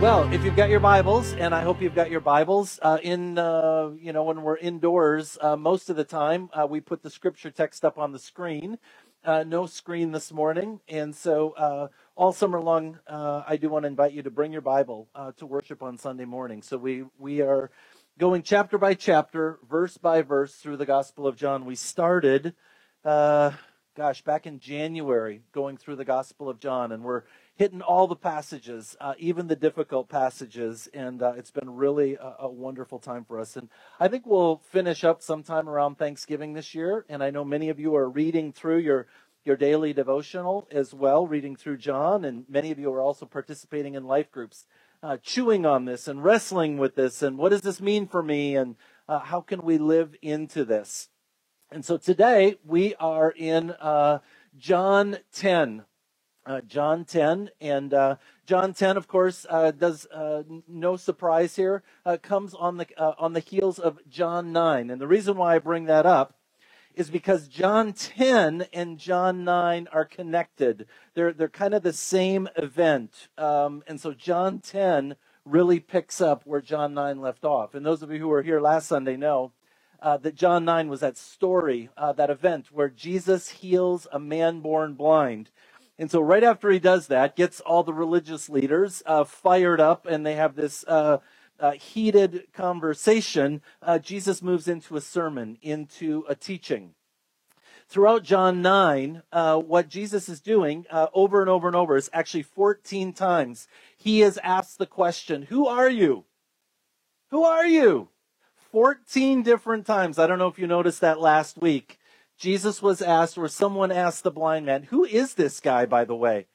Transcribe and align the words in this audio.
Well, 0.00 0.30
if 0.34 0.44
you've 0.44 0.56
got 0.56 0.68
your 0.68 0.80
Bibles, 0.80 1.32
and 1.34 1.54
I 1.54 1.62
hope 1.62 1.80
you've 1.80 1.94
got 1.94 2.10
your 2.10 2.20
Bibles, 2.20 2.78
uh, 2.82 2.98
in 3.02 3.38
uh, 3.38 3.90
you 3.98 4.12
know 4.12 4.24
when 4.24 4.42
we're 4.42 4.58
indoors, 4.58 5.38
uh, 5.40 5.56
most 5.56 5.88
of 5.88 5.96
the 5.96 6.04
time 6.04 6.50
uh, 6.52 6.66
we 6.66 6.80
put 6.80 7.02
the 7.02 7.08
scripture 7.08 7.50
text 7.50 7.84
up 7.86 7.96
on 7.96 8.12
the 8.12 8.18
screen. 8.18 8.78
Uh, 9.24 9.44
no 9.44 9.64
screen 9.64 10.12
this 10.12 10.30
morning, 10.30 10.80
and 10.88 11.14
so 11.14 11.52
uh, 11.52 11.88
all 12.16 12.32
summer 12.32 12.60
long, 12.60 12.98
I 13.08 13.56
do 13.56 13.70
want 13.70 13.84
to 13.84 13.86
invite 13.86 14.12
you 14.12 14.22
to 14.24 14.30
bring 14.30 14.52
your 14.52 14.60
Bible 14.60 15.08
to 15.38 15.46
worship 15.46 15.82
on 15.82 15.96
Sunday 15.96 16.26
morning. 16.26 16.60
So 16.60 16.76
we 16.76 17.04
we 17.16 17.40
are 17.40 17.70
going 18.18 18.42
chapter 18.42 18.76
by 18.76 18.92
chapter, 18.94 19.58
verse 19.66 19.96
by 19.96 20.20
verse 20.20 20.56
through 20.56 20.76
the 20.76 20.86
Gospel 20.86 21.26
of 21.26 21.36
John. 21.36 21.64
We 21.64 21.76
started, 21.76 22.54
gosh, 23.04 24.22
back 24.24 24.46
in 24.46 24.58
January, 24.58 25.40
going 25.52 25.78
through 25.78 25.96
the 25.96 26.04
Gospel 26.04 26.50
of 26.50 26.58
John, 26.60 26.92
and 26.92 27.02
we're 27.02 27.22
hitting 27.56 27.82
all 27.82 28.06
the 28.06 28.16
passages, 28.16 28.96
uh, 29.00 29.14
even 29.18 29.46
the 29.46 29.56
difficult 29.56 30.08
passages, 30.08 30.88
and 30.92 31.22
uh, 31.22 31.32
it's 31.36 31.52
been 31.52 31.70
really 31.76 32.14
a, 32.14 32.34
a, 32.40 32.48
wonderful 32.48 32.98
time 32.98 33.24
for 33.24 33.38
us. 33.38 33.56
And 33.56 33.68
I 34.00 34.08
think 34.08 34.26
we'll 34.26 34.60
finish 34.70 35.04
up 35.04 35.22
sometime 35.22 35.68
around 35.68 35.96
Thanksgiving 35.96 36.54
this 36.54 36.74
year. 36.74 37.04
And 37.08 37.22
I 37.22 37.30
know 37.30 37.44
many 37.44 37.68
of 37.68 37.78
you 37.78 37.94
are 37.94 38.08
reading 38.08 38.52
through 38.52 38.78
your 38.78 39.06
your 39.44 39.56
daily 39.56 39.92
devotional 39.92 40.66
as 40.70 40.94
well, 40.94 41.26
reading 41.26 41.54
through 41.54 41.76
John, 41.76 42.24
and 42.24 42.46
many 42.48 42.70
of 42.70 42.78
you 42.78 42.90
are 42.92 43.02
also 43.02 43.26
participating 43.26 43.94
in 43.94 44.04
life 44.04 44.32
groups, 44.32 44.64
uh, 45.02 45.18
chewing 45.22 45.66
on 45.66 45.84
this 45.84 46.08
and 46.08 46.24
wrestling 46.24 46.78
with 46.78 46.94
this, 46.94 47.22
and 47.22 47.36
what 47.36 47.50
does 47.50 47.60
this 47.60 47.78
mean 47.78 48.08
for 48.08 48.22
me, 48.22 48.56
and 48.56 48.76
uh, 49.06 49.18
how 49.18 49.42
can 49.42 49.62
we 49.62 49.76
live 49.76 50.16
into 50.22 50.64
this? 50.64 51.10
And 51.70 51.84
so 51.84 51.98
today 51.98 52.56
we 52.64 52.94
are 52.94 53.30
in 53.30 53.72
uh, 53.72 54.20
John 54.56 55.18
10 55.34 55.84
uh, 56.46 56.60
John 56.62 57.04
10. 57.04 57.50
And 57.60 57.94
uh, 57.94 58.16
John 58.46 58.74
10, 58.74 58.96
of 58.96 59.08
course, 59.08 59.46
uh, 59.48 59.70
does 59.70 60.06
uh, 60.06 60.42
no 60.68 60.96
surprise 60.96 61.56
here, 61.56 61.82
uh, 62.04 62.16
comes 62.20 62.54
on 62.54 62.76
the, 62.76 62.86
on 62.98 63.32
the 63.32 63.40
heels 63.40 63.78
of 63.78 63.98
John 64.08 64.52
9. 64.52 64.90
And 64.90 65.00
the 65.00 65.06
reason 65.06 65.36
why 65.36 65.56
I 65.56 65.58
bring 65.58 65.84
that 65.84 66.06
up 66.06 66.34
is 66.94 67.10
because 67.10 67.48
John 67.48 67.92
10 67.92 68.66
and 68.72 68.98
John 68.98 69.44
9 69.44 69.88
are 69.92 70.04
connected. 70.04 70.86
They're, 71.14 71.32
they're 71.32 71.48
kind 71.48 71.74
of 71.74 71.82
the 71.82 71.92
same 71.92 72.48
event. 72.56 73.28
Um, 73.36 73.82
and 73.86 74.00
so 74.00 74.12
John 74.12 74.60
10 74.60 75.16
really 75.44 75.80
picks 75.80 76.20
up 76.20 76.42
where 76.44 76.60
John 76.60 76.94
9 76.94 77.20
left 77.20 77.44
off. 77.44 77.74
And 77.74 77.84
those 77.84 78.02
of 78.02 78.10
you 78.10 78.18
who 78.18 78.28
were 78.28 78.42
here 78.42 78.60
last 78.60 78.86
Sunday 78.86 79.16
know 79.16 79.52
uh, 80.00 80.16
that 80.18 80.34
John 80.34 80.64
9 80.64 80.88
was 80.88 81.00
that 81.00 81.16
story, 81.16 81.88
uh, 81.96 82.12
that 82.12 82.30
event 82.30 82.70
where 82.70 82.88
Jesus 82.88 83.48
heals 83.48 84.06
a 84.12 84.18
man 84.18 84.60
born 84.60 84.94
blind. 84.94 85.50
And 85.98 86.10
so, 86.10 86.20
right 86.20 86.42
after 86.42 86.70
he 86.70 86.78
does 86.78 87.06
that, 87.06 87.36
gets 87.36 87.60
all 87.60 87.82
the 87.84 87.92
religious 87.92 88.48
leaders 88.48 89.02
uh, 89.06 89.24
fired 89.24 89.80
up, 89.80 90.06
and 90.06 90.26
they 90.26 90.34
have 90.34 90.56
this 90.56 90.84
uh, 90.88 91.18
uh, 91.60 91.72
heated 91.72 92.48
conversation. 92.52 93.62
Uh, 93.80 93.98
Jesus 93.98 94.42
moves 94.42 94.66
into 94.66 94.96
a 94.96 95.00
sermon, 95.00 95.56
into 95.62 96.24
a 96.28 96.34
teaching. 96.34 96.94
Throughout 97.86 98.24
John 98.24 98.62
9, 98.62 99.22
uh, 99.30 99.58
what 99.58 99.88
Jesus 99.88 100.28
is 100.28 100.40
doing 100.40 100.86
uh, 100.90 101.08
over 101.12 101.40
and 101.40 101.50
over 101.50 101.68
and 101.68 101.76
over 101.76 101.96
is 101.96 102.10
actually 102.12 102.42
14 102.42 103.12
times 103.12 103.68
he 103.96 104.20
has 104.20 104.38
asked 104.38 104.78
the 104.78 104.86
question, 104.86 105.42
Who 105.42 105.68
are 105.68 105.90
you? 105.90 106.24
Who 107.30 107.44
are 107.44 107.66
you? 107.66 108.08
14 108.72 109.42
different 109.42 109.86
times. 109.86 110.18
I 110.18 110.26
don't 110.26 110.38
know 110.38 110.48
if 110.48 110.58
you 110.58 110.66
noticed 110.66 111.00
that 111.02 111.20
last 111.20 111.58
week. 111.60 111.98
Jesus 112.38 112.82
was 112.82 113.00
asked, 113.00 113.38
or 113.38 113.48
someone 113.48 113.92
asked 113.92 114.24
the 114.24 114.30
blind 114.30 114.66
man, 114.66 114.84
Who 114.84 115.04
is 115.04 115.34
this 115.34 115.60
guy, 115.60 115.86
by 115.86 116.04
the 116.04 116.16
way? 116.16 116.46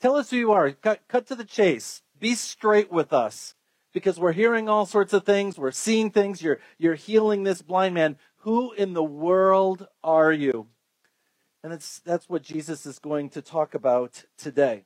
Tell 0.00 0.16
us 0.16 0.30
who 0.30 0.36
you 0.36 0.52
are. 0.52 0.70
Cut, 0.72 1.00
cut 1.08 1.26
to 1.26 1.34
the 1.34 1.44
chase. 1.44 2.02
Be 2.18 2.34
straight 2.34 2.92
with 2.92 3.12
us. 3.12 3.54
Because 3.92 4.20
we're 4.20 4.32
hearing 4.32 4.68
all 4.68 4.84
sorts 4.84 5.12
of 5.12 5.24
things, 5.24 5.58
we're 5.58 5.70
seeing 5.70 6.10
things, 6.10 6.42
you're, 6.42 6.60
you're 6.76 6.94
healing 6.94 7.42
this 7.42 7.62
blind 7.62 7.94
man. 7.94 8.18
Who 8.40 8.72
in 8.72 8.92
the 8.92 9.02
world 9.02 9.88
are 10.04 10.32
you? 10.32 10.68
And 11.64 11.72
it's, 11.72 12.00
that's 12.00 12.28
what 12.28 12.42
Jesus 12.42 12.84
is 12.84 12.98
going 12.98 13.30
to 13.30 13.42
talk 13.42 13.74
about 13.74 14.24
today. 14.36 14.84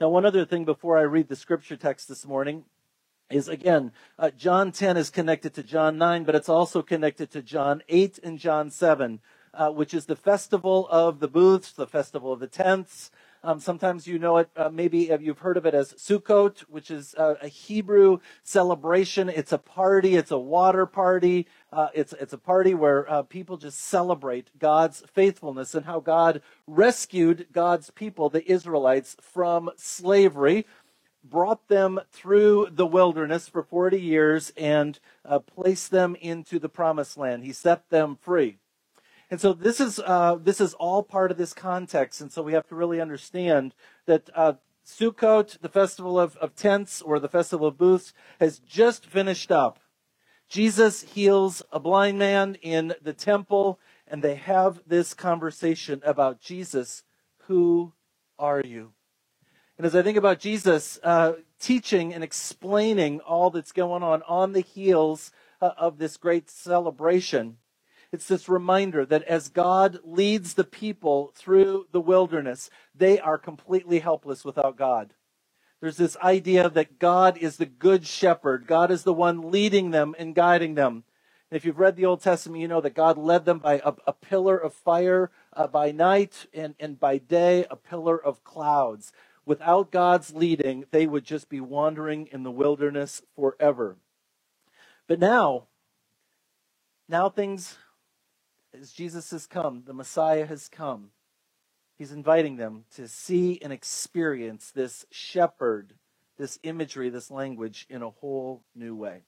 Now, 0.00 0.08
one 0.08 0.24
other 0.24 0.44
thing 0.44 0.64
before 0.64 0.96
I 0.96 1.02
read 1.02 1.28
the 1.28 1.36
scripture 1.36 1.76
text 1.76 2.08
this 2.08 2.24
morning 2.24 2.64
is 3.30 3.48
again, 3.48 3.92
uh, 4.18 4.30
John 4.30 4.72
10 4.72 4.96
is 4.96 5.10
connected 5.10 5.54
to 5.54 5.62
John 5.62 5.98
9, 5.98 6.24
but 6.24 6.34
it's 6.34 6.48
also 6.48 6.82
connected 6.82 7.30
to 7.32 7.42
John 7.42 7.82
8 7.88 8.20
and 8.22 8.38
John 8.38 8.70
7, 8.70 9.20
uh, 9.52 9.70
which 9.70 9.94
is 9.94 10.06
the 10.06 10.16
festival 10.16 10.86
of 10.90 11.18
the 11.18 11.28
booths, 11.28 11.72
the 11.72 11.86
festival 11.86 12.32
of 12.32 12.40
the 12.40 12.46
tents. 12.46 13.10
Um, 13.42 13.60
sometimes 13.60 14.08
you 14.08 14.18
know 14.18 14.38
it, 14.38 14.50
uh, 14.56 14.70
maybe 14.70 15.10
you've 15.20 15.38
heard 15.38 15.56
of 15.56 15.66
it 15.66 15.74
as 15.74 15.92
Sukkot, 15.92 16.60
which 16.62 16.90
is 16.90 17.14
uh, 17.16 17.34
a 17.40 17.46
Hebrew 17.46 18.18
celebration. 18.42 19.28
It's 19.28 19.52
a 19.52 19.58
party, 19.58 20.16
it's 20.16 20.32
a 20.32 20.38
water 20.38 20.84
party. 20.84 21.46
Uh, 21.72 21.88
it's, 21.94 22.12
it's 22.14 22.32
a 22.32 22.38
party 22.38 22.74
where 22.74 23.08
uh, 23.08 23.22
people 23.22 23.56
just 23.56 23.80
celebrate 23.80 24.50
God's 24.58 25.04
faithfulness 25.12 25.76
and 25.76 25.86
how 25.86 26.00
God 26.00 26.42
rescued 26.66 27.46
God's 27.52 27.90
people, 27.90 28.30
the 28.30 28.50
Israelites, 28.50 29.16
from 29.20 29.70
slavery 29.76 30.66
brought 31.30 31.68
them 31.68 32.00
through 32.12 32.68
the 32.72 32.86
wilderness 32.86 33.48
for 33.48 33.62
40 33.62 34.00
years 34.00 34.52
and 34.56 34.98
uh, 35.24 35.38
placed 35.38 35.90
them 35.90 36.16
into 36.16 36.58
the 36.58 36.68
promised 36.68 37.16
land. 37.16 37.44
He 37.44 37.52
set 37.52 37.88
them 37.90 38.18
free. 38.20 38.58
And 39.30 39.40
so 39.40 39.52
this 39.52 39.80
is 39.80 39.98
uh, 39.98 40.36
this 40.40 40.60
is 40.60 40.74
all 40.74 41.02
part 41.02 41.32
of 41.32 41.36
this 41.36 41.52
context, 41.52 42.20
and 42.20 42.30
so 42.30 42.42
we 42.42 42.52
have 42.52 42.68
to 42.68 42.76
really 42.76 43.00
understand 43.00 43.74
that 44.06 44.30
uh, 44.34 44.52
Sukkot, 44.86 45.60
the 45.60 45.68
festival 45.68 46.18
of, 46.18 46.36
of 46.36 46.54
tents 46.54 47.02
or 47.02 47.18
the 47.18 47.28
festival 47.28 47.66
of 47.66 47.76
booths, 47.76 48.14
has 48.38 48.60
just 48.60 49.04
finished 49.04 49.50
up. 49.50 49.80
Jesus 50.48 51.02
heals 51.02 51.60
a 51.72 51.80
blind 51.80 52.20
man 52.20 52.54
in 52.62 52.94
the 53.02 53.12
temple, 53.12 53.80
and 54.06 54.22
they 54.22 54.36
have 54.36 54.80
this 54.86 55.12
conversation 55.12 56.00
about 56.04 56.40
Jesus. 56.40 57.02
Who 57.46 57.94
are 58.38 58.60
you? 58.60 58.92
And 59.78 59.84
as 59.84 59.94
I 59.94 60.02
think 60.02 60.16
about 60.16 60.38
Jesus 60.38 60.98
uh, 61.02 61.34
teaching 61.60 62.14
and 62.14 62.24
explaining 62.24 63.20
all 63.20 63.50
that's 63.50 63.72
going 63.72 64.02
on 64.02 64.22
on 64.22 64.52
the 64.52 64.60
heels 64.60 65.32
uh, 65.60 65.72
of 65.76 65.98
this 65.98 66.16
great 66.16 66.48
celebration, 66.48 67.58
it's 68.10 68.26
this 68.26 68.48
reminder 68.48 69.04
that 69.04 69.24
as 69.24 69.50
God 69.50 69.98
leads 70.02 70.54
the 70.54 70.64
people 70.64 71.32
through 71.34 71.88
the 71.92 72.00
wilderness, 72.00 72.70
they 72.94 73.18
are 73.18 73.36
completely 73.36 73.98
helpless 73.98 74.44
without 74.46 74.78
God. 74.78 75.12
There's 75.82 75.98
this 75.98 76.16
idea 76.18 76.70
that 76.70 76.98
God 76.98 77.36
is 77.36 77.58
the 77.58 77.66
good 77.66 78.06
shepherd. 78.06 78.66
God 78.66 78.90
is 78.90 79.02
the 79.02 79.12
one 79.12 79.50
leading 79.50 79.90
them 79.90 80.14
and 80.18 80.34
guiding 80.34 80.74
them. 80.74 81.04
And 81.50 81.56
if 81.56 81.66
you've 81.66 81.78
read 81.78 81.96
the 81.96 82.06
Old 82.06 82.22
Testament, 82.22 82.62
you 82.62 82.68
know 82.68 82.80
that 82.80 82.94
God 82.94 83.18
led 83.18 83.44
them 83.44 83.58
by 83.58 83.82
a, 83.84 83.92
a 84.06 84.12
pillar 84.14 84.56
of 84.56 84.72
fire 84.72 85.30
uh, 85.52 85.66
by 85.66 85.92
night 85.92 86.46
and, 86.54 86.74
and 86.80 86.98
by 86.98 87.18
day, 87.18 87.66
a 87.70 87.76
pillar 87.76 88.18
of 88.18 88.42
clouds 88.42 89.12
without 89.46 89.92
God's 89.92 90.34
leading, 90.34 90.84
they 90.90 91.06
would 91.06 91.24
just 91.24 91.48
be 91.48 91.60
wandering 91.60 92.28
in 92.32 92.42
the 92.42 92.50
wilderness 92.50 93.22
forever. 93.34 93.96
But 95.06 95.20
now, 95.20 95.68
now 97.08 97.30
things, 97.30 97.76
as 98.78 98.92
Jesus 98.92 99.30
has 99.30 99.46
come, 99.46 99.84
the 99.86 99.94
Messiah 99.94 100.46
has 100.46 100.68
come, 100.68 101.10
he's 101.96 102.12
inviting 102.12 102.56
them 102.56 102.84
to 102.96 103.06
see 103.06 103.60
and 103.62 103.72
experience 103.72 104.72
this 104.72 105.06
shepherd, 105.12 105.94
this 106.36 106.58
imagery, 106.64 107.08
this 107.08 107.30
language 107.30 107.86
in 107.88 108.02
a 108.02 108.10
whole 108.10 108.64
new 108.74 108.96
way. 108.96 109.22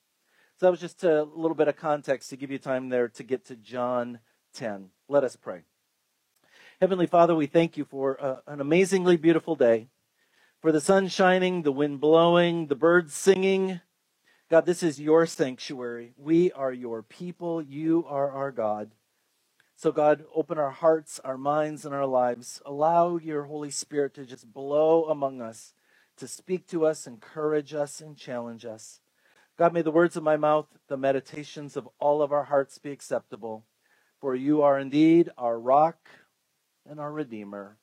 So 0.59 0.67
that 0.67 0.73
was 0.73 0.81
just 0.81 1.05
a 1.05 1.23
little 1.23 1.55
bit 1.55 1.69
of 1.69 1.77
context 1.77 2.31
to 2.31 2.37
give 2.37 2.51
you 2.51 2.59
time 2.59 2.89
there 2.89 3.07
to 3.09 3.23
get 3.23 3.47
to 3.47 3.55
John 3.55 4.19
10. 4.55 4.91
Let 5.09 5.23
us 5.23 5.37
pray. 5.37 5.63
Heavenly 6.81 7.07
Father, 7.07 7.37
we 7.37 7.47
thank 7.47 7.77
you 7.77 7.85
for 7.85 8.21
uh, 8.21 8.37
an 8.49 8.61
amazingly 8.61 9.17
beautiful 9.17 9.55
day 9.55 9.89
for 10.61 10.73
the 10.73 10.81
sun 10.81 11.09
shining, 11.09 11.63
the 11.63 11.73
wind 11.73 12.01
blowing, 12.01 12.67
the 12.67 12.75
birds 12.75 13.15
singing. 13.15 13.81
God, 14.51 14.67
this 14.67 14.83
is 14.83 15.01
your 15.01 15.27
sanctuary. 15.27 16.15
We 16.17 16.51
are 16.53 16.73
your 16.73 17.03
people. 17.03 17.63
You 17.63 18.05
are 18.09 18.31
our 18.31 18.51
God. 18.51 18.91
So, 19.77 19.93
God, 19.93 20.25
open 20.35 20.59
our 20.59 20.71
hearts, 20.71 21.21
our 21.23 21.39
minds, 21.39 21.85
and 21.85 21.95
our 21.95 22.07
lives. 22.07 22.61
Allow 22.67 23.19
your 23.19 23.45
Holy 23.45 23.71
Spirit 23.71 24.15
to 24.15 24.27
just 24.27 24.53
blow 24.53 25.05
among 25.05 25.41
us, 25.41 25.75
to 26.17 26.27
speak 26.27 26.67
to 26.69 26.85
us, 26.85 27.07
encourage 27.07 27.75
us, 27.75 28.01
and 28.01 28.17
challenge 28.17 28.65
us. 28.65 29.01
God, 29.57 29.73
may 29.73 29.83
the 29.83 29.93
words 29.93 30.17
of 30.17 30.25
my 30.25 30.37
mouth, 30.37 30.67
the 30.89 30.97
meditations 30.97 31.77
of 31.77 31.89
all 32.01 32.23
of 32.23 32.33
our 32.33 32.45
hearts 32.45 32.79
be 32.79 32.91
acceptable. 32.91 33.65
For 34.21 34.35
you 34.35 34.63
are 34.63 34.81
indeed 34.81 35.31
our 35.39 35.61
rock 35.61 36.09
and 36.89 36.99
our 36.99 37.13
Redeemer. 37.13 37.77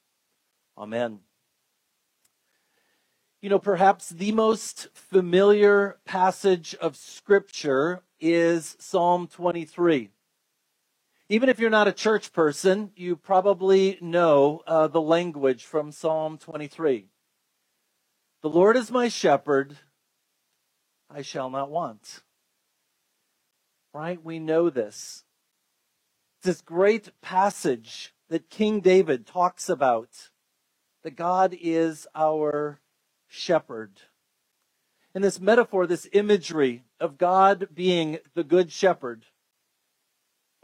Amen 0.77 1.19
you 3.45 3.49
know, 3.49 3.59
perhaps 3.59 4.09
the 4.09 4.31
most 4.31 4.87
familiar 4.91 5.99
passage 6.03 6.73
of 6.81 6.95
Scripture 6.95 8.01
is 8.19 8.75
Psalm 8.79 9.27
23. 9.27 10.09
Even 11.29 11.47
if 11.47 11.59
you're 11.59 11.69
not 11.69 11.87
a 11.87 11.91
church 11.91 12.33
person, 12.33 12.89
you 12.95 13.15
probably 13.15 13.99
know 14.01 14.63
uh, 14.65 14.87
the 14.87 14.99
language 14.99 15.63
from 15.63 15.91
Psalm 15.91 16.39
23. 16.39 17.05
The 18.41 18.49
Lord 18.49 18.75
is 18.75 18.89
my 18.89 19.09
shepherd, 19.09 19.77
I 21.07 21.21
shall 21.21 21.51
not 21.51 21.69
want. 21.69 22.23
Right? 23.93 24.19
We 24.23 24.39
know 24.39 24.71
this. 24.71 25.23
It's 26.39 26.47
this 26.47 26.61
great 26.61 27.11
passage 27.21 28.11
that 28.27 28.49
King 28.49 28.79
David 28.79 29.27
talks 29.27 29.69
about 29.69 30.31
that 31.03 31.15
God 31.15 31.55
is 31.61 32.07
our 32.15 32.79
shepherd. 33.35 34.01
And 35.13 35.23
this 35.23 35.39
metaphor, 35.39 35.87
this 35.87 36.07
imagery 36.11 36.83
of 36.99 37.17
God 37.17 37.69
being 37.73 38.19
the 38.33 38.43
good 38.43 38.71
shepherd 38.71 39.25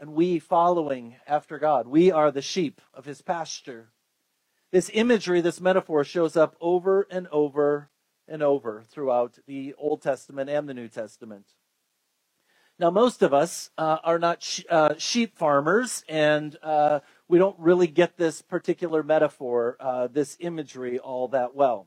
and 0.02 0.14
we 0.14 0.40
following 0.40 1.14
after 1.28 1.60
God. 1.60 1.86
We 1.86 2.10
are 2.10 2.32
the 2.32 2.42
sheep 2.42 2.80
of 2.92 3.04
his 3.04 3.22
pasture. 3.22 3.92
This 4.72 4.90
imagery, 4.92 5.40
this 5.40 5.60
metaphor 5.60 6.02
shows 6.02 6.36
up 6.36 6.56
over 6.60 7.06
and 7.08 7.28
over 7.28 7.88
and 8.26 8.42
over 8.42 8.82
throughout 8.90 9.38
the 9.46 9.74
Old 9.78 10.02
Testament 10.02 10.50
and 10.50 10.68
the 10.68 10.74
New 10.74 10.88
Testament. 10.88 11.46
Now, 12.80 12.90
most 12.90 13.22
of 13.22 13.32
us 13.32 13.70
uh, 13.78 13.98
are 14.02 14.18
not 14.18 14.42
sh- 14.42 14.64
uh, 14.68 14.94
sheep 14.98 15.38
farmers, 15.38 16.02
and 16.08 16.56
uh, 16.64 16.98
we 17.28 17.38
don't 17.38 17.58
really 17.60 17.86
get 17.86 18.16
this 18.16 18.42
particular 18.42 19.04
metaphor, 19.04 19.76
uh, 19.78 20.08
this 20.08 20.36
imagery, 20.40 20.98
all 20.98 21.28
that 21.28 21.54
well. 21.54 21.86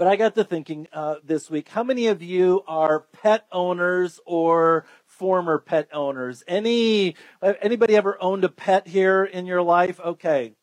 But 0.00 0.08
I 0.08 0.16
got 0.16 0.34
to 0.36 0.44
thinking 0.44 0.88
uh, 0.94 1.16
this 1.22 1.50
week 1.50 1.68
how 1.68 1.84
many 1.84 2.06
of 2.06 2.22
you 2.22 2.62
are 2.66 3.00
pet 3.12 3.46
owners 3.52 4.18
or 4.24 4.86
former 5.04 5.58
pet 5.58 5.90
owners? 5.92 6.42
Any 6.48 7.16
anybody 7.42 7.96
ever 7.96 8.16
owned 8.18 8.42
a 8.42 8.48
pet 8.48 8.88
here 8.88 9.24
in 9.24 9.44
your 9.44 9.60
life? 9.60 10.00
Okay. 10.00 10.54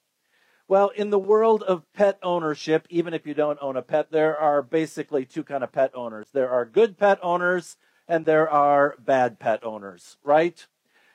Well, 0.68 0.90
in 0.90 1.12
the 1.12 1.20
world 1.20 1.62
of 1.62 1.84
pet 1.94 2.18
ownership, 2.24 2.88
even 2.90 3.14
if 3.14 3.28
you 3.28 3.36
don't 3.36 3.60
own 3.62 3.78
a 3.78 3.84
pet, 3.84 4.12
there 4.12 4.36
are 4.36 4.64
basically 4.64 5.24
two 5.24 5.44
kind 5.44 5.64
of 5.64 5.72
pet 5.72 5.92
owners. 5.94 6.30
There 6.34 6.50
are 6.50 6.66
good 6.66 6.98
pet 6.98 7.20
owners 7.22 7.78
and 8.08 8.26
there 8.26 8.50
are 8.50 8.96
bad 8.98 9.38
pet 9.38 9.64
owners, 9.64 10.18
right? 10.24 10.66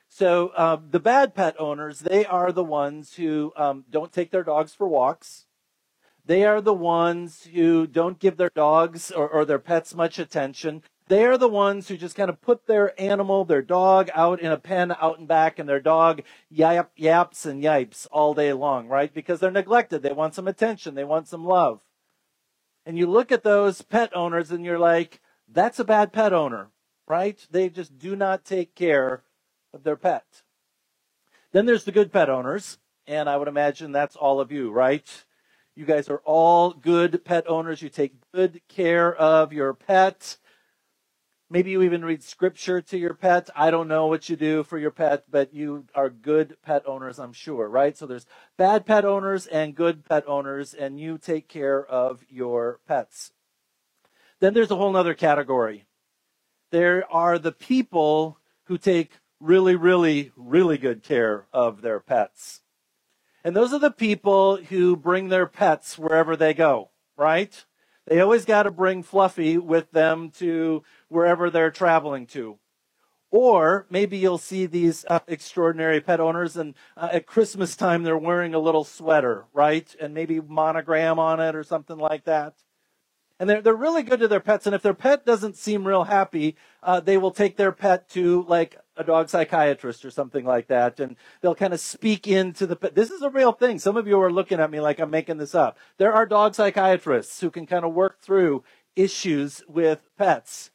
So 0.09 0.53
um, 0.57 0.91
the 0.93 1.01
bad 1.01 1.35
pet 1.35 1.57
owners, 1.59 1.99
they 1.99 2.25
are 2.25 2.53
the 2.53 2.63
ones 2.63 3.15
who 3.15 3.53
um, 3.57 3.85
don't 3.91 4.13
take 4.13 4.31
their 4.31 4.45
dogs 4.45 4.73
for 4.73 4.87
walks. 4.87 5.47
They 6.25 6.45
are 6.45 6.61
the 6.61 6.75
ones 6.75 7.49
who 7.53 7.87
don't 7.87 8.19
give 8.19 8.37
their 8.37 8.51
dogs 8.55 9.11
or, 9.11 9.29
or 9.29 9.45
their 9.45 9.59
pets 9.59 9.95
much 9.95 10.19
attention. 10.19 10.83
They're 11.09 11.37
the 11.37 11.49
ones 11.49 11.89
who 11.89 11.97
just 11.97 12.15
kind 12.15 12.31
of 12.31 12.41
put 12.41 12.67
their 12.67 12.99
animal, 13.01 13.45
their 13.45 13.63
dog, 13.63 14.09
out 14.15 14.41
in 14.41 14.53
a 14.53 14.57
pen 14.57 14.93
out 15.01 15.19
and 15.19 15.27
back, 15.27 15.59
and 15.59 15.69
their 15.69 15.81
dog 15.81 16.23
yap, 16.49 16.93
yaps 16.97 17.45
and 17.45 17.63
yipes 17.63 18.07
all 18.13 18.35
day 18.35 18.53
long, 18.53 18.87
right? 18.89 19.13
Because 19.13 19.41
they're 19.41 19.51
neglected. 19.51 20.03
They 20.03 20.13
want 20.13 20.35
some 20.35 20.47
attention. 20.47 20.95
They 20.95 21.05
want 21.05 21.27
some 21.29 21.45
love. 21.45 21.81
And 22.87 22.97
you 22.97 23.07
look 23.07 23.33
at 23.33 23.43
those 23.43 23.83
pet 23.83 24.17
owners 24.17 24.51
and 24.51 24.65
you're 24.65 24.79
like, 24.79 25.21
that's 25.49 25.79
a 25.79 25.85
bad 25.85 26.13
pet 26.13 26.33
owner, 26.33 26.69
right? 27.07 27.45
They 27.51 27.69
just 27.69 27.99
do 27.99 28.17
not 28.17 28.45
take 28.45 28.75
care 28.75 29.23
of 29.75 29.83
their 29.83 29.97
pet. 29.97 30.25
Then 31.53 31.67
there's 31.67 31.85
the 31.85 31.93
good 31.93 32.13
pet 32.13 32.31
owners, 32.31 32.79
and 33.07 33.29
I 33.29 33.37
would 33.37 33.49
imagine 33.49 33.93
that's 33.93 34.17
all 34.17 34.41
of 34.41 34.51
you, 34.51 34.71
right? 34.71 35.25
You 35.75 35.87
guys 35.87 36.09
are 36.11 36.21
all 36.25 36.73
good 36.73 37.25
pet 37.25 37.49
owners. 37.49 37.81
You 37.81 37.89
take 37.89 38.15
good 38.35 38.61
care 38.69 39.15
of 39.15 39.53
your 39.53 39.73
pet. 39.73 40.37
Maybe 41.53 41.71
you 41.71 41.83
even 41.83 42.03
read 42.03 42.23
scripture 42.23 42.81
to 42.81 42.97
your 42.97 43.13
pet. 43.13 43.51
I 43.55 43.71
don't 43.71 43.89
know 43.89 44.07
what 44.07 44.31
you 44.31 44.37
do 44.37 44.63
for 44.63 44.79
your 44.79 44.91
pet, 44.91 45.25
but 45.31 45.53
you 45.53 45.85
are 45.95 46.09
good 46.09 46.57
pet 46.63 46.83
owners, 46.87 47.19
I'm 47.19 47.35
sure, 47.35 47.69
right? 47.69 47.95
So 47.97 48.07
there's 48.07 48.25
bad 48.57 48.87
pet 48.87 49.05
owners 49.05 49.47
and 49.47 49.75
good 49.75 50.03
pet 50.03 50.25
owners, 50.27 50.73
and 50.73 50.99
you 50.99 51.19
take 51.19 51.49
care 51.49 51.85
of 51.85 52.25
your 52.31 52.81
pets. 52.89 53.33
Then 54.41 54.55
there's 54.55 54.71
a 54.71 54.77
whole 54.77 54.97
other 54.97 55.13
category. 55.13 55.85
There 56.71 57.05
are 57.13 57.39
the 57.39 57.53
people 57.53 58.39
who 58.65 58.79
take 58.79 59.13
really, 59.39 59.77
really, 59.77 60.33
really 60.37 60.79
good 60.79 61.03
care 61.03 61.45
of 61.53 61.83
their 61.83 62.01
pets. 62.01 62.62
And 63.45 63.57
those 63.57 63.73
are 63.73 63.79
the 63.79 63.91
people 63.91 64.57
who 64.57 64.97
bring 64.97 65.29
their 65.29 65.47
pets 65.47 65.99
wherever 65.99 66.37
they 66.37 66.55
go, 66.55 66.91
right? 67.17 67.65
They 68.07 68.21
always 68.21 68.45
got 68.45 68.65
to 68.65 68.71
bring 68.71 69.03
Fluffy 69.03 69.59
with 69.59 69.91
them 69.91 70.31
to 70.39 70.83
wherever 71.09 71.51
they're 71.51 71.71
traveling 71.71 72.27
to. 72.29 72.59
Or 73.31 73.87
maybe 73.89 74.19
you'll 74.19 74.39
see 74.39 74.67
these 74.67 75.07
uh, 75.09 75.21
extraordinary 75.27 76.01
pet 76.03 76.21
owners, 76.21 76.57
and 76.57 76.75
uh, 76.99 77.09
at 77.13 77.27
Christmas 77.27 77.75
time 77.75 78.03
they're 78.03 78.19
wearing 78.19 78.55
a 78.55 78.59
little 78.59 78.85
sweater, 78.85 79.47
right? 79.55 79.95
And 79.99 80.13
maybe 80.13 80.41
monogram 80.41 81.19
on 81.19 81.41
it 81.41 81.57
or 81.57 81.65
something 81.65 81.97
like 81.97 82.25
that. 82.25 82.55
And 83.41 83.49
they're, 83.49 83.63
they're 83.63 83.75
really 83.75 84.03
good 84.03 84.21
to 84.21 84.29
their 84.29 84.39
pets. 84.39 84.67
And 84.67 84.75
if 84.75 84.83
their 84.83 84.95
pet 84.95 85.25
doesn't 85.25 85.57
seem 85.57 85.89
real 85.89 86.05
happy, 86.05 86.57
uh, 86.83 87.01
they 87.01 87.17
will 87.17 87.31
take 87.31 87.57
their 87.57 87.73
pet 87.73 88.09
to 88.11 88.45
like 88.47 88.77
a 88.97 89.05
dog 89.05 89.29
psychiatrist 89.29 90.05
or 90.05 90.11
something 90.11 90.45
like 90.45 90.69
that. 90.69 91.01
And 91.01 91.17
they'll 91.41 91.55
kind 91.55 91.75
of 91.75 91.81
speak 91.81 92.27
into 92.27 92.67
the. 92.67 92.77
This 92.93 93.11
is 93.11 93.23
a 93.23 93.31
real 93.31 93.53
thing. 93.53 93.79
Some 93.79 93.97
of 93.97 94.07
you 94.07 94.21
are 94.21 94.33
looking 94.33 94.61
at 94.61 94.71
me 94.71 94.81
like 94.81 94.99
I'm 94.99 95.11
making 95.11 95.39
this 95.39 95.55
up. 95.55 95.79
There 95.99 96.13
are 96.13 96.27
dog 96.27 96.55
psychiatrists 96.55 97.41
who 97.41 97.51
can 97.51 97.67
kind 97.67 97.85
of 97.85 97.95
work 97.95 98.21
through 98.21 98.65
issues 98.97 99.63
with 99.69 100.09
pets. 100.17 100.71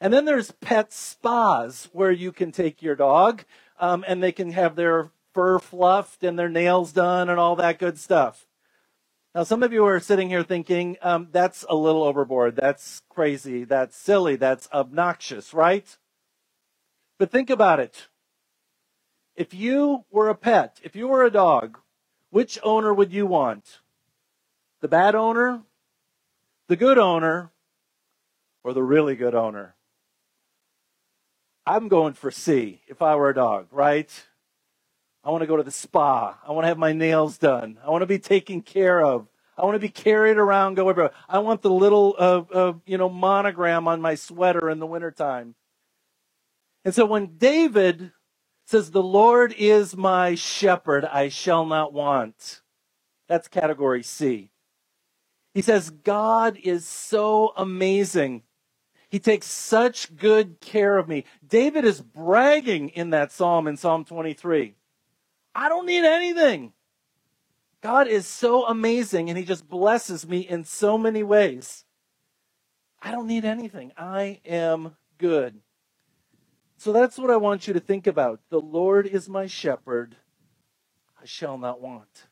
And 0.00 0.12
then 0.12 0.24
there's 0.24 0.50
pet 0.50 0.92
spas 0.92 1.88
where 1.92 2.10
you 2.10 2.32
can 2.32 2.52
take 2.52 2.82
your 2.82 2.96
dog 2.96 3.44
um, 3.78 4.04
and 4.06 4.22
they 4.22 4.32
can 4.32 4.50
have 4.52 4.76
their 4.76 5.10
fur 5.32 5.58
fluffed 5.58 6.22
and 6.22 6.38
their 6.38 6.48
nails 6.48 6.92
done 6.92 7.28
and 7.28 7.38
all 7.38 7.56
that 7.56 7.78
good 7.78 7.98
stuff. 7.98 8.46
Now, 9.34 9.42
some 9.42 9.64
of 9.64 9.72
you 9.72 9.84
are 9.84 9.98
sitting 9.98 10.28
here 10.28 10.44
thinking, 10.44 10.96
um, 11.02 11.28
that's 11.32 11.64
a 11.68 11.74
little 11.74 12.04
overboard. 12.04 12.54
That's 12.54 13.02
crazy. 13.08 13.64
That's 13.64 13.96
silly. 13.96 14.36
That's 14.36 14.68
obnoxious, 14.72 15.52
right? 15.52 15.96
But 17.18 17.30
think 17.30 17.50
about 17.50 17.80
it. 17.80 18.08
If 19.36 19.54
you 19.54 20.04
were 20.10 20.28
a 20.28 20.34
pet, 20.34 20.80
if 20.82 20.94
you 20.94 21.08
were 21.08 21.24
a 21.24 21.30
dog, 21.30 21.78
which 22.30 22.58
owner 22.62 22.92
would 22.92 23.12
you 23.12 23.26
want? 23.26 23.80
The 24.80 24.88
bad 24.88 25.14
owner, 25.14 25.62
the 26.68 26.76
good 26.76 26.98
owner, 26.98 27.50
or 28.62 28.72
the 28.72 28.82
really 28.82 29.16
good 29.16 29.34
owner? 29.34 29.74
I'm 31.66 31.88
going 31.88 32.14
for 32.14 32.30
C 32.30 32.82
if 32.88 33.00
I 33.00 33.16
were 33.16 33.30
a 33.30 33.34
dog, 33.34 33.68
right? 33.70 34.10
I 35.22 35.30
want 35.30 35.42
to 35.42 35.46
go 35.46 35.56
to 35.56 35.62
the 35.62 35.70
spa. 35.70 36.38
I 36.46 36.52
want 36.52 36.64
to 36.64 36.68
have 36.68 36.78
my 36.78 36.92
nails 36.92 37.38
done. 37.38 37.78
I 37.84 37.90
want 37.90 38.02
to 38.02 38.06
be 38.06 38.18
taken 38.18 38.60
care 38.60 39.02
of. 39.02 39.26
I 39.56 39.64
want 39.64 39.76
to 39.76 39.80
be 39.80 39.88
carried 39.88 40.36
around, 40.36 40.74
go 40.74 40.88
everywhere. 40.88 41.12
I 41.28 41.38
want 41.38 41.62
the 41.62 41.70
little, 41.70 42.16
uh, 42.18 42.42
uh, 42.52 42.72
you 42.84 42.98
know, 42.98 43.08
monogram 43.08 43.88
on 43.88 44.02
my 44.02 44.16
sweater 44.16 44.68
in 44.68 44.80
the 44.80 44.86
wintertime. 44.86 45.54
And 46.84 46.94
so 46.94 47.06
when 47.06 47.36
David 47.38 48.12
says, 48.66 48.90
The 48.90 49.02
Lord 49.02 49.54
is 49.56 49.96
my 49.96 50.34
shepherd, 50.34 51.04
I 51.04 51.28
shall 51.28 51.66
not 51.66 51.92
want, 51.92 52.62
that's 53.28 53.48
category 53.48 54.02
C. 54.02 54.50
He 55.54 55.62
says, 55.62 55.90
God 55.90 56.58
is 56.62 56.86
so 56.86 57.52
amazing. 57.56 58.42
He 59.08 59.20
takes 59.20 59.46
such 59.46 60.16
good 60.16 60.60
care 60.60 60.98
of 60.98 61.06
me. 61.08 61.24
David 61.46 61.84
is 61.84 62.00
bragging 62.00 62.88
in 62.88 63.10
that 63.10 63.30
psalm 63.30 63.68
in 63.68 63.76
Psalm 63.76 64.04
23. 64.04 64.74
I 65.54 65.68
don't 65.68 65.86
need 65.86 66.04
anything. 66.04 66.72
God 67.80 68.08
is 68.08 68.26
so 68.26 68.66
amazing 68.66 69.28
and 69.28 69.38
he 69.38 69.44
just 69.44 69.68
blesses 69.68 70.26
me 70.26 70.40
in 70.40 70.64
so 70.64 70.98
many 70.98 71.22
ways. 71.22 71.84
I 73.00 73.12
don't 73.12 73.28
need 73.28 73.44
anything. 73.44 73.92
I 73.96 74.40
am 74.44 74.96
good. 75.18 75.60
So 76.84 76.92
that's 76.92 77.16
what 77.16 77.30
I 77.30 77.38
want 77.38 77.66
you 77.66 77.72
to 77.72 77.80
think 77.80 78.06
about. 78.06 78.40
The 78.50 78.60
Lord 78.60 79.06
is 79.06 79.26
my 79.26 79.46
shepherd. 79.46 80.16
I 81.18 81.24
shall 81.24 81.56
not 81.56 81.80
want. 81.80 82.26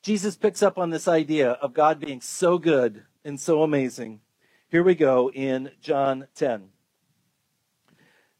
Jesus 0.00 0.34
picks 0.34 0.62
up 0.62 0.78
on 0.78 0.88
this 0.88 1.06
idea 1.06 1.50
of 1.50 1.74
God 1.74 2.00
being 2.00 2.22
so 2.22 2.56
good 2.56 3.02
and 3.26 3.38
so 3.38 3.62
amazing. 3.62 4.20
Here 4.70 4.82
we 4.82 4.94
go 4.94 5.30
in 5.30 5.72
John 5.82 6.28
10. 6.36 6.70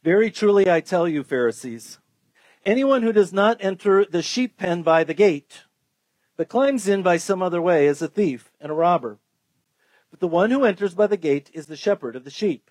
Very 0.02 0.30
truly 0.30 0.70
I 0.70 0.80
tell 0.80 1.06
you, 1.06 1.22
Pharisees, 1.22 1.98
Anyone 2.64 3.02
who 3.02 3.12
does 3.12 3.30
not 3.30 3.58
enter 3.60 4.06
the 4.06 4.22
sheep 4.22 4.56
pen 4.56 4.82
by 4.82 5.04
the 5.04 5.12
gate, 5.12 5.64
but 6.38 6.48
climbs 6.48 6.88
in 6.88 7.02
by 7.02 7.18
some 7.18 7.42
other 7.42 7.60
way, 7.60 7.88
is 7.88 8.00
a 8.00 8.08
thief 8.08 8.50
and 8.58 8.72
a 8.72 8.74
robber. 8.74 9.18
But 10.10 10.20
the 10.20 10.28
one 10.28 10.50
who 10.50 10.64
enters 10.64 10.94
by 10.94 11.08
the 11.08 11.18
gate 11.18 11.50
is 11.52 11.66
the 11.66 11.76
shepherd 11.76 12.16
of 12.16 12.24
the 12.24 12.30
sheep. 12.30 12.70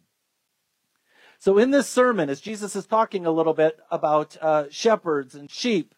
So 1.41 1.57
in 1.57 1.71
this 1.71 1.89
sermon, 1.89 2.29
as 2.29 2.39
Jesus 2.39 2.75
is 2.75 2.85
talking 2.85 3.25
a 3.25 3.31
little 3.31 3.55
bit 3.55 3.79
about 3.89 4.37
uh, 4.39 4.65
shepherds 4.69 5.33
and 5.33 5.49
sheep, 5.49 5.95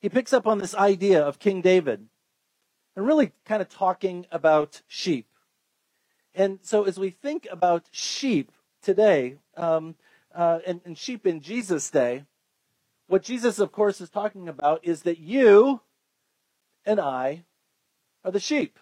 he 0.00 0.08
picks 0.08 0.32
up 0.32 0.46
on 0.46 0.58
this 0.58 0.76
idea 0.76 1.20
of 1.20 1.40
King 1.40 1.60
David 1.60 2.06
and 2.94 3.04
really 3.04 3.32
kind 3.44 3.60
of 3.60 3.68
talking 3.68 4.26
about 4.30 4.82
sheep. 4.86 5.26
And 6.36 6.60
so 6.62 6.84
as 6.84 7.00
we 7.00 7.10
think 7.10 7.48
about 7.50 7.88
sheep 7.90 8.52
today, 8.80 9.38
um, 9.56 9.96
uh, 10.32 10.60
and, 10.64 10.80
and 10.84 10.96
sheep 10.96 11.26
in 11.26 11.40
Jesus' 11.40 11.90
day, 11.90 12.22
what 13.08 13.24
Jesus, 13.24 13.58
of 13.58 13.72
course, 13.72 14.00
is 14.00 14.08
talking 14.08 14.48
about 14.48 14.84
is 14.84 15.02
that 15.02 15.18
you 15.18 15.80
and 16.86 17.00
I 17.00 17.42
are 18.24 18.30
the 18.30 18.38
sheep. 18.38 18.78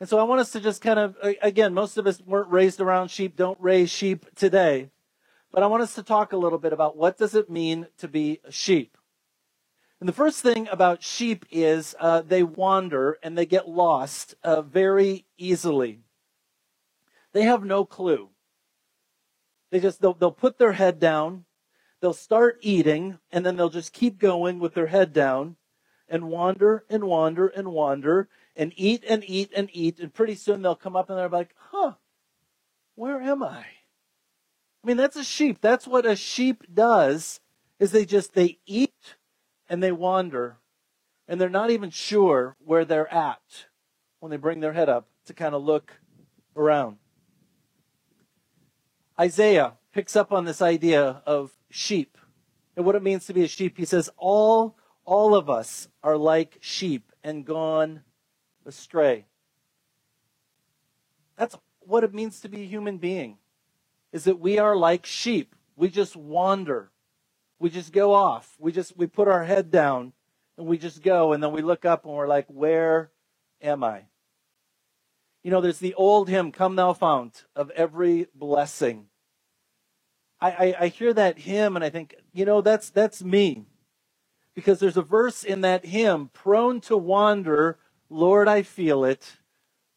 And 0.00 0.08
so 0.08 0.18
I 0.18 0.22
want 0.22 0.40
us 0.40 0.52
to 0.52 0.60
just 0.60 0.80
kind 0.80 0.98
of, 0.98 1.16
again, 1.42 1.74
most 1.74 1.96
of 1.98 2.06
us 2.06 2.20
weren't 2.20 2.50
raised 2.50 2.80
around 2.80 3.08
sheep, 3.10 3.36
don't 3.36 3.60
raise 3.60 3.90
sheep 3.90 4.26
today. 4.36 4.90
But 5.50 5.62
I 5.62 5.66
want 5.66 5.82
us 5.82 5.94
to 5.94 6.02
talk 6.02 6.32
a 6.32 6.36
little 6.36 6.58
bit 6.58 6.72
about 6.72 6.96
what 6.96 7.18
does 7.18 7.34
it 7.34 7.50
mean 7.50 7.88
to 7.98 8.06
be 8.06 8.40
a 8.44 8.52
sheep. 8.52 8.96
And 9.98 10.08
the 10.08 10.12
first 10.12 10.40
thing 10.40 10.68
about 10.68 11.02
sheep 11.02 11.44
is 11.50 11.96
uh, 11.98 12.22
they 12.22 12.44
wander 12.44 13.18
and 13.22 13.36
they 13.36 13.46
get 13.46 13.68
lost 13.68 14.36
uh, 14.44 14.62
very 14.62 15.26
easily. 15.36 16.00
They 17.32 17.42
have 17.42 17.64
no 17.64 17.84
clue. 17.84 18.30
They 19.70 19.80
just 19.80 20.00
they'll, 20.00 20.14
they'll 20.14 20.30
put 20.30 20.58
their 20.58 20.72
head 20.72 21.00
down, 21.00 21.44
they'll 22.00 22.12
start 22.12 22.58
eating, 22.62 23.18
and 23.32 23.44
then 23.44 23.56
they'll 23.56 23.68
just 23.68 23.92
keep 23.92 24.18
going 24.18 24.60
with 24.60 24.74
their 24.74 24.86
head 24.86 25.12
down 25.12 25.56
and 26.08 26.30
wander 26.30 26.84
and 26.88 27.04
wander 27.04 27.48
and 27.48 27.68
wander 27.68 28.28
and 28.58 28.72
eat 28.76 29.04
and 29.08 29.24
eat 29.26 29.52
and 29.56 29.70
eat. 29.72 30.00
And 30.00 30.12
pretty 30.12 30.34
soon 30.34 30.60
they'll 30.60 30.74
come 30.74 30.96
up 30.96 31.08
and 31.08 31.18
they're 31.18 31.28
like, 31.28 31.54
huh, 31.70 31.92
where 32.96 33.22
am 33.22 33.42
I? 33.42 33.64
I 34.84 34.86
mean, 34.86 34.96
that's 34.96 35.16
a 35.16 35.24
sheep. 35.24 35.58
That's 35.60 35.86
what 35.86 36.04
a 36.04 36.16
sheep 36.16 36.64
does 36.72 37.40
is 37.78 37.92
they 37.92 38.04
just, 38.04 38.34
they 38.34 38.58
eat 38.66 39.16
and 39.68 39.82
they 39.82 39.92
wander 39.92 40.58
and 41.28 41.40
they're 41.40 41.48
not 41.48 41.70
even 41.70 41.90
sure 41.90 42.56
where 42.58 42.84
they're 42.84 43.12
at 43.12 43.66
when 44.18 44.30
they 44.30 44.36
bring 44.36 44.60
their 44.60 44.72
head 44.72 44.88
up 44.88 45.08
to 45.26 45.32
kind 45.32 45.54
of 45.54 45.62
look 45.62 46.00
around. 46.56 46.96
Isaiah 49.20 49.74
picks 49.92 50.16
up 50.16 50.32
on 50.32 50.44
this 50.44 50.62
idea 50.62 51.22
of 51.26 51.52
sheep 51.70 52.18
and 52.76 52.84
what 52.84 52.94
it 52.94 53.02
means 53.02 53.26
to 53.26 53.34
be 53.34 53.44
a 53.44 53.48
sheep. 53.48 53.76
He 53.76 53.84
says, 53.84 54.10
all, 54.16 54.76
all 55.04 55.34
of 55.34 55.48
us 55.50 55.88
are 56.02 56.16
like 56.16 56.58
sheep 56.60 57.12
and 57.22 57.44
gone 57.44 58.02
astray. 58.68 59.26
That's 61.36 61.56
what 61.80 62.04
it 62.04 62.14
means 62.14 62.40
to 62.40 62.48
be 62.48 62.62
a 62.62 62.66
human 62.66 62.98
being. 62.98 63.38
Is 64.12 64.24
that 64.24 64.38
we 64.38 64.58
are 64.58 64.76
like 64.76 65.06
sheep. 65.06 65.54
We 65.76 65.88
just 65.88 66.16
wander. 66.16 66.90
We 67.58 67.70
just 67.70 67.92
go 67.92 68.14
off. 68.14 68.54
We 68.58 68.72
just 68.72 68.96
we 68.96 69.06
put 69.06 69.28
our 69.28 69.44
head 69.44 69.70
down 69.70 70.12
and 70.56 70.66
we 70.66 70.78
just 70.78 71.02
go 71.02 71.32
and 71.32 71.42
then 71.42 71.52
we 71.52 71.62
look 71.62 71.84
up 71.84 72.04
and 72.04 72.14
we're 72.14 72.28
like, 72.28 72.46
"Where 72.48 73.10
am 73.60 73.82
I?" 73.82 74.04
You 75.42 75.50
know, 75.50 75.60
there's 75.60 75.78
the 75.78 75.94
old 75.94 76.28
hymn, 76.28 76.52
Come 76.52 76.76
Thou 76.76 76.92
Fount 76.92 77.44
of 77.54 77.70
Every 77.70 78.26
Blessing. 78.34 79.06
I, 80.40 80.50
I, 80.50 80.74
I 80.80 80.88
hear 80.88 81.12
that 81.14 81.38
hymn 81.38 81.76
and 81.76 81.84
I 81.84 81.90
think, 81.90 82.14
you 82.32 82.44
know, 82.44 82.60
that's 82.60 82.90
that's 82.90 83.22
me. 83.22 83.66
Because 84.54 84.80
there's 84.80 84.96
a 84.96 85.02
verse 85.02 85.44
in 85.44 85.60
that 85.60 85.86
hymn, 85.86 86.30
prone 86.32 86.80
to 86.82 86.96
wander, 86.96 87.78
Lord, 88.10 88.48
I 88.48 88.62
feel 88.62 89.04
it, 89.04 89.36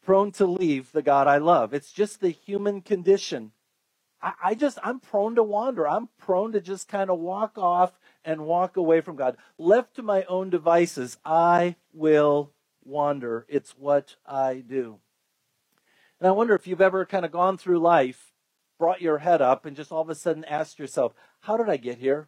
prone 0.03 0.31
to 0.33 0.45
leave 0.45 0.91
the 0.91 1.01
God 1.01 1.27
I 1.27 1.37
love. 1.37 1.73
It's 1.73 1.91
just 1.91 2.19
the 2.19 2.29
human 2.29 2.81
condition. 2.81 3.51
I, 4.21 4.33
I 4.43 4.53
just, 4.55 4.77
I'm 4.83 4.99
prone 4.99 5.35
to 5.35 5.43
wander. 5.43 5.87
I'm 5.87 6.09
prone 6.17 6.51
to 6.51 6.61
just 6.61 6.87
kind 6.87 7.09
of 7.09 7.19
walk 7.19 7.57
off 7.57 7.99
and 8.25 8.45
walk 8.45 8.77
away 8.77 9.01
from 9.01 9.15
God. 9.15 9.37
Left 9.57 9.95
to 9.95 10.03
my 10.03 10.23
own 10.23 10.49
devices, 10.49 11.17
I 11.23 11.75
will 11.93 12.51
wander. 12.83 13.45
It's 13.47 13.71
what 13.71 14.15
I 14.25 14.63
do. 14.67 14.99
And 16.19 16.27
I 16.27 16.31
wonder 16.31 16.53
if 16.53 16.67
you've 16.67 16.81
ever 16.81 17.05
kind 17.05 17.25
of 17.25 17.31
gone 17.31 17.57
through 17.57 17.79
life, 17.79 18.31
brought 18.77 19.01
your 19.01 19.19
head 19.19 19.41
up, 19.41 19.65
and 19.65 19.75
just 19.75 19.91
all 19.91 20.01
of 20.01 20.09
a 20.09 20.15
sudden 20.15 20.45
asked 20.45 20.79
yourself, 20.79 21.13
How 21.41 21.57
did 21.57 21.69
I 21.69 21.77
get 21.77 21.97
here? 21.97 22.27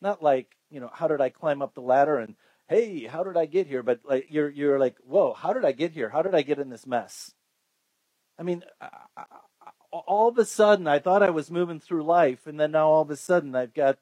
Not 0.00 0.22
like, 0.22 0.56
you 0.70 0.80
know, 0.80 0.90
how 0.92 1.06
did 1.06 1.20
I 1.20 1.28
climb 1.28 1.62
up 1.62 1.74
the 1.74 1.82
ladder 1.82 2.18
and 2.18 2.34
hey, 2.70 3.04
how 3.04 3.24
did 3.24 3.36
I 3.36 3.46
get 3.46 3.66
here? 3.66 3.82
But 3.82 4.00
like 4.04 4.26
you're 4.30 4.48
you're 4.48 4.78
like, 4.78 4.96
whoa, 5.04 5.34
how 5.34 5.52
did 5.52 5.64
I 5.64 5.72
get 5.72 5.92
here? 5.92 6.08
How 6.08 6.22
did 6.22 6.34
I 6.34 6.42
get 6.42 6.60
in 6.60 6.70
this 6.70 6.86
mess? 6.86 7.34
I 8.38 8.42
mean, 8.42 8.62
all 9.92 10.28
of 10.28 10.38
a 10.38 10.46
sudden, 10.46 10.86
I 10.86 11.00
thought 11.00 11.22
I 11.22 11.30
was 11.30 11.50
moving 11.50 11.80
through 11.80 12.04
life, 12.04 12.46
and 12.46 12.58
then 12.58 12.70
now 12.70 12.88
all 12.88 13.02
of 13.02 13.10
a 13.10 13.16
sudden, 13.16 13.54
I've 13.54 13.74
got 13.74 13.98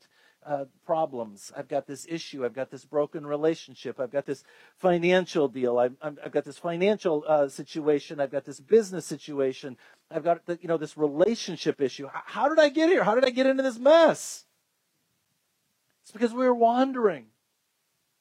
uh, 0.47 0.67
problems. 0.87 1.51
I've 1.57 1.67
got 1.67 1.87
this 1.87 2.07
issue. 2.09 2.45
I've 2.45 2.55
got 2.55 2.71
this 2.71 2.85
broken 2.85 3.27
relationship. 3.27 3.99
I've 3.99 4.13
got 4.13 4.27
this 4.27 4.45
financial 4.77 5.49
deal. 5.49 5.79
I've, 5.79 5.97
I've 6.01 6.31
got 6.31 6.45
this 6.45 6.59
financial 6.59 7.25
uh, 7.27 7.49
situation. 7.49 8.21
I've 8.21 8.31
got 8.31 8.45
this 8.45 8.61
business 8.61 9.07
situation. 9.07 9.77
I've 10.11 10.25
got 10.25 10.45
the, 10.47 10.59
you 10.61 10.69
know 10.69 10.77
this 10.77 10.97
relationship 10.97 11.81
issue. 11.81 12.07
How 12.13 12.49
did 12.49 12.61
I 12.61 12.69
get 12.69 12.91
here? 12.91 13.03
How 13.03 13.15
did 13.15 13.25
I 13.25 13.31
get 13.31 13.47
into 13.47 13.63
this 13.63 13.79
mess? 13.79 14.45
It's 16.03 16.13
because 16.13 16.33
we 16.33 16.45
were 16.45 16.55
wandering. 16.55 17.27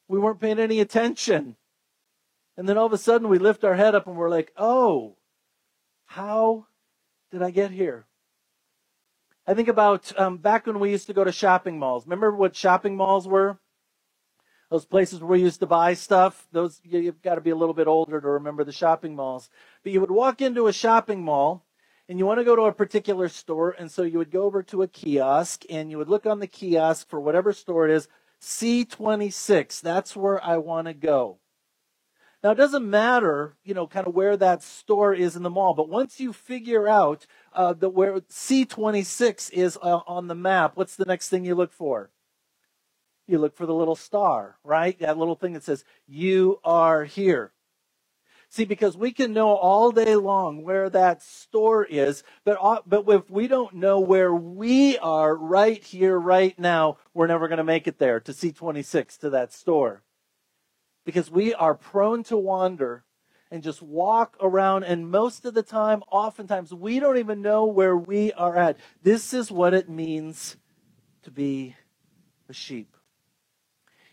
We 0.08 0.18
weren't 0.18 0.40
paying 0.40 0.58
any 0.58 0.80
attention. 0.80 1.56
And 2.56 2.68
then 2.68 2.76
all 2.76 2.86
of 2.86 2.92
a 2.92 2.98
sudden 2.98 3.28
we 3.28 3.38
lift 3.38 3.62
our 3.62 3.76
head 3.76 3.94
up 3.94 4.06
and 4.06 4.16
we're 4.16 4.30
like, 4.30 4.52
oh, 4.56 5.16
how 6.06 6.66
did 7.30 7.42
I 7.42 7.50
get 7.50 7.70
here? 7.70 8.06
I 9.46 9.54
think 9.54 9.68
about 9.68 10.12
um, 10.18 10.38
back 10.38 10.66
when 10.66 10.80
we 10.80 10.90
used 10.90 11.06
to 11.06 11.14
go 11.14 11.24
to 11.24 11.32
shopping 11.32 11.78
malls. 11.78 12.04
Remember 12.04 12.34
what 12.34 12.56
shopping 12.56 12.96
malls 12.96 13.28
were? 13.28 13.58
Those 14.70 14.84
places 14.84 15.20
where 15.20 15.38
we 15.38 15.40
used 15.40 15.60
to 15.60 15.66
buy 15.66 15.94
stuff. 15.94 16.46
Those 16.52 16.80
you've 16.84 17.22
got 17.22 17.36
to 17.36 17.40
be 17.40 17.50
a 17.50 17.56
little 17.56 17.74
bit 17.74 17.86
older 17.86 18.20
to 18.20 18.28
remember 18.28 18.64
the 18.64 18.72
shopping 18.72 19.14
malls. 19.14 19.48
But 19.82 19.92
you 19.92 20.00
would 20.00 20.10
walk 20.10 20.42
into 20.42 20.66
a 20.66 20.72
shopping 20.72 21.22
mall 21.22 21.64
and 22.08 22.18
you 22.18 22.26
want 22.26 22.40
to 22.40 22.44
go 22.44 22.56
to 22.56 22.62
a 22.62 22.72
particular 22.72 23.28
store, 23.28 23.70
and 23.78 23.90
so 23.90 24.02
you 24.02 24.16
would 24.16 24.30
go 24.30 24.44
over 24.44 24.62
to 24.64 24.82
a 24.82 24.88
kiosk 24.88 25.64
and 25.68 25.90
you 25.90 25.98
would 25.98 26.08
look 26.08 26.24
on 26.26 26.40
the 26.40 26.46
kiosk 26.46 27.08
for 27.08 27.20
whatever 27.20 27.52
store 27.52 27.86
it 27.86 27.94
is. 27.94 28.08
C26. 28.42 29.80
That's 29.80 30.16
where 30.16 30.44
I 30.44 30.58
want 30.58 30.86
to 30.88 30.94
go. 30.94 31.38
Now, 32.42 32.52
it 32.52 32.56
doesn't 32.56 32.88
matter, 32.88 33.56
you 33.64 33.74
know, 33.74 33.88
kind 33.88 34.06
of 34.06 34.14
where 34.14 34.36
that 34.36 34.62
store 34.62 35.12
is 35.12 35.34
in 35.34 35.42
the 35.42 35.50
mall, 35.50 35.74
but 35.74 35.88
once 35.88 36.20
you 36.20 36.32
figure 36.32 36.86
out 36.86 37.26
uh, 37.52 37.72
that 37.74 37.90
where 37.90 38.20
C26 38.20 39.50
is 39.52 39.76
uh, 39.82 40.00
on 40.06 40.28
the 40.28 40.36
map, 40.36 40.72
what's 40.76 40.94
the 40.94 41.04
next 41.04 41.30
thing 41.30 41.44
you 41.44 41.56
look 41.56 41.72
for? 41.72 42.10
You 43.26 43.38
look 43.38 43.56
for 43.56 43.66
the 43.66 43.74
little 43.74 43.96
star, 43.96 44.56
right? 44.64 44.98
That 45.00 45.18
little 45.18 45.34
thing 45.36 45.54
that 45.54 45.64
says, 45.64 45.84
You 46.06 46.60
are 46.64 47.04
here. 47.04 47.52
See, 48.50 48.64
because 48.64 48.96
we 48.96 49.12
can 49.12 49.34
know 49.34 49.48
all 49.48 49.92
day 49.92 50.16
long 50.16 50.64
where 50.64 50.88
that 50.88 51.22
store 51.22 51.84
is, 51.84 52.22
but, 52.44 52.58
but 52.86 53.04
if 53.06 53.28
we 53.28 53.46
don't 53.46 53.74
know 53.74 54.00
where 54.00 54.34
we 54.34 54.96
are 54.98 55.36
right 55.36 55.84
here, 55.84 56.18
right 56.18 56.58
now, 56.58 56.96
we're 57.12 57.26
never 57.26 57.48
going 57.48 57.58
to 57.58 57.64
make 57.64 57.86
it 57.86 57.98
there 57.98 58.20
to 58.20 58.32
C26 58.32 59.18
to 59.18 59.30
that 59.30 59.52
store. 59.52 60.02
Because 61.04 61.30
we 61.30 61.52
are 61.52 61.74
prone 61.74 62.22
to 62.24 62.38
wander 62.38 63.04
and 63.50 63.62
just 63.62 63.82
walk 63.82 64.36
around, 64.40 64.84
and 64.84 65.10
most 65.10 65.44
of 65.44 65.54
the 65.54 65.62
time, 65.62 66.02
oftentimes, 66.10 66.72
we 66.72 67.00
don't 67.00 67.18
even 67.18 67.42
know 67.42 67.66
where 67.66 67.96
we 67.96 68.32
are 68.32 68.56
at. 68.56 68.78
This 69.02 69.34
is 69.34 69.50
what 69.50 69.74
it 69.74 69.90
means 69.90 70.56
to 71.22 71.30
be 71.30 71.76
a 72.48 72.52
sheep. 72.54 72.96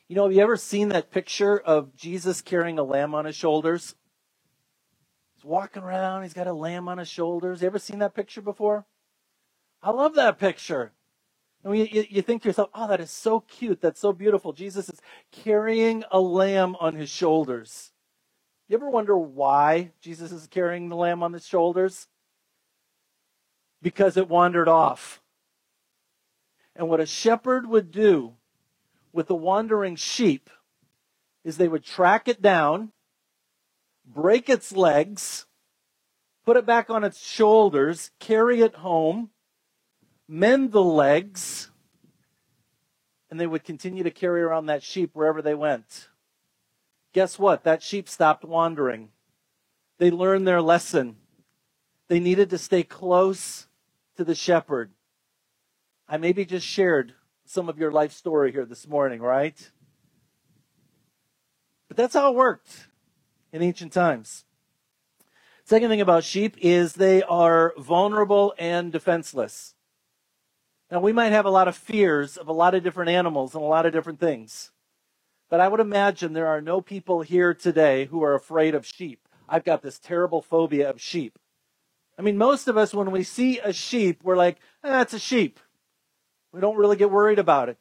You 0.08 0.16
know, 0.16 0.24
have 0.24 0.34
you 0.34 0.42
ever 0.42 0.58
seen 0.58 0.90
that 0.90 1.12
picture 1.12 1.58
of 1.58 1.96
Jesus 1.96 2.42
carrying 2.42 2.78
a 2.80 2.84
lamb 2.84 3.16
on 3.16 3.26
his 3.26 3.36
shoulders? 3.36 3.96
Walking 5.46 5.84
around. 5.84 6.24
He's 6.24 6.34
got 6.34 6.48
a 6.48 6.54
lamb 6.54 6.88
on 6.88 6.98
his 6.98 7.08
shoulders. 7.08 7.62
You 7.62 7.68
ever 7.68 7.80
seen 7.80 8.00
that 8.00 8.16
picture 8.16 8.42
before? 8.42 8.86
I 9.82 9.92
love 9.92 10.16
that 10.16 10.40
picture. 10.40 10.92
And 11.64 11.78
you, 11.78 12.06
you, 12.10 12.22
think 12.22 12.42
to 12.42 12.50
yourself, 12.50 12.70
oh, 12.74 12.88
that 12.88 13.02
is 13.02 13.12
so 13.12 13.40
cute. 13.40 13.82
That's 13.82 14.00
so 14.00 14.14
beautiful. 14.14 14.54
Jesus 14.54 14.90
is 14.90 15.02
carrying 15.32 16.04
a 16.12 16.20
lamb 16.20 16.76
on 16.80 16.96
his 16.96 17.10
shoulders. 17.10 17.92
You 18.68 18.78
ever 18.78 18.90
wonder 18.90 19.18
why 19.18 19.92
Jesus 20.02 20.32
is 20.32 20.48
carrying 20.48 20.90
the 20.90 20.96
lamb 20.96 21.24
on 21.24 21.34
his 21.34 21.46
shoulders? 21.46 22.08
Because 23.82 24.18
it 24.18 24.30
wandered 24.30 24.68
off. 24.68 25.22
And 26.76 26.90
what 26.90 27.00
a 27.00 27.06
shepherd 27.06 27.68
would 27.68 27.92
do 27.92 28.34
with 29.14 29.30
a 29.30 29.36
wandering 29.36 29.96
sheep 29.96 30.50
is 31.44 31.58
they 31.58 31.68
would 31.68 31.84
track 31.84 32.28
it 32.28 32.42
down 32.42 32.92
break 34.06 34.50
its 34.50 34.72
legs, 34.72 35.46
put 36.46 36.58
it 36.58 36.66
back 36.66 36.90
on 36.90 37.04
its 37.04 37.26
shoulders, 37.26 38.12
carry 38.20 38.62
it 38.62 38.76
home, 38.76 39.30
mend 40.28 40.72
the 40.72 40.84
legs, 40.84 41.72
and 43.30 43.40
they 43.40 43.48
would 43.48 43.64
continue 43.64 44.04
to 44.04 44.12
carry 44.12 44.42
around 44.42 44.68
that 44.68 44.84
sheep 44.84 45.12
wherever 45.14 45.42
they 45.42 45.56
went. 45.56 46.10
guess 47.14 47.40
what? 47.40 47.64
That 47.64 47.82
sheep 47.82 48.10
stopped 48.10 48.44
wandering. 48.44 49.10
They 49.98 50.12
learned 50.12 50.46
their 50.46 50.62
lesson. 50.62 51.16
They 52.08 52.20
needed 52.20 52.50
to 52.50 52.58
stay 52.58 52.84
close 52.84 53.68
to 54.18 54.24
the 54.24 54.36
shepherd. 54.36 54.92
I 56.08 56.18
maybe 56.18 56.46
just 56.46 56.68
shared 56.68 57.14
some 57.46 57.70
of 57.70 57.80
your 57.80 57.92
life 57.92 58.12
story 58.12 58.52
here 58.52 58.66
this 58.66 58.88
morning, 58.88 59.22
right? 59.22 59.72
But 61.88 61.98
that's 61.98 62.14
how 62.14 62.32
it 62.32 62.36
worked 62.36 62.88
in 63.56 63.64
ancient 63.64 63.94
times. 63.94 64.44
Second 65.64 65.90
thing 65.90 66.02
about 66.02 66.26
sheep 66.26 66.58
is 66.60 66.94
they 66.94 67.24
are 67.24 67.74
vulnerable 67.78 68.54
and 68.60 68.92
defenseless. 68.92 69.76
Now, 70.92 71.00
we 71.00 71.14
might 71.14 71.32
have 71.32 71.46
a 71.46 71.50
lot 71.50 71.70
of 71.70 71.76
fears 71.76 72.36
of 72.36 72.50
a 72.50 72.54
lot 72.54 72.76
of 72.76 72.84
different 72.84 73.12
animals 73.12 73.56
and 73.56 73.64
a 73.64 73.68
lot 73.68 73.86
of 73.86 73.94
different 73.94 74.20
things. 74.20 74.72
But 75.50 75.62
I 75.62 75.70
would 75.70 75.80
imagine 75.80 76.34
there 76.34 76.48
are 76.48 76.62
no 76.62 76.82
people 76.82 77.22
here 77.22 77.54
today 77.54 78.06
who 78.06 78.22
are 78.24 78.36
afraid 78.36 78.76
of 78.76 78.86
sheep. 78.86 79.22
I've 79.48 79.64
got 79.64 79.82
this 79.82 80.00
terrible 80.00 80.42
phobia 80.42 80.90
of 80.90 81.00
sheep. 81.00 81.40
I 82.20 82.24
mean, 82.24 82.38
most 82.38 82.68
of 82.68 82.76
us, 82.76 82.94
when 82.94 83.10
we 83.10 83.24
see 83.24 83.60
a 83.60 83.72
sheep, 83.72 84.20
we're 84.22 84.36
like, 84.36 84.58
eh, 84.84 84.90
that's 84.90 85.14
a 85.14 85.20
sheep. 85.20 85.62
We 86.52 86.60
don't 86.60 86.78
really 86.78 86.98
get 86.98 87.10
worried 87.10 87.40
about 87.40 87.70
it. 87.70 87.80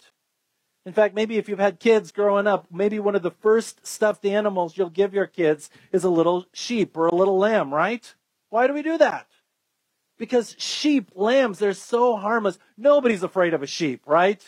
In 0.86 0.92
fact, 0.92 1.14
maybe 1.14 1.38
if 1.38 1.48
you've 1.48 1.58
had 1.58 1.80
kids 1.80 2.12
growing 2.12 2.46
up, 2.46 2.66
maybe 2.70 2.98
one 2.98 3.14
of 3.14 3.22
the 3.22 3.30
first 3.30 3.86
stuffed 3.86 4.26
animals 4.26 4.76
you'll 4.76 4.90
give 4.90 5.14
your 5.14 5.26
kids 5.26 5.70
is 5.92 6.04
a 6.04 6.10
little 6.10 6.46
sheep 6.52 6.96
or 6.96 7.06
a 7.06 7.14
little 7.14 7.38
lamb, 7.38 7.72
right? 7.72 8.14
Why 8.50 8.66
do 8.66 8.74
we 8.74 8.82
do 8.82 8.98
that? 8.98 9.26
Because 10.18 10.54
sheep, 10.58 11.10
lambs, 11.14 11.58
they're 11.58 11.72
so 11.72 12.16
harmless. 12.16 12.58
Nobody's 12.76 13.22
afraid 13.22 13.54
of 13.54 13.62
a 13.62 13.66
sheep, 13.66 14.02
right? 14.06 14.42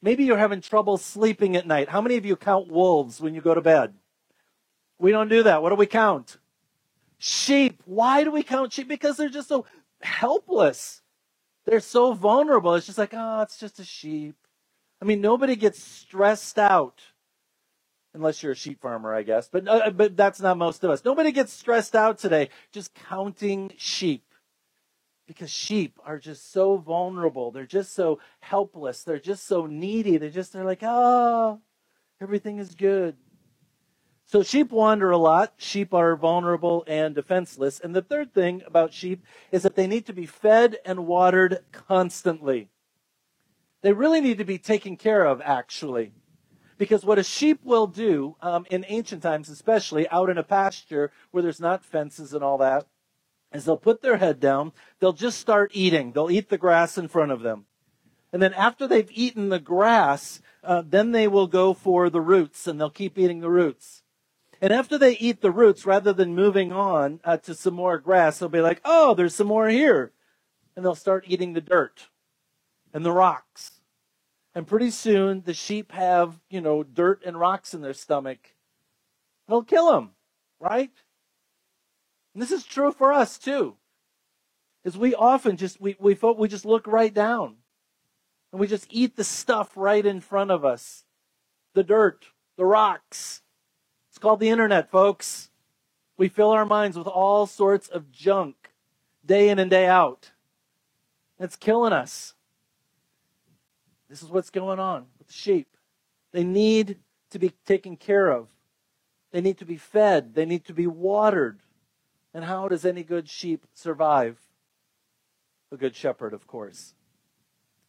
Maybe 0.00 0.24
you're 0.24 0.38
having 0.38 0.60
trouble 0.60 0.96
sleeping 0.96 1.56
at 1.56 1.66
night. 1.66 1.88
How 1.88 2.00
many 2.00 2.16
of 2.16 2.24
you 2.24 2.36
count 2.36 2.68
wolves 2.68 3.20
when 3.20 3.34
you 3.34 3.40
go 3.40 3.54
to 3.54 3.60
bed? 3.60 3.94
We 4.98 5.10
don't 5.10 5.28
do 5.28 5.42
that. 5.42 5.62
What 5.62 5.70
do 5.70 5.74
we 5.74 5.86
count? 5.86 6.38
Sheep. 7.18 7.82
Why 7.84 8.24
do 8.24 8.30
we 8.30 8.42
count 8.42 8.72
sheep? 8.72 8.88
Because 8.88 9.16
they're 9.16 9.28
just 9.28 9.48
so 9.48 9.66
helpless. 10.00 11.02
They're 11.66 11.80
so 11.80 12.12
vulnerable. 12.12 12.74
It's 12.74 12.86
just 12.86 12.98
like, 12.98 13.12
oh, 13.12 13.42
it's 13.42 13.58
just 13.58 13.78
a 13.78 13.84
sheep. 13.84 14.36
I 15.02 15.04
mean, 15.04 15.20
nobody 15.20 15.56
gets 15.56 15.82
stressed 15.82 16.60
out 16.60 17.02
unless 18.14 18.40
you're 18.40 18.52
a 18.52 18.56
sheep 18.56 18.80
farmer, 18.80 19.12
I 19.12 19.24
guess. 19.24 19.48
But 19.48 19.66
uh, 19.66 19.90
but 19.90 20.16
that's 20.16 20.40
not 20.40 20.56
most 20.56 20.84
of 20.84 20.90
us. 20.90 21.04
Nobody 21.04 21.32
gets 21.32 21.52
stressed 21.52 21.96
out 21.96 22.18
today 22.18 22.50
just 22.70 22.94
counting 22.94 23.72
sheep. 23.76 24.24
Because 25.26 25.50
sheep 25.50 25.98
are 26.04 26.18
just 26.18 26.52
so 26.52 26.76
vulnerable. 26.76 27.50
They're 27.50 27.66
just 27.66 27.94
so 27.94 28.20
helpless. 28.40 29.02
They're 29.02 29.18
just 29.18 29.44
so 29.46 29.66
needy. 29.66 30.18
They're 30.18 30.30
just 30.30 30.52
they're 30.52 30.64
like, 30.64 30.82
"Oh, 30.82 31.60
everything 32.20 32.58
is 32.58 32.76
good." 32.76 33.16
So 34.24 34.44
sheep 34.44 34.70
wander 34.70 35.10
a 35.10 35.18
lot. 35.18 35.54
Sheep 35.56 35.92
are 35.92 36.14
vulnerable 36.14 36.84
and 36.86 37.14
defenseless. 37.14 37.80
And 37.80 37.94
the 37.94 38.02
third 38.02 38.32
thing 38.32 38.62
about 38.66 38.92
sheep 38.92 39.24
is 39.50 39.64
that 39.64 39.74
they 39.74 39.88
need 39.88 40.06
to 40.06 40.12
be 40.12 40.26
fed 40.26 40.78
and 40.84 41.06
watered 41.06 41.58
constantly. 41.72 42.71
They 43.82 43.92
really 43.92 44.20
need 44.20 44.38
to 44.38 44.44
be 44.44 44.58
taken 44.58 44.96
care 44.96 45.24
of, 45.24 45.40
actually. 45.44 46.12
Because 46.78 47.04
what 47.04 47.18
a 47.18 47.24
sheep 47.24 47.60
will 47.64 47.86
do, 47.86 48.36
um, 48.40 48.64
in 48.70 48.84
ancient 48.88 49.22
times 49.22 49.48
especially, 49.48 50.08
out 50.08 50.30
in 50.30 50.38
a 50.38 50.42
pasture 50.42 51.12
where 51.30 51.42
there's 51.42 51.60
not 51.60 51.84
fences 51.84 52.32
and 52.32 52.42
all 52.42 52.58
that, 52.58 52.86
is 53.52 53.64
they'll 53.64 53.76
put 53.76 54.00
their 54.00 54.16
head 54.16 54.40
down, 54.40 54.72
they'll 54.98 55.12
just 55.12 55.38
start 55.38 55.70
eating. 55.74 56.12
They'll 56.12 56.30
eat 56.30 56.48
the 56.48 56.58
grass 56.58 56.96
in 56.96 57.08
front 57.08 57.32
of 57.32 57.42
them. 57.42 57.66
And 58.32 58.40
then 58.40 58.54
after 58.54 58.86
they've 58.86 59.10
eaten 59.12 59.50
the 59.50 59.58
grass, 59.58 60.40
uh, 60.64 60.82
then 60.86 61.12
they 61.12 61.28
will 61.28 61.46
go 61.46 61.74
for 61.74 62.08
the 62.08 62.20
roots 62.20 62.66
and 62.66 62.80
they'll 62.80 62.88
keep 62.88 63.18
eating 63.18 63.40
the 63.40 63.50
roots. 63.50 64.02
And 64.60 64.72
after 64.72 64.96
they 64.96 65.16
eat 65.18 65.42
the 65.42 65.50
roots, 65.50 65.84
rather 65.84 66.12
than 66.12 66.34
moving 66.34 66.72
on 66.72 67.20
uh, 67.24 67.36
to 67.38 67.54
some 67.54 67.74
more 67.74 67.98
grass, 67.98 68.38
they'll 68.38 68.48
be 68.48 68.60
like, 68.60 68.80
oh, 68.84 69.12
there's 69.12 69.34
some 69.34 69.48
more 69.48 69.68
here. 69.68 70.12
And 70.74 70.84
they'll 70.84 70.94
start 70.94 71.24
eating 71.26 71.52
the 71.52 71.60
dirt 71.60 72.08
and 72.92 73.04
the 73.04 73.12
rocks. 73.12 73.80
And 74.54 74.66
pretty 74.66 74.90
soon 74.90 75.42
the 75.42 75.54
sheep 75.54 75.92
have, 75.92 76.38
you 76.50 76.60
know, 76.60 76.82
dirt 76.82 77.22
and 77.24 77.38
rocks 77.38 77.72
in 77.72 77.80
their 77.80 77.94
stomach. 77.94 78.54
They'll 79.48 79.62
kill 79.62 79.92
them, 79.92 80.10
right? 80.60 80.90
And 82.34 82.42
this 82.42 82.52
is 82.52 82.64
true 82.64 82.92
for 82.92 83.12
us 83.12 83.38
too. 83.38 83.76
Is 84.84 84.96
we 84.98 85.14
often 85.14 85.56
just 85.56 85.80
we 85.80 85.96
we 85.98 86.18
we 86.36 86.48
just 86.48 86.64
look 86.64 86.86
right 86.86 87.12
down. 87.12 87.56
And 88.50 88.60
we 88.60 88.66
just 88.66 88.86
eat 88.90 89.16
the 89.16 89.24
stuff 89.24 89.72
right 89.76 90.04
in 90.04 90.20
front 90.20 90.50
of 90.50 90.64
us. 90.64 91.04
The 91.74 91.82
dirt, 91.82 92.26
the 92.56 92.66
rocks. 92.66 93.42
It's 94.10 94.18
called 94.18 94.40
the 94.40 94.50
internet, 94.50 94.90
folks. 94.90 95.50
We 96.18 96.28
fill 96.28 96.50
our 96.50 96.66
minds 96.66 96.98
with 96.98 97.06
all 97.06 97.46
sorts 97.46 97.88
of 97.88 98.12
junk 98.12 98.72
day 99.24 99.48
in 99.48 99.58
and 99.58 99.70
day 99.70 99.86
out. 99.86 100.32
It's 101.38 101.56
killing 101.56 101.94
us. 101.94 102.34
This 104.12 104.22
is 104.22 104.28
what's 104.28 104.50
going 104.50 104.78
on 104.78 105.06
with 105.16 105.28
the 105.28 105.32
sheep. 105.32 105.74
They 106.32 106.44
need 106.44 106.98
to 107.30 107.38
be 107.38 107.54
taken 107.64 107.96
care 107.96 108.30
of. 108.30 108.48
They 109.30 109.40
need 109.40 109.56
to 109.56 109.64
be 109.64 109.78
fed. 109.78 110.34
They 110.34 110.44
need 110.44 110.66
to 110.66 110.74
be 110.74 110.86
watered. 110.86 111.60
And 112.34 112.44
how 112.44 112.68
does 112.68 112.84
any 112.84 113.04
good 113.04 113.26
sheep 113.26 113.66
survive? 113.72 114.38
A 115.70 115.78
good 115.78 115.96
shepherd, 115.96 116.34
of 116.34 116.46
course. 116.46 116.92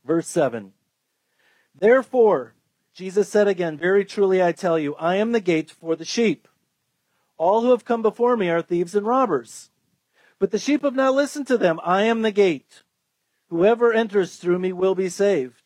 Verse 0.05 0.25
7. 0.29 0.71
Therefore, 1.75 2.53
Jesus 2.93 3.27
said 3.27 3.49
again, 3.49 3.77
Very 3.77 4.05
truly 4.05 4.41
I 4.41 4.53
tell 4.53 4.79
you, 4.79 4.95
I 4.95 5.17
am 5.17 5.33
the 5.33 5.41
gate 5.41 5.71
for 5.71 5.97
the 5.97 6.05
sheep. 6.05 6.47
All 7.37 7.63
who 7.63 7.71
have 7.71 7.83
come 7.83 8.01
before 8.01 8.37
me 8.37 8.49
are 8.49 8.61
thieves 8.61 8.95
and 8.95 9.05
robbers. 9.05 9.71
But 10.39 10.51
the 10.51 10.57
sheep 10.57 10.83
have 10.83 10.95
not 10.95 11.15
listened 11.15 11.47
to 11.47 11.57
them. 11.57 11.81
I 11.83 12.03
am 12.03 12.21
the 12.21 12.31
gate. 12.31 12.83
Whoever 13.49 13.91
enters 13.91 14.37
through 14.37 14.59
me 14.59 14.71
will 14.71 14.95
be 14.95 15.09
saved. 15.09 15.62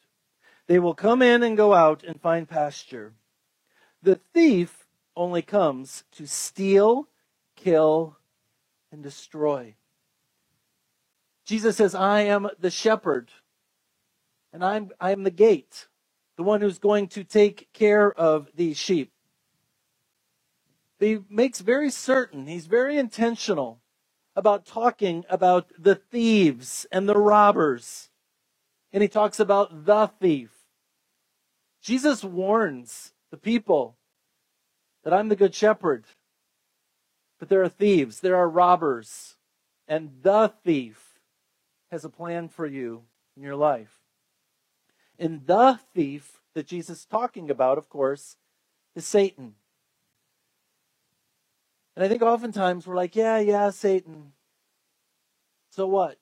They 0.67 0.79
will 0.79 0.93
come 0.93 1.21
in 1.21 1.43
and 1.43 1.57
go 1.57 1.73
out 1.73 2.03
and 2.03 2.21
find 2.21 2.47
pasture. 2.47 3.13
The 4.03 4.19
thief 4.33 4.85
only 5.15 5.41
comes 5.41 6.03
to 6.13 6.27
steal, 6.27 7.07
kill, 7.55 8.17
and 8.91 9.01
destroy. 9.01 9.75
Jesus 11.45 11.77
says, 11.77 11.95
I 11.95 12.21
am 12.21 12.49
the 12.59 12.69
shepherd, 12.69 13.31
and 14.51 14.63
I'm, 14.63 14.91
I 14.99 15.11
am 15.11 15.23
the 15.23 15.31
gate, 15.31 15.87
the 16.35 16.43
one 16.43 16.61
who's 16.61 16.79
going 16.79 17.07
to 17.09 17.23
take 17.23 17.71
care 17.73 18.11
of 18.11 18.49
these 18.55 18.77
sheep. 18.77 19.11
He 20.99 21.19
makes 21.29 21.61
very 21.61 21.89
certain, 21.89 22.47
he's 22.47 22.67
very 22.67 22.97
intentional 22.97 23.79
about 24.35 24.65
talking 24.65 25.25
about 25.29 25.71
the 25.79 25.95
thieves 25.95 26.85
and 26.91 27.07
the 27.07 27.17
robbers. 27.17 28.09
And 28.93 29.01
he 29.01 29.09
talks 29.09 29.39
about 29.39 29.85
the 29.85 30.07
thief. 30.19 30.56
Jesus 31.87 32.21
warns 32.21 33.13
the 33.31 33.37
people 33.37 33.95
that 35.05 35.13
I'm 35.13 35.29
the 35.29 35.37
good 35.37 35.55
shepherd, 35.55 36.03
but 37.39 37.47
there 37.47 37.63
are 37.63 37.69
thieves, 37.69 38.19
there 38.19 38.35
are 38.35 38.49
robbers, 38.49 39.37
and 39.87 40.11
the 40.21 40.51
thief 40.65 41.13
has 41.89 42.03
a 42.03 42.09
plan 42.09 42.49
for 42.49 42.67
you 42.67 43.03
in 43.37 43.41
your 43.43 43.55
life. 43.55 44.01
And 45.17 45.47
the 45.47 45.79
thief 45.95 46.41
that 46.55 46.67
Jesus 46.67 46.99
is 46.99 47.05
talking 47.05 47.49
about, 47.49 47.77
of 47.77 47.87
course, 47.87 48.35
is 48.93 49.05
Satan. 49.05 49.55
And 51.95 52.03
I 52.03 52.09
think 52.09 52.21
oftentimes 52.21 52.85
we're 52.85 52.97
like, 52.97 53.15
yeah, 53.15 53.39
yeah, 53.39 53.69
Satan. 53.69 54.33
So 55.69 55.87
what? 55.87 56.17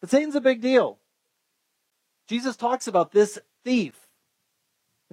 But 0.00 0.08
Satan's 0.08 0.36
a 0.36 0.40
big 0.40 0.62
deal. 0.62 0.96
Jesus 2.26 2.56
talks 2.56 2.86
about 2.86 3.12
this 3.12 3.38
thief 3.62 4.03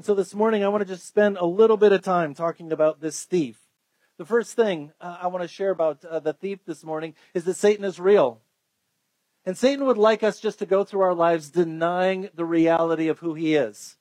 and 0.01 0.05
so 0.07 0.15
this 0.15 0.33
morning, 0.33 0.63
I 0.63 0.67
want 0.67 0.81
to 0.81 0.91
just 0.91 1.07
spend 1.07 1.37
a 1.37 1.45
little 1.45 1.77
bit 1.77 1.91
of 1.91 2.01
time 2.01 2.33
talking 2.33 2.71
about 2.71 3.01
this 3.01 3.23
thief. 3.23 3.59
The 4.17 4.25
first 4.25 4.55
thing 4.55 4.93
uh, 4.99 5.19
I 5.21 5.27
want 5.27 5.43
to 5.43 5.47
share 5.47 5.69
about 5.69 6.03
uh, 6.03 6.19
the 6.19 6.33
thief 6.33 6.65
this 6.65 6.83
morning 6.83 7.13
is 7.35 7.43
that 7.43 7.53
Satan 7.53 7.85
is 7.85 7.99
real. 7.99 8.41
And 9.45 9.55
Satan 9.55 9.85
would 9.85 9.99
like 9.99 10.23
us 10.23 10.39
just 10.39 10.57
to 10.57 10.65
go 10.65 10.83
through 10.83 11.01
our 11.01 11.13
lives 11.13 11.51
denying 11.51 12.29
the 12.33 12.45
reality 12.45 13.09
of 13.09 13.19
who 13.19 13.35
he 13.35 13.53
is 13.53 13.97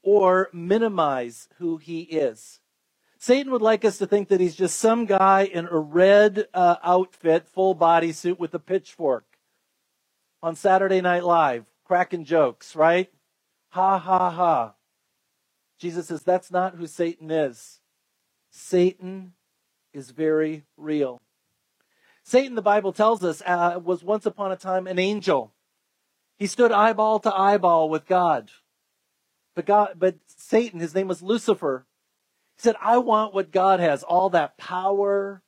or 0.00 0.48
minimize 0.52 1.48
who 1.58 1.76
he 1.76 2.02
is. 2.02 2.60
Satan 3.18 3.50
would 3.50 3.62
like 3.62 3.84
us 3.84 3.98
to 3.98 4.06
think 4.06 4.28
that 4.28 4.38
he's 4.38 4.54
just 4.54 4.78
some 4.78 5.06
guy 5.06 5.50
in 5.52 5.66
a 5.66 5.76
red 5.76 6.46
uh, 6.54 6.76
outfit, 6.84 7.48
full 7.48 7.74
body 7.74 8.12
suit 8.12 8.38
with 8.38 8.54
a 8.54 8.60
pitchfork 8.60 9.24
on 10.40 10.54
Saturday 10.54 11.00
Night 11.00 11.24
Live, 11.24 11.66
cracking 11.84 12.24
jokes, 12.24 12.76
right? 12.76 13.10
Ha 13.70 13.98
ha 13.98 14.30
ha. 14.30 14.74
Jesus 15.82 16.06
says 16.06 16.22
that's 16.22 16.52
not 16.52 16.76
who 16.76 16.86
Satan 16.86 17.28
is. 17.28 17.80
Satan 18.52 19.32
is 19.92 20.12
very 20.12 20.62
real. 20.76 21.20
Satan, 22.22 22.54
the 22.54 22.62
Bible 22.62 22.92
tells 22.92 23.24
us, 23.24 23.42
uh, 23.44 23.80
was 23.82 24.04
once 24.04 24.24
upon 24.24 24.52
a 24.52 24.56
time 24.56 24.86
an 24.86 25.00
angel. 25.00 25.52
He 26.38 26.46
stood 26.46 26.70
eyeball 26.70 27.18
to 27.18 27.34
eyeball 27.34 27.90
with 27.90 28.06
God. 28.06 28.52
But 29.56 29.66
God, 29.66 29.94
but 29.98 30.14
Satan, 30.28 30.78
his 30.78 30.94
name 30.94 31.08
was 31.08 31.20
Lucifer, 31.20 31.84
He 32.54 32.62
said, 32.62 32.76
I 32.80 32.98
want 32.98 33.34
what 33.34 33.50
God 33.50 33.80
has, 33.80 34.04
all 34.04 34.30
that 34.30 34.56
power, 34.56 35.42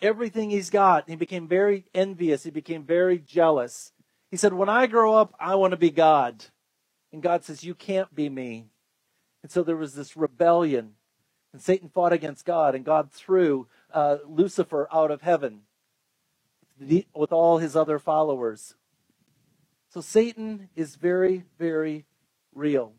everything 0.00 0.50
he's 0.50 0.70
got. 0.70 1.02
And 1.02 1.10
he 1.10 1.16
became 1.16 1.48
very 1.48 1.86
envious. 1.92 2.44
He 2.44 2.50
became 2.52 2.84
very 2.84 3.18
jealous. 3.18 3.90
He 4.30 4.36
said, 4.36 4.52
When 4.52 4.68
I 4.68 4.86
grow 4.86 5.14
up, 5.14 5.34
I 5.40 5.56
want 5.56 5.72
to 5.72 5.76
be 5.76 5.90
God. 5.90 6.44
And 7.12 7.24
God 7.24 7.42
says, 7.42 7.64
You 7.64 7.74
can't 7.74 8.14
be 8.14 8.28
me. 8.28 8.69
And 9.42 9.50
so 9.50 9.62
there 9.62 9.76
was 9.76 9.94
this 9.94 10.16
rebellion. 10.16 10.94
And 11.52 11.60
Satan 11.60 11.88
fought 11.88 12.12
against 12.12 12.44
God, 12.44 12.74
and 12.74 12.84
God 12.84 13.10
threw 13.10 13.66
uh, 13.92 14.18
Lucifer 14.26 14.86
out 14.92 15.10
of 15.10 15.22
heaven 15.22 15.62
with 17.14 17.32
all 17.32 17.58
his 17.58 17.74
other 17.74 17.98
followers. 17.98 18.74
So 19.88 20.00
Satan 20.00 20.68
is 20.76 20.94
very, 20.94 21.44
very 21.58 22.06
real. 22.54 22.94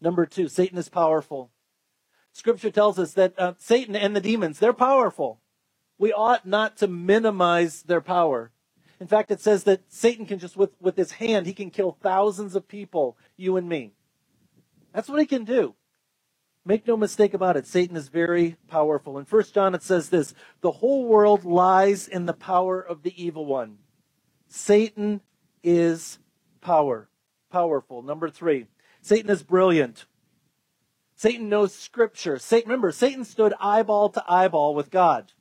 Number 0.00 0.24
two, 0.24 0.48
Satan 0.48 0.78
is 0.78 0.88
powerful. 0.88 1.50
Scripture 2.32 2.70
tells 2.70 2.98
us 2.98 3.12
that 3.14 3.38
uh, 3.38 3.54
Satan 3.58 3.96
and 3.96 4.14
the 4.14 4.20
demons, 4.20 4.60
they're 4.60 4.72
powerful. 4.72 5.40
We 5.98 6.12
ought 6.12 6.46
not 6.46 6.76
to 6.78 6.86
minimize 6.86 7.82
their 7.82 8.00
power. 8.00 8.52
In 9.00 9.06
fact, 9.06 9.30
it 9.30 9.40
says 9.40 9.64
that 9.64 9.82
Satan 9.88 10.26
can 10.26 10.38
just, 10.38 10.56
with, 10.56 10.70
with 10.80 10.96
his 10.96 11.12
hand, 11.12 11.46
he 11.46 11.52
can 11.52 11.70
kill 11.70 11.98
thousands 12.00 12.54
of 12.54 12.68
people, 12.68 13.18
you 13.36 13.56
and 13.56 13.68
me. 13.68 13.92
That's 14.92 15.08
what 15.08 15.20
he 15.20 15.26
can 15.26 15.44
do. 15.44 15.74
Make 16.64 16.86
no 16.86 16.96
mistake 16.96 17.32
about 17.32 17.56
it, 17.56 17.66
Satan 17.66 17.96
is 17.96 18.08
very 18.08 18.56
powerful. 18.68 19.18
In 19.18 19.24
1 19.24 19.42
John, 19.54 19.74
it 19.74 19.82
says 19.82 20.10
this 20.10 20.34
The 20.60 20.72
whole 20.72 21.06
world 21.06 21.44
lies 21.44 22.06
in 22.06 22.26
the 22.26 22.34
power 22.34 22.80
of 22.80 23.02
the 23.02 23.22
evil 23.22 23.46
one. 23.46 23.78
Satan 24.46 25.22
is 25.62 26.18
power, 26.60 27.08
powerful. 27.50 28.02
Number 28.02 28.28
three, 28.28 28.66
Satan 29.00 29.30
is 29.30 29.42
brilliant. 29.42 30.04
Satan 31.16 31.48
knows 31.48 31.74
scripture. 31.74 32.38
Satan, 32.38 32.68
remember, 32.68 32.92
Satan 32.92 33.24
stood 33.24 33.54
eyeball 33.60 34.10
to 34.10 34.24
eyeball 34.28 34.74
with 34.74 34.90
God. 34.90 35.32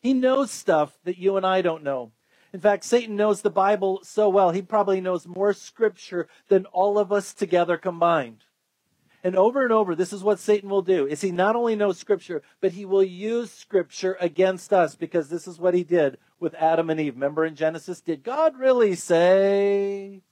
He 0.00 0.14
knows 0.14 0.50
stuff 0.50 0.98
that 1.04 1.18
you 1.18 1.36
and 1.36 1.46
I 1.46 1.60
don't 1.62 1.82
know. 1.82 2.12
In 2.52 2.60
fact, 2.60 2.84
Satan 2.84 3.16
knows 3.16 3.42
the 3.42 3.50
Bible 3.50 4.00
so 4.02 4.28
well, 4.28 4.50
he 4.50 4.62
probably 4.62 5.00
knows 5.00 5.26
more 5.26 5.52
scripture 5.52 6.28
than 6.48 6.66
all 6.66 6.98
of 6.98 7.12
us 7.12 7.34
together 7.34 7.76
combined. 7.76 8.44
And 9.24 9.34
over 9.34 9.64
and 9.64 9.72
over, 9.72 9.94
this 9.94 10.12
is 10.12 10.22
what 10.22 10.38
Satan 10.38 10.70
will 10.70 10.82
do. 10.82 11.06
Is 11.06 11.20
he 11.20 11.32
not 11.32 11.56
only 11.56 11.74
knows 11.74 11.98
scripture, 11.98 12.42
but 12.60 12.72
he 12.72 12.84
will 12.84 13.02
use 13.02 13.50
scripture 13.50 14.16
against 14.20 14.72
us 14.72 14.94
because 14.94 15.28
this 15.28 15.48
is 15.48 15.58
what 15.58 15.74
he 15.74 15.82
did 15.82 16.18
with 16.38 16.54
Adam 16.54 16.88
and 16.88 17.00
Eve. 17.00 17.14
Remember 17.14 17.44
in 17.44 17.56
Genesis, 17.56 18.00
did 18.00 18.22
God 18.22 18.56
really 18.56 18.94
say? 18.94 20.22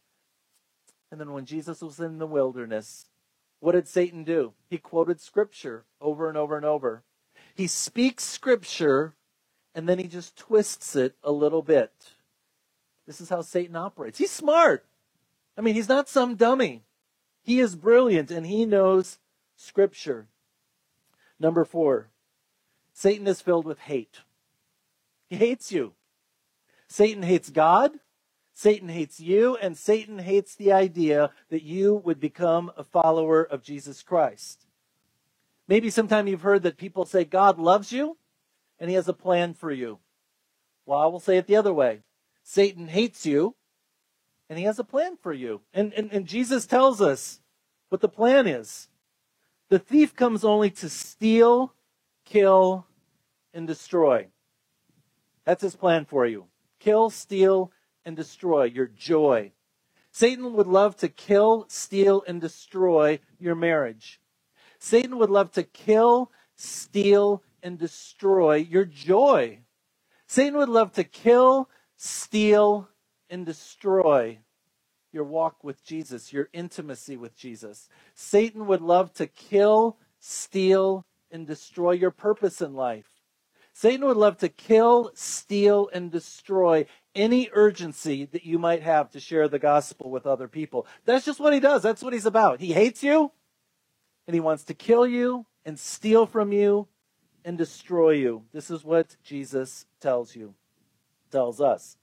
And 1.11 1.21
then 1.21 1.33
when 1.33 1.47
Jesus 1.47 1.81
was 1.81 1.99
in 1.99 2.19
the 2.19 2.27
wilderness, 2.27 3.07
what 3.59 3.73
did 3.73 3.89
Satan 3.89 4.23
do? 4.23 4.53
He 4.71 4.79
quoted 4.79 5.21
scripture 5.21 5.85
over 6.01 6.29
and 6.29 6.39
over 6.39 6.57
and 6.57 6.65
over. 6.65 7.03
He 7.55 7.67
speaks 7.67 8.23
scripture 8.23 9.15
and 9.75 9.89
then 9.89 9.99
he 9.99 10.07
just 10.07 10.37
twists 10.37 10.95
it 10.95 11.17
a 11.25 11.33
little 11.33 11.63
bit. 11.63 11.93
This 13.07 13.21
is 13.21 13.29
how 13.29 13.43
Satan 13.43 13.77
operates. 13.77 14.19
He's 14.19 14.31
smart. 14.31 14.85
I 15.57 15.61
mean, 15.61 15.75
he's 15.75 15.89
not 15.89 16.09
some 16.09 16.37
dummy. 16.37 16.83
He 17.47 17.61
is 17.61 17.77
brilliant 17.77 18.33
and 18.33 18.45
he 18.45 18.67
knows 18.67 19.21
Scripture. 19.55 20.27
Number 21.39 21.65
four, 21.65 22.09
Satan 22.93 23.29
is 23.29 23.41
filled 23.41 23.65
with 23.65 23.79
hate. 23.79 24.23
He 25.29 25.37
hates 25.37 25.71
you. 25.71 25.93
Satan 26.89 27.23
hates 27.23 27.49
God. 27.51 27.93
Satan 28.53 28.89
hates 28.89 29.21
you, 29.21 29.57
and 29.59 29.77
Satan 29.77 30.19
hates 30.19 30.57
the 30.57 30.73
idea 30.73 31.31
that 31.51 31.63
you 31.63 31.95
would 32.05 32.19
become 32.19 32.73
a 32.77 32.83
follower 32.83 33.43
of 33.45 33.63
Jesus 33.63 34.03
Christ. 34.03 34.67
Maybe 35.69 35.89
sometime 35.89 36.27
you've 36.27 36.41
heard 36.41 36.65
that 36.65 36.79
people 36.79 37.05
say 37.05 37.25
God 37.25 37.61
loves 37.61 37.93
you 37.93 38.17
and 38.81 38.91
he 38.91 38.97
has 38.97 39.07
a 39.07 39.13
plan 39.13 39.55
for 39.55 39.71
you. 39.71 40.01
Well, 40.85 40.99
I 40.99 41.07
will 41.07 41.21
say 41.21 41.37
it 41.37 41.47
the 41.47 41.57
other 41.57 41.73
way 41.73 42.01
Satan 42.43 42.89
hates 42.89 43.25
you 43.25 43.55
and 44.49 44.59
he 44.59 44.65
has 44.65 44.79
a 44.79 44.85
plan 44.85 45.17
for 45.17 45.33
you. 45.33 45.61
And, 45.73 45.93
and, 45.95 46.13
and 46.13 46.27
Jesus 46.27 46.67
tells 46.67 47.01
us 47.01 47.41
what 47.89 48.01
the 48.01 48.09
plan 48.09 48.47
is. 48.47 48.89
The 49.69 49.79
thief 49.79 50.15
comes 50.15 50.45
only 50.45 50.71
to 50.71 50.89
steal, 50.89 51.75
kill, 52.25 52.87
and 53.53 53.67
destroy. 53.67 54.29
That's 55.45 55.63
his 55.63 55.77
plan 55.77 56.05
for 56.05 56.27
you. 56.27 56.47
Kill, 56.79 57.11
steal, 57.11 57.73
and 58.05 58.17
destroy 58.17 58.65
your 58.65 58.87
joy. 58.87 59.53
Satan 60.13 60.53
would 60.55 60.67
love 60.67 60.97
to 60.99 61.09
kill, 61.09 61.67
steal, 61.69 62.23
and 62.27 62.41
destroy 62.41 63.19
your 63.39 63.55
marriage. 63.55 64.21
Satan 64.79 65.19
would 65.19 65.31
love 65.31 65.51
to 65.53 65.63
kill, 65.63 66.31
steal, 66.55 67.43
and 67.63 67.79
destroy 67.79 68.57
your 68.57 68.85
joy. 68.85 69.61
Satan 70.27 70.57
would 70.59 70.69
love 70.69 70.93
to 70.93 71.05
kill, 71.05 71.69
steal, 71.97 72.89
and 73.31 73.47
destroy 73.47 74.39
your 75.13 75.25
walk 75.25 75.65
with 75.65 75.85
Jesus, 75.85 76.33
your 76.33 76.49
intimacy 76.53 77.17
with 77.17 77.37
Jesus. 77.37 77.89
Satan 78.15 78.67
would 78.67 78.83
love 78.83 79.13
to 79.15 79.27
kill, 79.27 79.99
steal, 80.19 81.07
and 81.31 81.47
destroy 81.47 81.93
your 81.93 82.11
purpose 82.11 82.61
in 82.61 82.75
life. 82.75 83.07
Satan 83.73 84.07
would 84.07 84.17
love 84.17 84.39
to 84.39 84.49
kill, 84.49 85.11
steal, 85.15 85.91
and 85.93 86.11
destroy 86.11 86.87
any 87.15 87.51
urgency 87.53 88.25
that 88.27 88.45
you 88.45 88.59
might 88.59 88.83
have 88.83 89.11
to 89.11 89.21
share 89.21 89.49
the 89.49 89.59
gospel 89.59 90.11
with 90.11 90.27
other 90.27 90.49
people. 90.49 90.87
That's 91.05 91.27
just 91.27 91.41
what 91.41 91.53
he 91.53 91.61
does. 91.61 91.83
That's 91.83 92.03
what 92.03 92.13
he's 92.13 92.27
about. 92.27 92.61
He 92.61 92.73
hates 92.73 93.03
you, 93.03 93.33
and 94.27 94.35
he 94.35 94.41
wants 94.41 94.65
to 94.65 94.75
kill 94.75 95.07
you 95.07 95.47
and 95.65 95.79
steal 95.79 96.27
from 96.27 96.53
you 96.53 96.89
and 97.45 97.59
destroy 97.59 98.13
you. 98.13 98.45
This 98.53 98.71
is 98.71 98.83
what 98.83 99.17
Jesus 99.23 99.87
tells 100.01 100.35
you, 100.35 100.55
tells 101.31 101.61
us. 101.61 101.97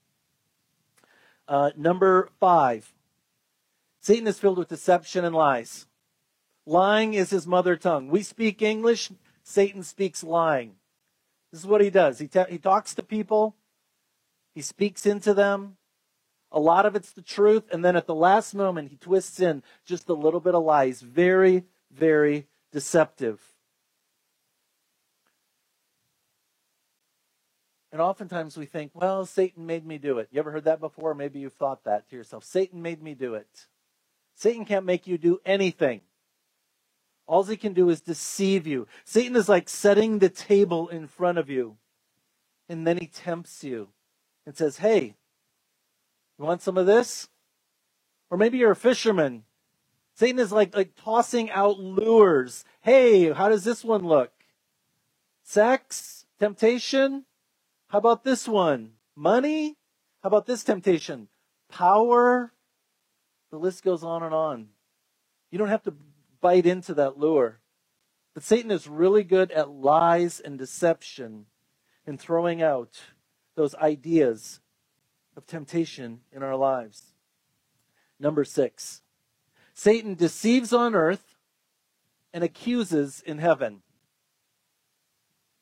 Uh, 1.48 1.72
number 1.76 2.30
five, 2.40 2.94
Satan 4.02 4.28
is 4.28 4.40
filled 4.40 4.58
with 4.58 4.70
deception 4.70 5.26
and 5.26 5.36
lies. 5.36 5.88
Lying 6.66 7.14
is 7.14 7.30
his 7.30 7.46
mother 7.46 7.76
tongue. 7.76 8.08
We 8.10 8.24
speak 8.24 8.62
English, 8.62 9.12
Satan 9.44 9.84
speaks 9.84 10.24
lying. 10.24 10.76
This 11.52 11.62
is 11.62 11.68
what 11.68 11.82
he 11.82 11.90
does. 11.90 12.20
He, 12.20 12.30
he 12.50 12.58
talks 12.58 12.96
to 12.96 13.04
people, 13.04 13.56
he 14.56 14.62
speaks 14.62 15.06
into 15.06 15.34
them. 15.34 15.78
A 16.52 16.60
lot 16.60 16.86
of 16.86 16.96
it's 16.96 17.12
the 17.12 17.24
truth, 17.24 17.64
and 17.72 17.84
then 17.84 17.96
at 17.96 18.06
the 18.06 18.14
last 18.14 18.54
moment, 18.54 18.90
he 18.92 18.98
twists 18.98 19.40
in 19.40 19.64
just 19.86 20.08
a 20.08 20.14
little 20.14 20.40
bit 20.40 20.54
of 20.54 20.64
lies. 20.64 21.02
Very, 21.02 21.64
very 21.92 22.46
deceptive. 22.72 23.53
And 27.94 28.02
oftentimes 28.02 28.58
we 28.58 28.66
think, 28.66 28.90
well, 28.96 29.24
Satan 29.24 29.68
made 29.68 29.86
me 29.86 30.00
do 30.00 30.18
it. 30.18 30.28
You 30.32 30.40
ever 30.40 30.50
heard 30.50 30.64
that 30.64 30.80
before? 30.80 31.14
Maybe 31.14 31.40
you've 31.40 31.54
thought 31.54 31.84
that 31.84 32.10
to 32.10 32.16
yourself. 32.16 32.44
Satan 32.44 32.82
made 32.82 33.04
me 33.04 33.14
do 33.14 33.36
it. 33.36 33.68
Satan 34.34 34.66
can't 34.66 34.84
make 34.84 35.06
you 35.06 35.20
do 35.20 35.40
anything. 35.46 36.02
All 37.28 37.44
he 37.44 37.56
can 37.56 37.74
do 37.74 37.90
is 37.90 38.02
deceive 38.02 38.66
you. 38.66 38.88
Satan 39.06 39.36
is 39.36 39.48
like 39.48 39.70
setting 39.70 40.18
the 40.18 40.30
table 40.30 40.88
in 40.88 41.06
front 41.06 41.38
of 41.38 41.52
you. 41.52 41.78
And 42.68 42.88
then 42.88 42.98
he 42.98 43.06
tempts 43.06 43.64
you 43.64 43.90
and 44.44 44.58
says, 44.58 44.78
Hey, 44.78 45.16
you 46.40 46.46
want 46.46 46.64
some 46.64 46.80
of 46.80 46.88
this? 46.88 47.30
Or 48.32 48.40
maybe 48.40 48.58
you're 48.58 48.72
a 48.72 48.76
fisherman. 48.76 49.44
Satan 50.16 50.40
is 50.40 50.52
like, 50.52 50.76
like 50.76 50.96
tossing 50.96 51.52
out 51.52 51.80
lures. 51.80 52.66
Hey, 52.82 53.32
how 53.32 53.50
does 53.50 53.64
this 53.64 53.84
one 53.84 54.04
look? 54.04 54.32
Sex? 55.44 56.26
Temptation? 56.40 57.26
How 57.94 58.00
about 58.00 58.24
this 58.24 58.48
one? 58.48 58.94
Money? 59.16 59.78
How 60.24 60.28
about 60.28 60.48
this 60.48 60.64
temptation? 60.64 61.28
Power? 61.70 62.52
The 63.52 63.60
list 63.60 63.84
goes 63.84 64.04
on 64.04 64.24
and 64.24 64.34
on. 64.34 64.70
You 65.52 65.60
don't 65.60 65.68
have 65.68 65.84
to 65.84 65.94
bite 66.42 66.66
into 66.66 66.96
that 66.96 67.20
lure. 67.20 67.60
But 68.34 68.42
Satan 68.42 68.72
is 68.72 68.88
really 68.88 69.24
good 69.24 69.52
at 69.52 69.70
lies 69.70 70.40
and 70.40 70.58
deception 70.58 71.46
and 72.08 72.20
throwing 72.20 72.64
out 72.64 73.00
those 73.54 73.76
ideas 73.76 74.60
of 75.38 75.46
temptation 75.46 76.22
in 76.32 76.42
our 76.42 76.56
lives. 76.56 77.14
Number 78.20 78.44
six, 78.44 79.04
Satan 79.76 80.16
deceives 80.16 80.74
on 80.74 80.96
earth 80.96 81.36
and 82.34 82.44
accuses 82.44 83.22
in 83.24 83.38
heaven. 83.38 83.84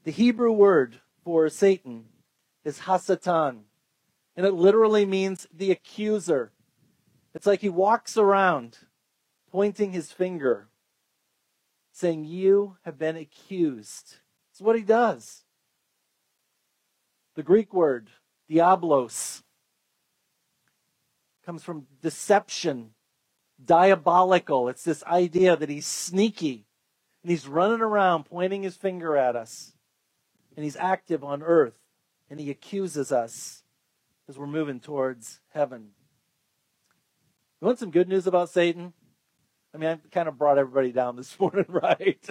The 0.06 0.12
Hebrew 0.12 0.54
word 0.54 1.02
for 1.26 1.50
Satan 1.50 2.06
is 2.64 2.80
Hasatan. 2.80 3.62
And 4.36 4.46
it 4.46 4.54
literally 4.54 5.06
means 5.06 5.48
the 5.54 5.72
accuser. 5.72 6.52
It's 7.34 7.46
like 7.46 7.62
he 7.62 7.70
walks 7.70 8.18
around 8.18 8.78
pointing 9.52 9.92
his 9.92 10.12
finger, 10.12 10.70
saying, 11.92 12.26
You 12.26 12.78
have 12.84 12.98
been 12.98 13.18
accused. 13.18 14.18
It's 14.52 14.62
what 14.62 14.78
he 14.78 14.84
does. 14.84 15.44
The 17.36 17.44
Greek 17.44 17.74
word, 17.74 18.10
diablos, 18.50 19.44
comes 21.46 21.64
from 21.64 21.88
deception, 22.02 22.92
diabolical. 23.64 24.70
It's 24.70 24.84
this 24.84 25.04
idea 25.06 25.56
that 25.56 25.70
he's 25.70 25.86
sneaky, 25.86 26.66
And 27.24 27.32
he's 27.32 27.48
running 27.48 27.82
around 27.82 28.26
pointing 28.26 28.64
his 28.64 28.76
finger 28.76 29.16
at 29.16 29.36
us. 29.36 29.74
And 30.56 30.64
he's 30.64 30.76
active 30.76 31.24
on 31.24 31.42
earth. 31.42 31.81
And 32.32 32.40
he 32.40 32.50
accuses 32.50 33.12
us 33.12 33.62
as 34.30 34.40
we're 34.40 34.48
moving 34.48 34.80
towards 34.80 35.42
heaven. 35.54 35.90
You 37.60 37.68
want 37.68 37.78
some 37.78 37.92
good 37.92 38.08
news 38.08 38.26
about 38.26 38.50
Satan? 38.50 38.94
I 39.76 39.78
mean, 39.78 39.90
I 39.90 40.00
kind 40.12 40.30
of 40.30 40.38
brought 40.38 40.58
everybody 40.58 40.94
down 40.94 41.18
this 41.18 41.38
morning, 41.40 41.66
right? 41.68 42.26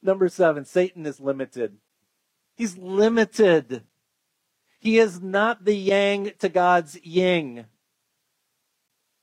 Number 0.00 0.28
seven, 0.28 0.64
Satan 0.64 1.04
is 1.06 1.18
limited. 1.18 1.76
He's 2.56 2.78
limited. 2.78 3.82
He 4.78 4.98
is 4.98 5.20
not 5.20 5.64
the 5.64 5.74
yang 5.74 6.32
to 6.38 6.48
God's 6.48 6.98
yin. 7.04 7.66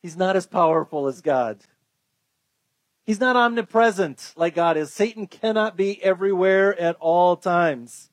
He's 0.02 0.18
not 0.18 0.36
as 0.36 0.48
powerful 0.48 1.08
as 1.08 1.22
God. 1.22 1.62
He's 3.06 3.22
not 3.22 3.38
omnipresent 3.38 4.34
like 4.36 4.56
God 4.56 4.76
is. 4.76 4.94
Satan 4.94 5.28
cannot 5.28 5.78
be 5.78 6.04
everywhere 6.04 6.78
at 6.80 6.98
all 7.00 7.38
times. 7.38 8.09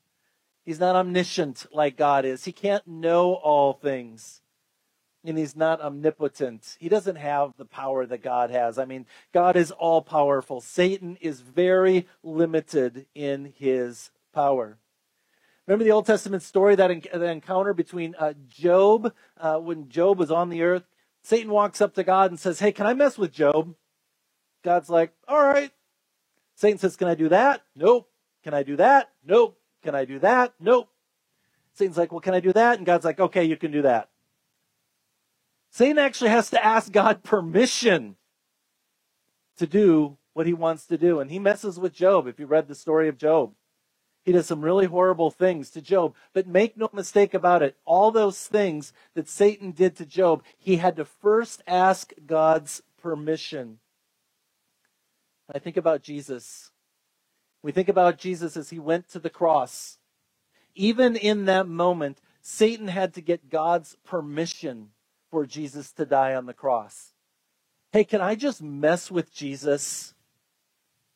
He's 0.66 0.80
not 0.80 0.96
omniscient 0.96 1.66
like 1.72 1.96
God 1.96 2.24
is. 2.24 2.44
He 2.44 2.50
can't 2.50 2.86
know 2.88 3.34
all 3.34 3.72
things. 3.72 4.42
And 5.24 5.38
he's 5.38 5.56
not 5.56 5.80
omnipotent. 5.80 6.76
He 6.80 6.88
doesn't 6.88 7.16
have 7.16 7.54
the 7.56 7.64
power 7.64 8.04
that 8.04 8.22
God 8.22 8.50
has. 8.50 8.76
I 8.76 8.84
mean, 8.84 9.06
God 9.32 9.56
is 9.56 9.70
all 9.70 10.02
powerful. 10.02 10.60
Satan 10.60 11.16
is 11.20 11.40
very 11.40 12.08
limited 12.24 13.06
in 13.14 13.52
his 13.56 14.10
power. 14.34 14.78
Remember 15.66 15.84
the 15.84 15.92
Old 15.92 16.06
Testament 16.06 16.42
story, 16.42 16.74
that, 16.74 16.90
that 17.12 17.22
encounter 17.22 17.72
between 17.72 18.16
uh, 18.18 18.34
Job, 18.48 19.12
uh, 19.40 19.58
when 19.58 19.88
Job 19.88 20.18
was 20.18 20.30
on 20.32 20.48
the 20.48 20.62
earth? 20.62 20.84
Satan 21.22 21.50
walks 21.50 21.80
up 21.80 21.94
to 21.94 22.04
God 22.04 22.30
and 22.30 22.38
says, 22.38 22.58
Hey, 22.58 22.72
can 22.72 22.86
I 22.86 22.94
mess 22.94 23.18
with 23.18 23.32
Job? 23.32 23.74
God's 24.64 24.90
like, 24.90 25.12
All 25.28 25.42
right. 25.42 25.70
Satan 26.56 26.78
says, 26.78 26.96
Can 26.96 27.08
I 27.08 27.14
do 27.14 27.28
that? 27.28 27.62
Nope. 27.76 28.08
Can 28.42 28.54
I 28.54 28.64
do 28.64 28.76
that? 28.76 29.10
Nope. 29.24 29.58
Can 29.86 29.94
I 29.94 30.04
do 30.04 30.18
that? 30.18 30.52
Nope. 30.58 30.88
Satan's 31.74 31.96
like, 31.96 32.10
Well, 32.10 32.20
can 32.20 32.34
I 32.34 32.40
do 32.40 32.52
that? 32.52 32.78
And 32.78 32.84
God's 32.84 33.04
like, 33.04 33.20
Okay, 33.20 33.44
you 33.44 33.56
can 33.56 33.70
do 33.70 33.82
that. 33.82 34.08
Satan 35.70 35.96
actually 35.96 36.30
has 36.30 36.50
to 36.50 36.64
ask 36.64 36.90
God 36.90 37.22
permission 37.22 38.16
to 39.58 39.64
do 39.64 40.16
what 40.32 40.44
he 40.44 40.52
wants 40.52 40.86
to 40.86 40.98
do. 40.98 41.20
And 41.20 41.30
he 41.30 41.38
messes 41.38 41.78
with 41.78 41.94
Job, 41.94 42.26
if 42.26 42.40
you 42.40 42.46
read 42.46 42.66
the 42.66 42.74
story 42.74 43.08
of 43.08 43.16
Job. 43.16 43.52
He 44.24 44.32
does 44.32 44.46
some 44.46 44.60
really 44.60 44.86
horrible 44.86 45.30
things 45.30 45.70
to 45.70 45.80
Job. 45.80 46.16
But 46.32 46.48
make 46.48 46.76
no 46.76 46.90
mistake 46.92 47.32
about 47.32 47.62
it, 47.62 47.76
all 47.84 48.10
those 48.10 48.44
things 48.48 48.92
that 49.14 49.28
Satan 49.28 49.70
did 49.70 49.94
to 49.98 50.04
Job, 50.04 50.42
he 50.58 50.78
had 50.78 50.96
to 50.96 51.04
first 51.04 51.62
ask 51.64 52.12
God's 52.26 52.82
permission. 53.00 53.78
I 55.54 55.60
think 55.60 55.76
about 55.76 56.02
Jesus. 56.02 56.72
We 57.62 57.72
think 57.72 57.88
about 57.88 58.18
Jesus 58.18 58.56
as 58.56 58.70
he 58.70 58.78
went 58.78 59.08
to 59.10 59.18
the 59.18 59.30
cross. 59.30 59.98
Even 60.74 61.16
in 61.16 61.46
that 61.46 61.66
moment, 61.66 62.20
Satan 62.40 62.88
had 62.88 63.14
to 63.14 63.20
get 63.20 63.50
God's 63.50 63.96
permission 64.04 64.90
for 65.30 65.46
Jesus 65.46 65.90
to 65.92 66.06
die 66.06 66.34
on 66.34 66.46
the 66.46 66.54
cross. 66.54 67.12
Hey, 67.92 68.04
can 68.04 68.20
I 68.20 68.34
just 68.34 68.62
mess 68.62 69.10
with 69.10 69.32
Jesus? 69.32 70.14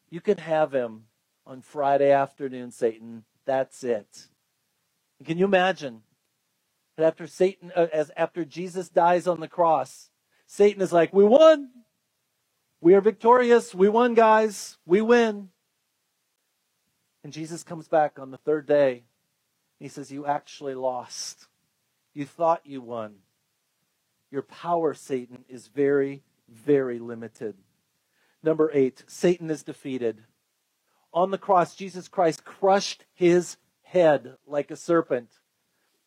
You 0.09 0.21
can 0.21 0.39
have 0.39 0.73
him 0.73 1.05
on 1.47 1.63
Friday 1.63 2.11
afternoon, 2.11 2.71
Satan. 2.71 3.25
That's 3.45 3.85
it. 3.85 4.29
Can 5.25 5.39
you 5.39 5.45
imagine 5.45 6.03
that 6.97 7.07
after 7.07 7.27
Satan, 7.27 7.71
uh, 7.77 7.87
as 7.93 8.11
after 8.17 8.45
Jesus 8.45 8.89
dies 8.89 9.27
on 9.27 9.41
the 9.41 9.49
cross, 9.49 10.11
Satan 10.47 10.83
is 10.83 10.93
like, 10.93 11.13
"We 11.13 11.25
won. 11.25 11.71
We 12.81 12.95
are 12.95 13.01
victorious. 13.01 13.75
We 13.75 13.89
won, 13.89 14.15
guys. 14.15 14.79
We 14.87 15.01
win." 15.01 15.51
And 17.23 17.33
Jesus 17.33 17.63
comes 17.63 17.89
back 17.89 18.19
on 18.19 18.31
the 18.31 18.39
third 18.39 18.67
day. 18.67 19.05
he 19.79 19.89
says, 19.89 20.13
"You 20.13 20.27
actually 20.27 20.75
lost. 20.75 21.47
You 22.13 22.27
thought 22.27 22.67
you 22.67 22.83
won. 22.83 23.23
Your 24.31 24.43
power, 24.43 24.93
Satan, 24.93 25.45
is 25.49 25.69
very, 25.69 26.23
very 26.49 26.99
limited." 26.99 27.57
Number 28.43 28.71
eight, 28.75 29.05
Satan 29.07 29.51
is 29.51 29.63
defeated 29.63 30.25
on 31.13 31.31
the 31.31 31.39
cross, 31.39 31.75
Jesus 31.75 32.09
Christ 32.09 32.45
crushed 32.45 33.05
his 33.13 33.57
head 33.83 34.37
like 34.47 34.71
a 34.71 34.77
serpent. 34.77 35.31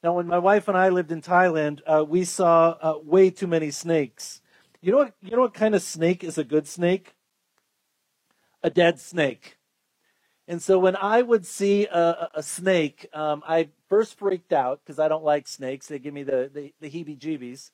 Now, 0.04 0.14
when 0.14 0.28
my 0.28 0.40
wife 0.40 0.68
and 0.68 0.78
I 0.78 0.90
lived 0.90 1.12
in 1.12 1.22
Thailand, 1.22 1.82
uh, 1.86 2.04
we 2.08 2.26
saw 2.26 2.78
uh, 2.82 2.96
way 3.02 3.30
too 3.30 3.48
many 3.48 3.72
snakes. 3.72 4.42
You 4.82 4.92
know 4.92 4.98
what? 4.98 5.14
You 5.22 5.32
know 5.32 5.42
what 5.42 5.54
kind 5.54 5.76
of 5.76 5.82
snake 5.82 6.24
is 6.24 6.38
a 6.38 6.44
good 6.44 6.68
snake? 6.68 7.16
A 8.62 8.70
dead 8.70 9.00
snake. 9.00 9.58
And 10.48 10.62
so 10.62 10.78
when 10.78 10.96
I 10.98 11.22
would 11.22 11.46
see 11.46 11.86
a, 11.86 12.30
a 12.34 12.44
snake, 12.44 13.08
um, 13.14 13.44
I 13.48 13.70
first 13.88 14.18
freaked 14.18 14.52
out 14.52 14.82
because 14.84 15.00
I 15.00 15.08
don't 15.08 15.24
like 15.24 15.48
snakes. 15.48 15.88
They 15.88 16.00
give 16.00 16.14
me 16.14 16.24
the, 16.24 16.50
the, 16.54 16.74
the 16.82 16.90
heebie-jeebies. 16.90 17.72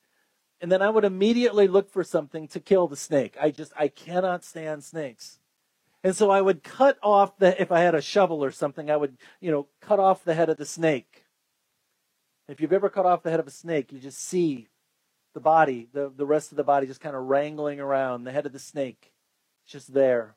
And 0.60 0.70
then 0.70 0.82
I 0.82 0.90
would 0.90 1.04
immediately 1.04 1.66
look 1.66 1.90
for 1.90 2.04
something 2.04 2.46
to 2.48 2.60
kill 2.60 2.86
the 2.86 2.96
snake. 2.96 3.36
I 3.40 3.50
just, 3.50 3.72
I 3.76 3.88
cannot 3.88 4.44
stand 4.44 4.84
snakes. 4.84 5.38
And 6.04 6.14
so 6.14 6.30
I 6.30 6.40
would 6.40 6.62
cut 6.62 6.98
off 7.02 7.36
the, 7.38 7.60
if 7.60 7.72
I 7.72 7.80
had 7.80 7.94
a 7.94 8.00
shovel 8.00 8.44
or 8.44 8.50
something, 8.50 8.90
I 8.90 8.96
would, 8.96 9.16
you 9.40 9.50
know, 9.50 9.66
cut 9.80 9.98
off 9.98 10.24
the 10.24 10.34
head 10.34 10.48
of 10.48 10.56
the 10.56 10.64
snake. 10.64 11.24
If 12.48 12.60
you've 12.60 12.72
ever 12.72 12.88
cut 12.88 13.06
off 13.06 13.22
the 13.22 13.30
head 13.30 13.40
of 13.40 13.46
a 13.46 13.50
snake, 13.52 13.92
you 13.92 13.98
just 13.98 14.22
see 14.22 14.68
the 15.34 15.40
body, 15.40 15.88
the, 15.92 16.12
the 16.14 16.26
rest 16.26 16.52
of 16.52 16.56
the 16.56 16.64
body 16.64 16.86
just 16.86 17.00
kind 17.00 17.16
of 17.16 17.24
wrangling 17.24 17.80
around. 17.80 18.24
The 18.24 18.32
head 18.32 18.46
of 18.46 18.52
the 18.52 18.58
snake 18.58 19.12
just 19.66 19.92
there. 19.92 20.34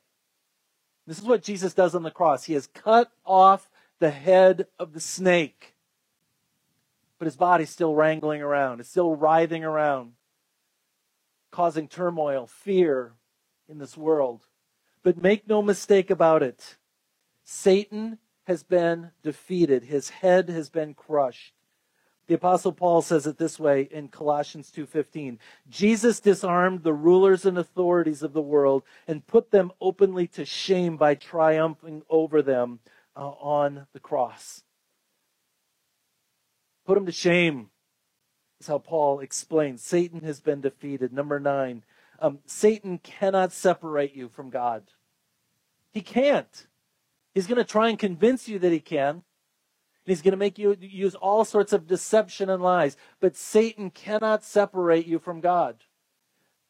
This 1.06 1.20
is 1.20 1.26
what 1.26 1.44
Jesus 1.44 1.74
does 1.74 1.96
on 1.96 2.04
the 2.04 2.12
cross. 2.12 2.46
He 2.46 2.54
has 2.54 2.68
cut 2.68 3.12
off 3.26 3.70
the 4.00 4.12
head 4.12 4.68
of 4.80 4.94
the 4.94 5.00
snake. 5.00 5.76
But 7.20 7.26
his 7.26 7.36
body's 7.36 7.70
still 7.70 7.96
wrangling 7.96 8.42
around. 8.42 8.80
It's 8.80 8.90
still 8.90 9.16
writhing 9.16 9.64
around, 9.64 10.14
causing 11.52 11.88
turmoil, 11.88 12.48
fear 12.48 13.14
in 13.70 13.78
this 13.78 13.96
world. 13.96 14.46
But 15.04 15.22
make 15.22 15.48
no 15.48 15.62
mistake 15.62 16.10
about 16.10 16.44
it. 16.44 16.78
Satan 17.44 18.20
has 18.46 18.64
been 18.64 19.12
defeated. 19.22 19.84
His 19.84 20.10
head 20.10 20.50
has 20.50 20.70
been 20.70 20.94
crushed. 20.94 21.54
The 22.28 22.36
apostle 22.36 22.72
Paul 22.72 23.02
says 23.02 23.28
it 23.28 23.38
this 23.38 23.60
way 23.60 23.82
in 23.92 24.08
Colossians 24.08 24.72
2:15. 24.72 25.40
Jesus 25.70 26.20
disarmed 26.20 26.84
the 26.84 26.94
rulers 26.94 27.46
and 27.46 27.58
authorities 27.58 28.24
of 28.24 28.34
the 28.34 28.42
world 28.42 28.84
and 29.08 29.28
put 29.28 29.52
them 29.52 29.72
openly 29.82 30.28
to 30.28 30.46
shame 30.46 30.96
by 30.96 31.16
triumphing 31.16 32.04
over 32.10 32.42
them 32.42 32.80
uh, 33.16 33.30
on 33.30 33.88
the 33.92 34.00
cross. 34.00 34.64
Put 36.86 36.96
them 36.96 37.06
to 37.06 37.12
shame. 37.12 37.70
Is 38.60 38.68
how 38.68 38.78
Paul 38.78 39.20
explains. 39.20 39.84
Satan 39.84 40.22
has 40.22 40.40
been 40.40 40.62
defeated. 40.62 41.12
Number 41.12 41.40
9. 41.40 41.84
Um, 42.20 42.40
Satan 42.46 43.00
cannot 43.00 43.52
separate 43.52 44.16
you 44.16 44.30
from 44.30 44.50
God. 44.50 44.84
He 45.92 46.02
can't. 46.02 46.68
He's 47.34 47.48
going 47.48 47.58
to 47.58 47.64
try 47.66 47.90
and 47.90 48.00
convince 48.00 48.48
you 48.48 48.60
that 48.60 48.72
he 48.72 48.80
can. 48.80 49.24
He's 50.06 50.22
going 50.22 50.34
to 50.34 50.38
make 50.38 50.60
you 50.60 50.76
use 50.80 51.16
all 51.16 51.46
sorts 51.46 51.72
of 51.72 51.88
deception 51.88 52.50
and 52.50 52.62
lies. 52.62 52.98
But 53.20 53.36
Satan 53.36 53.90
cannot 53.90 54.44
separate 54.44 55.06
you 55.06 55.18
from 55.18 55.40
God, 55.40 55.78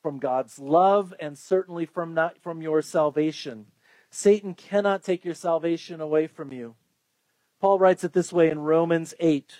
from 0.02 0.20
God's 0.20 0.60
love, 0.60 1.14
and 1.20 1.38
certainly 1.38 1.86
from, 1.86 2.14
not, 2.14 2.38
from 2.42 2.62
your 2.62 2.82
salvation. 2.82 3.68
Satan 4.12 4.54
cannot 4.54 5.04
take 5.04 5.26
your 5.26 5.34
salvation 5.34 6.00
away 6.00 6.28
from 6.28 6.54
you. 6.54 6.76
Paul 7.60 7.80
writes 7.80 8.04
it 8.04 8.14
this 8.14 8.32
way 8.32 8.52
in 8.52 8.60
Romans 8.60 9.14
8 9.20 9.54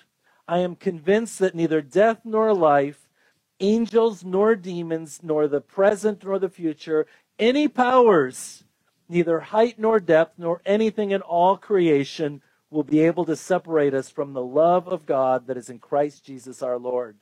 I 0.48 0.60
am 0.60 0.76
convinced 0.76 1.40
that 1.40 1.56
neither 1.56 1.82
death 1.82 2.20
nor 2.26 2.54
life, 2.54 3.08
angels 3.60 4.26
nor 4.26 4.56
demons, 4.56 5.22
nor 5.24 5.48
the 5.48 5.62
present 5.62 6.24
nor 6.24 6.38
the 6.38 6.50
future, 6.50 7.08
any 7.40 7.68
powers, 7.68 8.66
neither 9.08 9.40
height 9.40 9.80
nor 9.80 10.00
depth, 10.00 10.38
nor 10.38 10.62
anything 10.66 11.12
in 11.12 11.22
all 11.22 11.58
creation 11.58 12.42
will 12.74 12.84
be 12.84 13.02
able 13.02 13.24
to 13.26 13.36
separate 13.36 13.94
us 13.94 14.10
from 14.10 14.34
the 14.34 14.44
love 14.44 14.88
of 14.88 15.06
God 15.06 15.48
that 15.48 15.58
is 15.58 15.70
in 15.70 15.78
Christ 15.78 16.26
Jesus 16.26 16.64
our 16.64 16.80
Lord. 16.80 17.18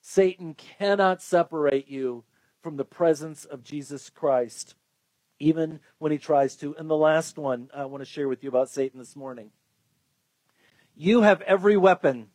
Satan 0.00 0.54
cannot 0.54 1.20
separate 1.20 1.88
you 1.88 2.24
from 2.62 2.76
the 2.76 2.84
presence 2.84 3.44
of 3.44 3.64
Jesus 3.64 4.10
Christ, 4.10 4.76
even 5.40 5.80
when 5.98 6.12
he 6.12 6.18
tries 6.18 6.56
to. 6.56 6.74
And 6.76 6.88
the 6.88 6.96
last 6.96 7.36
one 7.36 7.68
I 7.74 7.84
want 7.86 8.02
to 8.02 8.08
share 8.08 8.28
with 8.28 8.42
you 8.44 8.48
about 8.48 8.70
Satan 8.70 8.98
this 8.98 9.16
morning. 9.16 9.50
You 10.94 11.22
have 11.22 11.40
every 11.42 11.76
weapon 11.76 12.28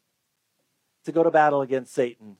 to 1.05 1.11
go 1.13 1.23
to 1.23 1.31
battle 1.31 1.61
against 1.61 1.93
Satan. 1.93 2.35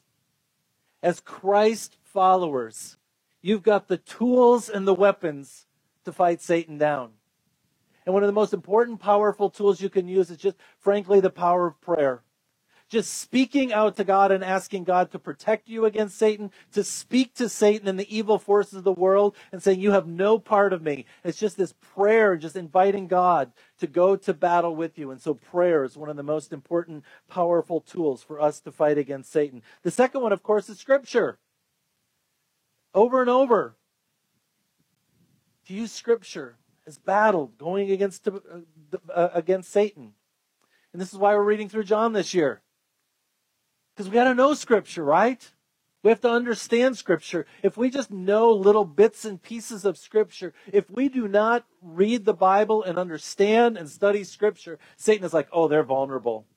As 1.01 1.21
Christ 1.21 1.95
followers, 2.03 2.97
you've 3.41 3.63
got 3.63 3.87
the 3.87 3.97
tools 3.97 4.67
and 4.67 4.85
the 4.85 4.93
weapons 4.93 5.67
to 6.03 6.11
fight 6.11 6.41
Satan 6.41 6.77
down. 6.77 7.11
And 8.09 8.13
one 8.15 8.23
of 8.23 8.27
the 8.27 8.33
most 8.33 8.55
important, 8.55 8.99
powerful 8.99 9.51
tools 9.51 9.81
you 9.81 9.89
can 9.91 10.07
use 10.07 10.31
is 10.31 10.37
just, 10.37 10.57
frankly, 10.79 11.19
the 11.19 11.29
power 11.29 11.67
of 11.67 11.79
prayer. 11.79 12.23
just 12.87 13.19
speaking 13.19 13.71
out 13.71 13.97
to 13.97 14.03
God 14.03 14.31
and 14.31 14.43
asking 14.43 14.85
God 14.85 15.11
to 15.11 15.19
protect 15.19 15.69
you 15.69 15.85
against 15.85 16.17
Satan, 16.17 16.49
to 16.71 16.83
speak 16.83 17.35
to 17.35 17.47
Satan 17.47 17.87
and 17.87 17.99
the 17.99 18.17
evil 18.17 18.39
forces 18.39 18.73
of 18.73 18.83
the 18.83 18.91
world 18.91 19.35
and 19.51 19.61
saying, 19.61 19.79
You 19.79 19.91
have 19.91 20.07
no 20.07 20.39
part 20.39 20.73
of 20.73 20.81
me. 20.81 21.05
It's 21.23 21.37
just 21.37 21.55
this 21.55 21.75
prayer, 21.93 22.35
just 22.35 22.55
inviting 22.55 23.05
God 23.05 23.51
to 23.77 23.85
go 23.85 24.15
to 24.15 24.33
battle 24.33 24.75
with 24.75 24.97
you. 24.97 25.11
And 25.11 25.21
so 25.21 25.35
prayer 25.35 25.83
is 25.83 25.95
one 25.95 26.09
of 26.09 26.17
the 26.17 26.23
most 26.23 26.51
important, 26.51 27.03
powerful 27.27 27.79
tools 27.79 28.23
for 28.23 28.41
us 28.41 28.59
to 28.61 28.71
fight 28.71 28.97
against 28.97 29.31
Satan. 29.31 29.61
The 29.83 29.91
second 29.91 30.21
one, 30.21 30.33
of 30.33 30.41
course, 30.41 30.67
is 30.67 30.79
Scripture. 30.79 31.37
Over 32.91 33.21
and 33.21 33.29
over. 33.29 33.75
To 35.67 35.75
use 35.75 35.91
Scripture 35.91 36.57
as 36.89 36.97
battle 36.97 37.53
going 37.57 37.91
against, 37.91 38.27
uh, 38.27 38.39
uh, 39.13 39.29
against 39.33 39.71
Satan. 39.71 40.13
And 40.91 41.01
this 41.01 41.13
is 41.13 41.19
why 41.19 41.35
we're 41.35 41.43
reading 41.43 41.69
through 41.69 41.83
John 41.83 42.13
this 42.13 42.33
year. 42.33 42.61
Because 43.95 44.09
we 44.09 44.15
got 44.15 44.23
to 44.25 44.33
know 44.33 44.53
Scripture, 44.55 45.03
right? 45.03 45.47
We 46.01 46.09
have 46.09 46.21
to 46.21 46.31
understand 46.31 46.97
Scripture. 46.97 47.45
If 47.61 47.77
we 47.77 47.89
just 47.89 48.09
know 48.09 48.51
little 48.51 48.85
bits 48.85 49.23
and 49.23 49.41
pieces 49.41 49.85
of 49.85 49.97
Scripture, 49.97 50.53
if 50.71 50.89
we 50.89 51.09
do 51.09 51.27
not 51.27 51.65
read 51.81 52.25
the 52.25 52.33
Bible 52.33 52.83
and 52.83 52.97
understand 52.97 53.77
and 53.77 53.87
study 53.87 54.23
Scripture, 54.23 54.79
Satan 54.97 55.25
is 55.25 55.33
like, 55.33 55.47
oh, 55.51 55.67
they're 55.67 55.83
vulnerable. 55.83 56.47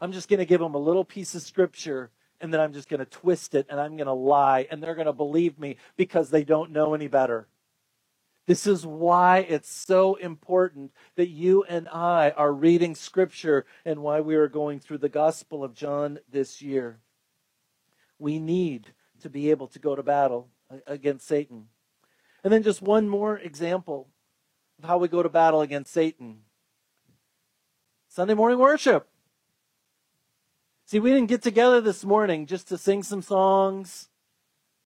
I'm 0.00 0.12
just 0.12 0.28
going 0.28 0.38
to 0.40 0.46
give 0.46 0.60
them 0.60 0.74
a 0.74 0.78
little 0.78 1.04
piece 1.04 1.34
of 1.34 1.42
Scripture 1.42 2.10
and 2.40 2.52
then 2.52 2.60
I'm 2.60 2.72
just 2.72 2.88
going 2.88 3.00
to 3.00 3.06
twist 3.06 3.54
it 3.54 3.66
and 3.68 3.78
I'm 3.78 3.96
going 3.96 4.06
to 4.06 4.12
lie 4.12 4.66
and 4.70 4.82
they're 4.82 4.94
going 4.94 5.06
to 5.06 5.12
believe 5.12 5.58
me 5.58 5.76
because 5.96 6.30
they 6.30 6.42
don't 6.42 6.72
know 6.72 6.94
any 6.94 7.08
better. 7.08 7.46
This 8.48 8.66
is 8.66 8.86
why 8.86 9.40
it's 9.40 9.70
so 9.70 10.14
important 10.14 10.92
that 11.16 11.28
you 11.28 11.64
and 11.64 11.86
I 11.86 12.30
are 12.30 12.50
reading 12.50 12.94
Scripture 12.94 13.66
and 13.84 14.00
why 14.00 14.20
we 14.22 14.36
are 14.36 14.48
going 14.48 14.80
through 14.80 14.98
the 14.98 15.10
Gospel 15.10 15.62
of 15.62 15.74
John 15.74 16.18
this 16.32 16.62
year. 16.62 16.98
We 18.18 18.38
need 18.38 18.94
to 19.20 19.28
be 19.28 19.50
able 19.50 19.66
to 19.68 19.78
go 19.78 19.94
to 19.94 20.02
battle 20.02 20.48
against 20.86 21.28
Satan. 21.28 21.66
And 22.42 22.50
then 22.50 22.62
just 22.62 22.80
one 22.80 23.06
more 23.06 23.36
example 23.36 24.08
of 24.78 24.88
how 24.88 24.96
we 24.96 25.08
go 25.08 25.22
to 25.22 25.28
battle 25.28 25.60
against 25.60 25.92
Satan 25.92 26.38
Sunday 28.08 28.32
morning 28.32 28.58
worship. 28.58 29.10
See, 30.86 31.00
we 31.00 31.10
didn't 31.10 31.28
get 31.28 31.42
together 31.42 31.82
this 31.82 32.02
morning 32.02 32.46
just 32.46 32.66
to 32.68 32.78
sing 32.78 33.02
some 33.02 33.20
songs, 33.20 34.08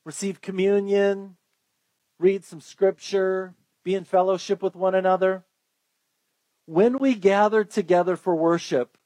receive 0.05 0.41
communion, 0.41 1.37
read 2.23 2.45
some 2.45 2.61
scripture, 2.61 3.55
be 3.85 3.95
in 3.95 4.05
fellowship 4.05 4.63
with 4.63 4.77
one 4.77 4.95
another. 4.95 5.45
When 6.67 6.99
we 6.99 7.15
gather 7.15 7.65
together 7.65 8.17
for 8.17 8.37
worship, 8.37 8.97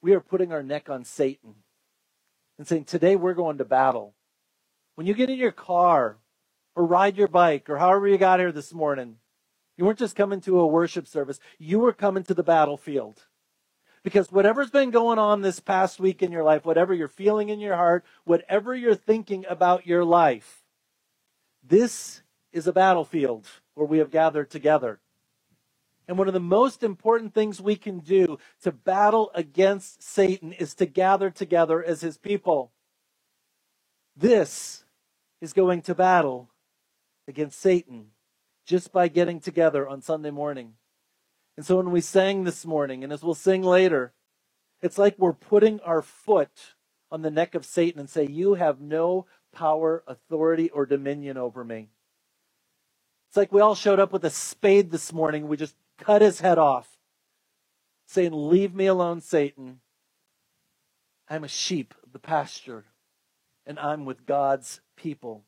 we 0.00 0.14
are 0.14 0.20
putting 0.20 0.52
our 0.52 0.62
neck 0.62 0.88
on 0.88 1.04
Satan 1.04 1.56
and 2.56 2.66
saying, 2.66 2.84
Today 2.84 3.16
we're 3.16 3.34
going 3.34 3.58
to 3.58 3.64
battle. 3.64 4.14
When 4.94 5.06
you 5.06 5.14
get 5.14 5.28
in 5.28 5.38
your 5.38 5.50
car 5.50 6.18
or 6.76 6.86
ride 6.86 7.16
your 7.16 7.28
bike 7.28 7.68
or 7.68 7.78
however 7.78 8.06
you 8.06 8.16
got 8.16 8.38
here 8.38 8.52
this 8.52 8.72
morning, 8.72 9.16
you 9.76 9.84
weren't 9.84 9.98
just 9.98 10.16
coming 10.16 10.40
to 10.42 10.60
a 10.60 10.66
worship 10.66 11.08
service, 11.08 11.40
you 11.58 11.80
were 11.80 11.92
coming 11.92 12.22
to 12.24 12.34
the 12.34 12.44
battlefield. 12.44 13.24
Because 14.02 14.32
whatever's 14.32 14.70
been 14.70 14.90
going 14.90 15.18
on 15.18 15.42
this 15.42 15.60
past 15.60 16.00
week 16.00 16.22
in 16.22 16.32
your 16.32 16.44
life, 16.44 16.64
whatever 16.64 16.94
you're 16.94 17.08
feeling 17.08 17.50
in 17.50 17.60
your 17.60 17.76
heart, 17.76 18.04
whatever 18.24 18.74
you're 18.74 18.94
thinking 18.94 19.44
about 19.48 19.86
your 19.86 20.04
life, 20.04 20.59
this 21.70 22.22
is 22.52 22.66
a 22.66 22.72
battlefield 22.72 23.46
where 23.74 23.86
we 23.86 23.98
have 23.98 24.10
gathered 24.10 24.50
together. 24.50 25.00
And 26.08 26.18
one 26.18 26.26
of 26.26 26.34
the 26.34 26.40
most 26.40 26.82
important 26.82 27.32
things 27.32 27.60
we 27.60 27.76
can 27.76 28.00
do 28.00 28.38
to 28.62 28.72
battle 28.72 29.30
against 29.34 30.02
Satan 30.02 30.52
is 30.52 30.74
to 30.74 30.86
gather 30.86 31.30
together 31.30 31.82
as 31.82 32.00
his 32.00 32.18
people. 32.18 32.72
This 34.16 34.84
is 35.40 35.52
going 35.52 35.82
to 35.82 35.94
battle 35.94 36.50
against 37.28 37.60
Satan 37.60 38.06
just 38.66 38.92
by 38.92 39.06
getting 39.06 39.38
together 39.38 39.88
on 39.88 40.02
Sunday 40.02 40.30
morning. 40.30 40.74
And 41.56 41.64
so 41.64 41.76
when 41.76 41.92
we 41.92 42.00
sang 42.00 42.42
this 42.42 42.66
morning, 42.66 43.04
and 43.04 43.12
as 43.12 43.22
we'll 43.22 43.34
sing 43.34 43.62
later, 43.62 44.12
it's 44.82 44.98
like 44.98 45.14
we're 45.16 45.32
putting 45.32 45.78
our 45.80 46.02
foot 46.02 46.74
on 47.12 47.22
the 47.22 47.30
neck 47.30 47.54
of 47.54 47.64
Satan 47.64 48.00
and 48.00 48.10
say, 48.10 48.26
You 48.26 48.54
have 48.54 48.80
no 48.80 49.26
power, 49.52 50.02
authority, 50.06 50.70
or 50.70 50.86
dominion 50.86 51.36
over 51.36 51.64
me. 51.64 51.88
It's 53.28 53.36
like 53.36 53.52
we 53.52 53.60
all 53.60 53.74
showed 53.74 54.00
up 54.00 54.12
with 54.12 54.24
a 54.24 54.30
spade 54.30 54.90
this 54.90 55.12
morning. 55.12 55.46
We 55.46 55.56
just 55.56 55.76
cut 55.98 56.22
his 56.22 56.40
head 56.40 56.58
off, 56.58 56.98
saying, 58.06 58.32
Leave 58.32 58.74
me 58.74 58.86
alone, 58.86 59.20
Satan. 59.20 59.80
I'm 61.28 61.44
a 61.44 61.48
sheep 61.48 61.94
of 62.02 62.12
the 62.12 62.18
pasture, 62.18 62.86
and 63.64 63.78
I'm 63.78 64.04
with 64.04 64.26
God's 64.26 64.80
people. 64.96 65.44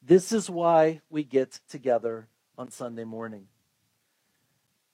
This 0.00 0.32
is 0.32 0.48
why 0.48 1.00
we 1.10 1.24
get 1.24 1.60
together 1.68 2.28
on 2.56 2.70
Sunday 2.70 3.04
morning. 3.04 3.48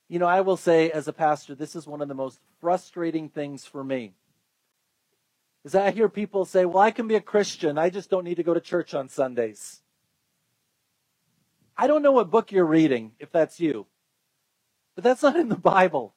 You 0.09 0.19
know, 0.19 0.27
I 0.27 0.41
will 0.41 0.57
say 0.57 0.91
as 0.91 1.09
a 1.09 1.13
pastor, 1.13 1.55
this 1.55 1.77
is 1.77 1.87
one 1.87 2.01
of 2.01 2.09
the 2.09 2.15
most 2.15 2.41
frustrating 2.61 3.29
things 3.29 3.65
for 3.65 3.85
me 3.85 4.15
is 5.67 5.75
I 5.75 5.91
hear 5.91 6.09
people 6.09 6.45
say, 6.45 6.65
well, 6.65 6.79
I 6.79 6.93
can 6.93 7.09
be 7.09 7.17
a 7.17 7.21
Christian. 7.21 7.77
I 7.77 7.91
just 7.91 8.09
don't 8.09 8.23
need 8.23 8.37
to 8.37 8.45
go 8.45 8.55
to 8.55 8.61
church 8.61 8.95
on 8.95 9.09
Sundays. 9.09 9.83
I 11.77 11.89
don't 11.89 12.03
know 12.03 12.13
what 12.13 12.31
book 12.31 12.53
you're 12.53 12.65
reading, 12.65 13.13
if 13.19 13.33
that's 13.33 13.59
you, 13.59 13.87
but 14.95 15.03
that's 15.03 15.25
not 15.25 15.35
in 15.35 15.49
the 15.49 15.57
Bible. 15.57 16.15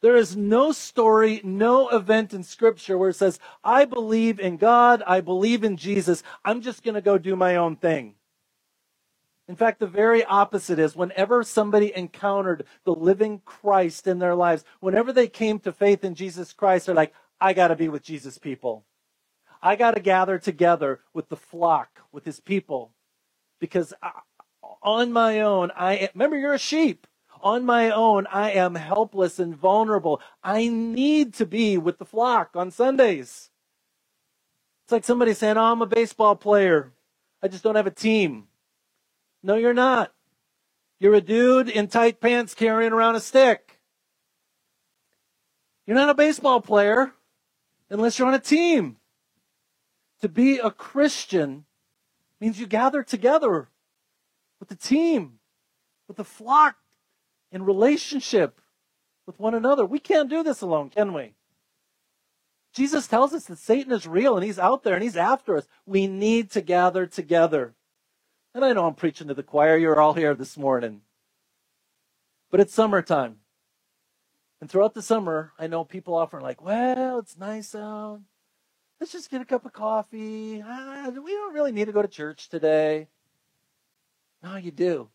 There 0.00 0.16
is 0.16 0.36
no 0.36 0.72
story, 0.72 1.42
no 1.44 1.90
event 1.90 2.32
in 2.32 2.42
Scripture 2.42 2.96
where 2.96 3.10
it 3.10 3.16
says, 3.16 3.38
I 3.62 3.84
believe 3.84 4.40
in 4.40 4.56
God, 4.56 5.02
I 5.06 5.20
believe 5.20 5.64
in 5.64 5.76
Jesus, 5.76 6.22
I'm 6.42 6.62
just 6.62 6.82
going 6.82 6.94
to 6.94 7.02
go 7.02 7.18
do 7.18 7.36
my 7.36 7.56
own 7.56 7.76
thing. 7.76 8.14
In 9.48 9.56
fact, 9.56 9.80
the 9.80 9.86
very 9.86 10.24
opposite 10.24 10.78
is 10.78 10.96
whenever 10.96 11.42
somebody 11.42 11.94
encountered 11.94 12.64
the 12.84 12.94
living 12.94 13.40
Christ 13.44 14.06
in 14.06 14.18
their 14.18 14.34
lives, 14.34 14.64
whenever 14.80 15.12
they 15.12 15.28
came 15.28 15.58
to 15.60 15.72
faith 15.72 16.04
in 16.04 16.14
Jesus 16.14 16.52
Christ, 16.52 16.86
they're 16.86 16.94
like, 16.94 17.14
I 17.40 17.52
got 17.52 17.68
to 17.68 17.76
be 17.76 17.88
with 17.88 18.02
Jesus' 18.02 18.38
people. 18.38 18.84
I 19.62 19.76
got 19.76 19.94
to 19.94 20.00
gather 20.00 20.38
together 20.38 21.00
with 21.12 21.28
the 21.28 21.36
flock, 21.36 22.02
with 22.12 22.24
his 22.24 22.40
people. 22.40 22.92
Because 23.60 23.92
uh, 24.02 24.10
on 24.82 25.12
my 25.12 25.40
own, 25.40 25.70
I 25.76 26.10
remember 26.14 26.36
you're 26.36 26.54
a 26.54 26.58
sheep. 26.58 27.06
On 27.40 27.64
my 27.64 27.90
own, 27.90 28.26
I 28.26 28.50
am 28.52 28.74
helpless 28.74 29.38
and 29.38 29.54
vulnerable. 29.54 30.20
I 30.42 30.68
need 30.68 31.34
to 31.34 31.46
be 31.46 31.78
with 31.78 31.98
the 31.98 32.04
flock 32.04 32.50
on 32.54 32.70
Sundays. 32.70 33.50
It's 34.84 34.92
like 34.92 35.04
somebody 35.04 35.34
saying, 35.34 35.56
Oh, 35.56 35.64
I'm 35.64 35.82
a 35.82 35.86
baseball 35.86 36.34
player. 36.34 36.92
I 37.42 37.48
just 37.48 37.62
don't 37.62 37.76
have 37.76 37.86
a 37.86 37.92
team. 37.92 38.48
No, 39.42 39.54
you're 39.54 39.74
not. 39.74 40.12
You're 40.98 41.14
a 41.14 41.20
dude 41.20 41.68
in 41.68 41.86
tight 41.86 42.20
pants 42.20 42.54
carrying 42.54 42.92
around 42.92 43.14
a 43.14 43.20
stick. 43.20 43.78
You're 45.86 45.96
not 45.96 46.10
a 46.10 46.14
baseball 46.14 46.60
player 46.60 47.12
unless 47.90 48.18
you're 48.18 48.28
on 48.28 48.34
a 48.34 48.38
team. 48.38 48.96
To 50.20 50.28
be 50.28 50.58
a 50.58 50.70
Christian 50.70 51.64
means 52.40 52.58
you 52.58 52.66
gather 52.66 53.02
together 53.02 53.68
with 54.58 54.68
the 54.68 54.76
team, 54.76 55.38
with 56.08 56.16
the 56.16 56.24
flock, 56.24 56.76
in 57.50 57.64
relationship 57.64 58.60
with 59.26 59.38
one 59.38 59.54
another. 59.54 59.84
We 59.84 59.98
can't 59.98 60.28
do 60.28 60.42
this 60.42 60.60
alone, 60.60 60.90
can 60.90 61.12
we? 61.12 61.34
Jesus 62.74 63.06
tells 63.06 63.32
us 63.32 63.44
that 63.46 63.58
Satan 63.58 63.92
is 63.92 64.06
real 64.06 64.36
and 64.36 64.44
he's 64.44 64.58
out 64.58 64.82
there 64.82 64.94
and 64.94 65.02
he's 65.02 65.16
after 65.16 65.56
us. 65.56 65.66
We 65.86 66.06
need 66.06 66.50
to 66.52 66.60
gather 66.60 67.06
together. 67.06 67.74
And 68.54 68.64
I 68.64 68.72
know 68.72 68.86
I'm 68.86 68.94
preaching 68.94 69.28
to 69.28 69.34
the 69.34 69.42
choir. 69.42 69.76
You're 69.76 70.00
all 70.00 70.14
here 70.14 70.34
this 70.34 70.56
morning. 70.56 71.02
But 72.50 72.60
it's 72.60 72.74
summertime. 72.74 73.36
And 74.60 74.68
throughout 74.68 74.94
the 74.94 75.02
summer, 75.02 75.52
I 75.58 75.66
know 75.66 75.84
people 75.84 76.14
often 76.14 76.40
like, 76.40 76.62
well, 76.62 77.18
it's 77.18 77.38
nice 77.38 77.74
out. 77.74 78.20
Let's 79.00 79.12
just 79.12 79.30
get 79.30 79.40
a 79.40 79.44
cup 79.44 79.64
of 79.64 79.72
coffee. 79.72 80.62
Ah, 80.66 81.10
we 81.10 81.30
don't 81.30 81.54
really 81.54 81.70
need 81.70 81.84
to 81.84 81.92
go 81.92 82.02
to 82.02 82.08
church 82.08 82.48
today. 82.48 83.06
No, 84.42 84.56
you 84.56 84.70
do. 84.70 85.08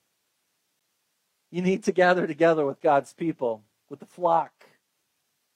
You 1.51 1.61
need 1.61 1.83
to 1.83 1.91
gather 1.91 2.25
together 2.25 2.65
with 2.65 2.81
God's 2.81 3.13
people, 3.13 3.63
with 3.89 3.99
the 3.99 4.05
flock, 4.05 4.51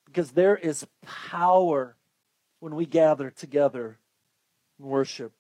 because 0.06 0.32
there 0.32 0.56
is 0.56 0.86
power 1.06 1.96
when 2.60 2.76
we 2.76 2.86
gather 2.86 3.30
together 3.30 3.98
and 4.78 4.88
worship. 4.88 5.32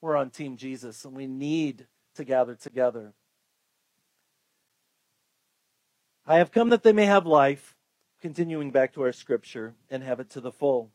We're 0.00 0.16
on 0.16 0.30
Team 0.30 0.56
Jesus, 0.56 1.04
and 1.04 1.14
we 1.14 1.26
need 1.26 1.86
to 2.16 2.24
gather 2.24 2.54
together. 2.54 3.14
I 6.32 6.36
have 6.36 6.50
come 6.50 6.70
that 6.70 6.82
they 6.82 6.94
may 6.94 7.04
have 7.04 7.26
life, 7.26 7.76
continuing 8.22 8.70
back 8.70 8.94
to 8.94 9.02
our 9.02 9.12
scripture, 9.12 9.74
and 9.90 10.02
have 10.02 10.18
it 10.18 10.30
to 10.30 10.40
the 10.40 10.50
full. 10.50 10.90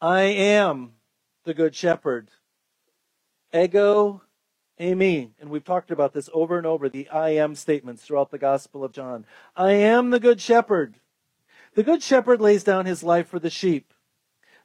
I 0.00 0.22
am 0.22 0.92
the 1.44 1.52
good 1.52 1.74
shepherd. 1.74 2.30
Ego 3.52 4.22
eimi. 4.80 5.32
And 5.38 5.50
we've 5.50 5.62
talked 5.62 5.90
about 5.90 6.14
this 6.14 6.30
over 6.32 6.56
and 6.56 6.66
over, 6.66 6.88
the 6.88 7.06
I 7.10 7.32
am 7.32 7.54
statements 7.54 8.02
throughout 8.02 8.30
the 8.30 8.38
Gospel 8.38 8.82
of 8.82 8.92
John. 8.92 9.26
I 9.54 9.72
am 9.72 10.08
the 10.08 10.18
good 10.18 10.40
shepherd. 10.40 11.00
The 11.74 11.82
good 11.82 12.02
shepherd 12.02 12.40
lays 12.40 12.64
down 12.64 12.86
his 12.86 13.02
life 13.02 13.28
for 13.28 13.38
the 13.38 13.50
sheep. 13.50 13.92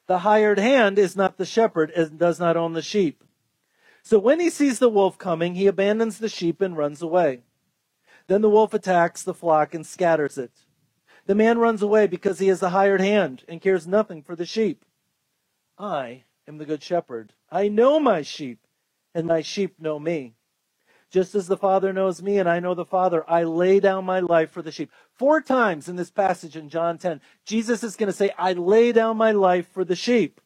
The 0.08 0.20
hired 0.20 0.58
hand 0.58 0.98
is 1.00 1.18
not 1.18 1.36
the 1.36 1.46
shepherd 1.46 1.92
and 1.92 2.18
does 2.18 2.40
not 2.40 2.56
own 2.56 2.72
the 2.72 2.82
sheep. 2.82 3.26
So 4.04 4.18
when 4.20 4.40
he 4.40 4.50
sees 4.50 4.80
the 4.80 4.88
wolf 4.88 5.18
coming, 5.18 5.56
he 5.56 5.68
abandons 5.68 6.20
the 6.20 6.30
sheep 6.30 6.62
and 6.62 6.78
runs 6.78 7.02
away. 7.02 7.42
Then 8.32 8.42
the 8.42 8.50
wolf 8.50 8.74
attacks 8.74 9.24
the 9.24 9.34
flock 9.34 9.74
and 9.74 9.86
scatters 9.86 10.38
it. 10.38 10.54
The 11.26 11.36
man 11.36 11.58
runs 11.58 11.82
away 11.82 12.08
because 12.08 12.40
he 12.40 12.48
is 12.48 12.62
the 12.62 12.70
hired 12.70 13.02
hand 13.02 13.44
and 13.46 13.60
cares 13.60 13.86
nothing 13.86 14.24
for 14.24 14.38
the 14.38 14.46
sheep. 14.46 14.86
I 15.78 16.24
am 16.48 16.58
the 16.58 16.66
good 16.66 16.82
shepherd. 16.82 17.34
I 17.52 17.68
know 17.68 18.00
my 18.00 18.22
sheep, 18.22 18.66
and 19.14 19.28
my 19.28 19.42
sheep 19.42 19.82
know 19.82 20.00
me. 20.00 20.36
Just 21.10 21.36
as 21.36 21.48
the 21.48 21.58
Father 21.58 21.92
knows 21.92 22.22
me 22.22 22.40
and 22.40 22.48
I 22.48 22.62
know 22.62 22.74
the 22.74 22.86
Father, 22.86 23.30
I 23.30 23.44
lay 23.44 23.82
down 23.82 24.06
my 24.06 24.22
life 24.22 24.50
for 24.50 24.62
the 24.62 24.72
sheep. 24.72 24.92
Four 25.12 25.42
times 25.42 25.90
in 25.90 25.98
this 25.98 26.10
passage 26.10 26.56
in 26.56 26.70
John 26.70 26.98
10, 26.98 27.20
Jesus 27.46 27.84
is 27.84 27.98
going 27.98 28.08
to 28.08 28.14
say, 28.14 28.32
I 28.38 28.54
lay 28.54 28.94
down 28.94 29.18
my 29.18 29.34
life 29.34 29.68
for 29.68 29.84
the 29.84 29.98
sheep. 29.98 30.40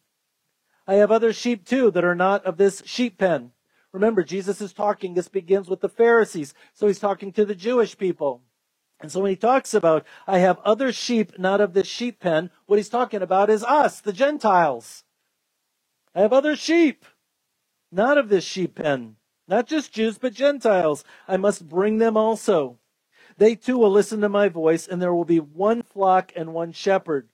I 0.87 0.95
have 0.95 1.11
other 1.11 1.31
sheep 1.31 1.67
too 1.67 1.91
that 1.91 2.03
are 2.03 2.15
not 2.15 2.45
of 2.45 2.57
this 2.57 2.81
sheep 2.83 3.19
pen. 3.19 3.51
Remember, 3.95 4.23
Jesus 4.23 4.59
is 4.59 4.73
talking, 4.73 5.13
this 5.13 5.29
begins 5.29 5.69
with 5.69 5.79
the 5.79 5.87
Pharisees. 5.87 6.53
So 6.73 6.87
he's 6.87 6.99
talking 6.99 7.31
to 7.31 7.45
the 7.45 7.55
Jewish 7.55 7.97
people. 7.97 8.41
And 8.99 9.09
so 9.09 9.21
when 9.21 9.29
he 9.29 9.37
talks 9.37 9.73
about, 9.73 10.05
I 10.27 10.39
have 10.39 10.59
other 10.65 10.91
sheep 10.91 11.39
not 11.39 11.61
of 11.61 11.73
this 11.73 11.87
sheep 11.87 12.19
pen, 12.19 12.51
what 12.65 12.75
he's 12.75 12.89
talking 12.89 13.21
about 13.21 13.49
is 13.49 13.63
us, 13.63 14.01
the 14.01 14.11
Gentiles. 14.11 15.05
I 16.13 16.19
have 16.19 16.33
other 16.33 16.57
sheep, 16.57 17.05
not 17.89 18.17
of 18.17 18.27
this 18.27 18.43
sheep 18.43 18.75
pen. 18.75 19.15
Not 19.47 19.65
just 19.65 19.93
Jews, 19.93 20.17
but 20.17 20.33
Gentiles. 20.33 21.05
I 21.25 21.37
must 21.37 21.69
bring 21.69 21.99
them 21.99 22.17
also. 22.17 22.79
They 23.37 23.55
too 23.55 23.77
will 23.77 23.91
listen 23.91 24.19
to 24.21 24.29
my 24.29 24.49
voice, 24.49 24.87
and 24.89 25.01
there 25.01 25.13
will 25.13 25.23
be 25.23 25.39
one 25.39 25.83
flock 25.83 26.33
and 26.35 26.53
one 26.53 26.73
shepherd. 26.73 27.29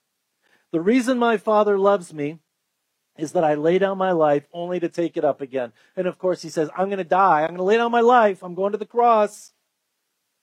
The 0.72 0.82
reason 0.82 1.18
my 1.18 1.38
Father 1.38 1.80
loves 1.80 2.14
me 2.14 2.38
is 3.18 3.34
that 3.34 3.44
I 3.44 3.56
lay 3.56 3.78
down 3.78 3.98
my 3.98 4.12
life 4.12 4.44
only 4.54 4.80
to 4.80 4.90
take 4.90 5.18
it 5.18 5.26
up 5.26 5.42
again. 5.42 5.74
And 5.96 6.08
of 6.08 6.18
course, 6.18 6.42
he 6.42 6.50
says, 6.50 6.70
I'm 6.76 6.88
going 6.88 6.98
to 6.98 7.04
die. 7.04 7.42
I'm 7.42 7.50
going 7.50 7.58
to 7.58 7.64
lay 7.64 7.78
down 7.78 7.92
my 7.92 8.02
life. 8.02 8.44
I'm 8.44 8.56
going 8.56 8.72
to 8.72 8.78
the 8.78 8.86
cross, 8.86 9.52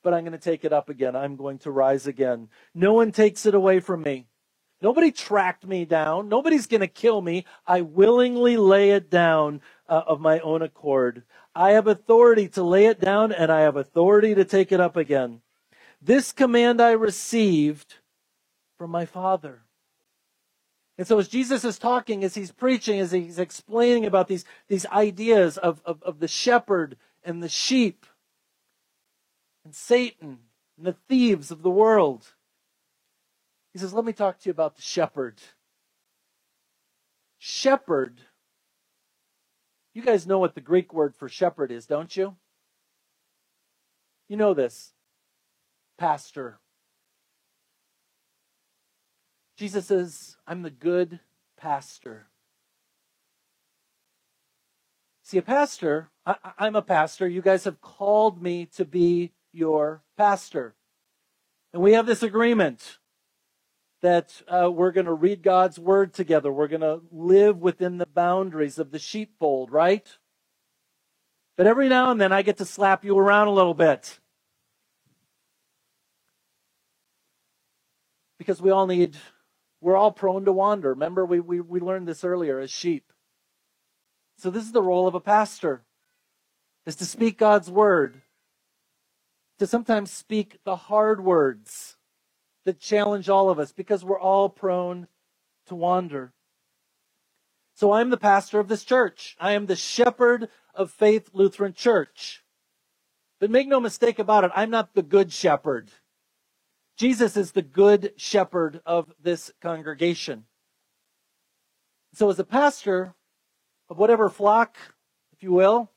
but 0.02 0.14
I'm 0.14 0.24
going 0.24 0.32
to 0.32 0.38
take 0.38 0.64
it 0.64 0.72
up 0.72 0.88
again. 0.88 1.16
I'm 1.16 1.36
going 1.36 1.58
to 1.60 1.70
rise 1.70 2.06
again. 2.06 2.48
No 2.74 2.92
one 2.92 3.12
takes 3.12 3.46
it 3.46 3.54
away 3.54 3.80
from 3.80 4.02
me. 4.02 4.26
Nobody 4.80 5.10
tracked 5.10 5.66
me 5.66 5.84
down. 5.84 6.28
Nobody's 6.28 6.66
going 6.68 6.82
to 6.82 6.86
kill 6.86 7.20
me. 7.20 7.46
I 7.66 7.80
willingly 7.80 8.56
lay 8.56 8.90
it 8.90 9.10
down 9.10 9.60
uh, 9.88 10.02
of 10.06 10.20
my 10.20 10.38
own 10.40 10.62
accord. 10.62 11.24
I 11.54 11.72
have 11.72 11.88
authority 11.88 12.48
to 12.50 12.62
lay 12.62 12.86
it 12.86 13.00
down 13.00 13.32
and 13.32 13.50
I 13.50 13.62
have 13.62 13.76
authority 13.76 14.34
to 14.36 14.44
take 14.44 14.70
it 14.70 14.78
up 14.78 14.96
again. 14.96 15.40
This 16.00 16.30
command 16.30 16.80
I 16.80 16.92
received 16.92 17.96
from 18.78 18.92
my 18.92 19.04
Father. 19.04 19.62
And 20.98 21.06
so 21.06 21.18
as 21.18 21.28
Jesus 21.28 21.64
is 21.64 21.78
talking, 21.78 22.24
as 22.24 22.34
he's 22.34 22.50
preaching, 22.50 22.98
as 22.98 23.12
he's 23.12 23.38
explaining 23.38 24.04
about 24.04 24.28
these, 24.28 24.44
these 24.66 24.84
ideas 24.86 25.56
of, 25.56 25.80
of, 25.84 26.02
of 26.02 26.18
the 26.18 26.28
shepherd 26.28 26.96
and 27.22 27.42
the 27.42 27.48
sheep 27.48 28.04
and 29.64 29.74
Satan 29.74 30.40
and 30.76 30.86
the 30.86 30.96
thieves 31.08 31.50
of 31.50 31.62
the 31.62 31.70
world, 31.70 32.34
he 33.72 33.78
says, 33.78 33.94
let 33.94 34.04
me 34.04 34.12
talk 34.12 34.40
to 34.40 34.48
you 34.48 34.50
about 34.50 34.74
the 34.74 34.82
shepherd. 34.82 35.40
Shepherd 37.38 38.20
you 39.98 40.04
guys 40.04 40.28
know 40.28 40.38
what 40.38 40.54
the 40.54 40.60
Greek 40.60 40.94
word 40.94 41.16
for 41.16 41.28
shepherd 41.28 41.72
is, 41.72 41.84
don't 41.84 42.16
you? 42.16 42.36
You 44.28 44.36
know 44.36 44.54
this. 44.54 44.92
Pastor. 45.98 46.60
Jesus 49.58 49.86
says, 49.86 50.36
I'm 50.46 50.62
the 50.62 50.70
good 50.70 51.18
pastor. 51.56 52.28
See, 55.24 55.36
a 55.36 55.42
pastor, 55.42 56.10
I, 56.24 56.36
am 56.60 56.76
a 56.76 56.80
pastor. 56.80 57.26
You 57.26 57.42
guys 57.42 57.64
have 57.64 57.80
called 57.80 58.40
me 58.40 58.66
to 58.76 58.84
be 58.84 59.32
your 59.52 60.04
pastor. 60.16 60.76
And 61.72 61.82
we 61.82 61.94
have 61.94 62.06
this 62.06 62.22
agreement 62.22 62.98
that 64.00 64.40
uh, 64.46 64.70
we're 64.70 64.92
going 64.92 65.06
to 65.06 65.12
read 65.12 65.42
God's 65.42 65.76
word 65.76 66.14
together. 66.14 66.52
We're 66.52 66.68
going 66.68 66.82
to 66.82 67.00
live 67.10 67.58
within 67.58 67.98
the 67.98 68.06
boundaries 68.06 68.78
of 68.78 68.92
the 68.92 69.00
sheepfold, 69.00 69.72
right? 69.72 70.06
But 71.56 71.66
every 71.66 71.88
now 71.88 72.12
and 72.12 72.20
then 72.20 72.32
I 72.32 72.42
get 72.42 72.58
to 72.58 72.64
slap 72.64 73.04
you 73.04 73.18
around 73.18 73.48
a 73.48 73.52
little 73.52 73.74
bit. 73.74 74.20
Because 78.38 78.62
we 78.62 78.70
all 78.70 78.86
need, 78.86 79.16
we're 79.80 79.96
all 79.96 80.12
prone 80.12 80.44
to 80.44 80.52
wander. 80.52 80.90
Remember, 80.90 81.24
we, 81.24 81.40
we, 81.40 81.60
we 81.60 81.80
learned 81.80 82.08
this 82.08 82.24
earlier 82.24 82.58
as 82.58 82.70
sheep. 82.70 83.12
So 84.36 84.50
this 84.50 84.64
is 84.64 84.72
the 84.72 84.82
role 84.82 85.08
of 85.08 85.14
a 85.14 85.20
pastor, 85.20 85.82
is 86.86 86.96
to 86.96 87.04
speak 87.04 87.38
God's 87.38 87.70
word, 87.70 88.22
to 89.58 89.66
sometimes 89.66 90.12
speak 90.12 90.58
the 90.64 90.76
hard 90.76 91.24
words 91.24 91.96
that 92.64 92.80
challenge 92.80 93.28
all 93.28 93.50
of 93.50 93.58
us 93.58 93.72
because 93.72 94.04
we're 94.04 94.20
all 94.20 94.48
prone 94.48 95.08
to 95.66 95.74
wander. 95.74 96.32
So 97.74 97.92
I'm 97.92 98.10
the 98.10 98.16
pastor 98.16 98.58
of 98.58 98.68
this 98.68 98.84
church. 98.84 99.36
I 99.40 99.52
am 99.52 99.66
the 99.66 99.76
shepherd 99.76 100.48
of 100.74 100.90
Faith 100.90 101.30
Lutheran 101.32 101.74
Church. 101.74 102.44
But 103.40 103.50
make 103.50 103.68
no 103.68 103.80
mistake 103.80 104.18
about 104.18 104.44
it, 104.44 104.50
I'm 104.54 104.70
not 104.70 104.94
the 104.94 105.02
good 105.02 105.32
shepherd. 105.32 105.90
Jesus 106.98 107.36
is 107.36 107.52
the 107.52 107.62
good 107.62 108.12
shepherd 108.16 108.80
of 108.84 109.14
this 109.22 109.52
congregation. 109.62 110.44
So 112.12 112.28
as 112.28 112.40
a 112.40 112.44
pastor 112.44 113.14
of 113.88 113.98
whatever 113.98 114.28
flock, 114.28 114.76
if 115.32 115.40
you 115.40 115.52
will, 115.52 115.92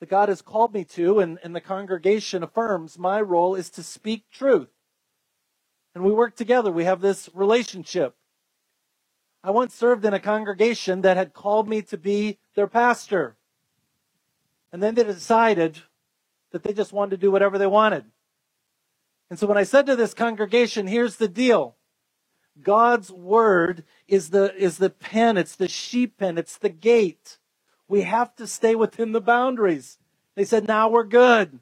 that 0.00 0.08
God 0.08 0.30
has 0.30 0.40
called 0.40 0.72
me 0.72 0.84
to 0.84 1.20
and, 1.20 1.38
and 1.44 1.54
the 1.54 1.60
congregation 1.60 2.42
affirms, 2.42 2.98
my 2.98 3.20
role 3.20 3.54
is 3.54 3.68
to 3.70 3.82
speak 3.82 4.24
truth 4.32 4.70
and 5.94 6.04
we 6.04 6.12
work 6.12 6.36
together. 6.36 6.72
We 6.72 6.84
have 6.84 7.02
this 7.02 7.28
relationship. 7.34 8.14
I 9.44 9.50
once 9.50 9.74
served 9.74 10.06
in 10.06 10.14
a 10.14 10.20
congregation 10.20 11.02
that 11.02 11.18
had 11.18 11.34
called 11.34 11.68
me 11.68 11.82
to 11.82 11.98
be 11.98 12.38
their 12.54 12.66
pastor. 12.66 13.36
And 14.72 14.82
then 14.82 14.94
they 14.94 15.04
decided 15.04 15.80
that 16.52 16.62
they 16.62 16.72
just 16.72 16.94
wanted 16.94 17.10
to 17.10 17.16
do 17.18 17.30
whatever 17.30 17.58
they 17.58 17.66
wanted. 17.66 18.06
And 19.30 19.38
so 19.38 19.46
when 19.46 19.56
I 19.56 19.62
said 19.62 19.86
to 19.86 19.96
this 19.96 20.12
congregation, 20.12 20.88
here's 20.88 21.16
the 21.16 21.28
deal. 21.28 21.76
God's 22.60 23.10
word 23.12 23.84
is 24.08 24.30
the, 24.30 24.54
is 24.56 24.78
the 24.78 24.90
pen. 24.90 25.38
It's 25.38 25.54
the 25.56 25.68
sheep 25.68 26.18
pen. 26.18 26.36
It's 26.36 26.58
the 26.58 26.68
gate. 26.68 27.38
We 27.88 28.02
have 28.02 28.34
to 28.36 28.46
stay 28.46 28.74
within 28.74 29.12
the 29.12 29.20
boundaries. 29.20 29.98
They 30.34 30.44
said, 30.44 30.66
now 30.66 30.88
we're 30.88 31.04
good. 31.04 31.60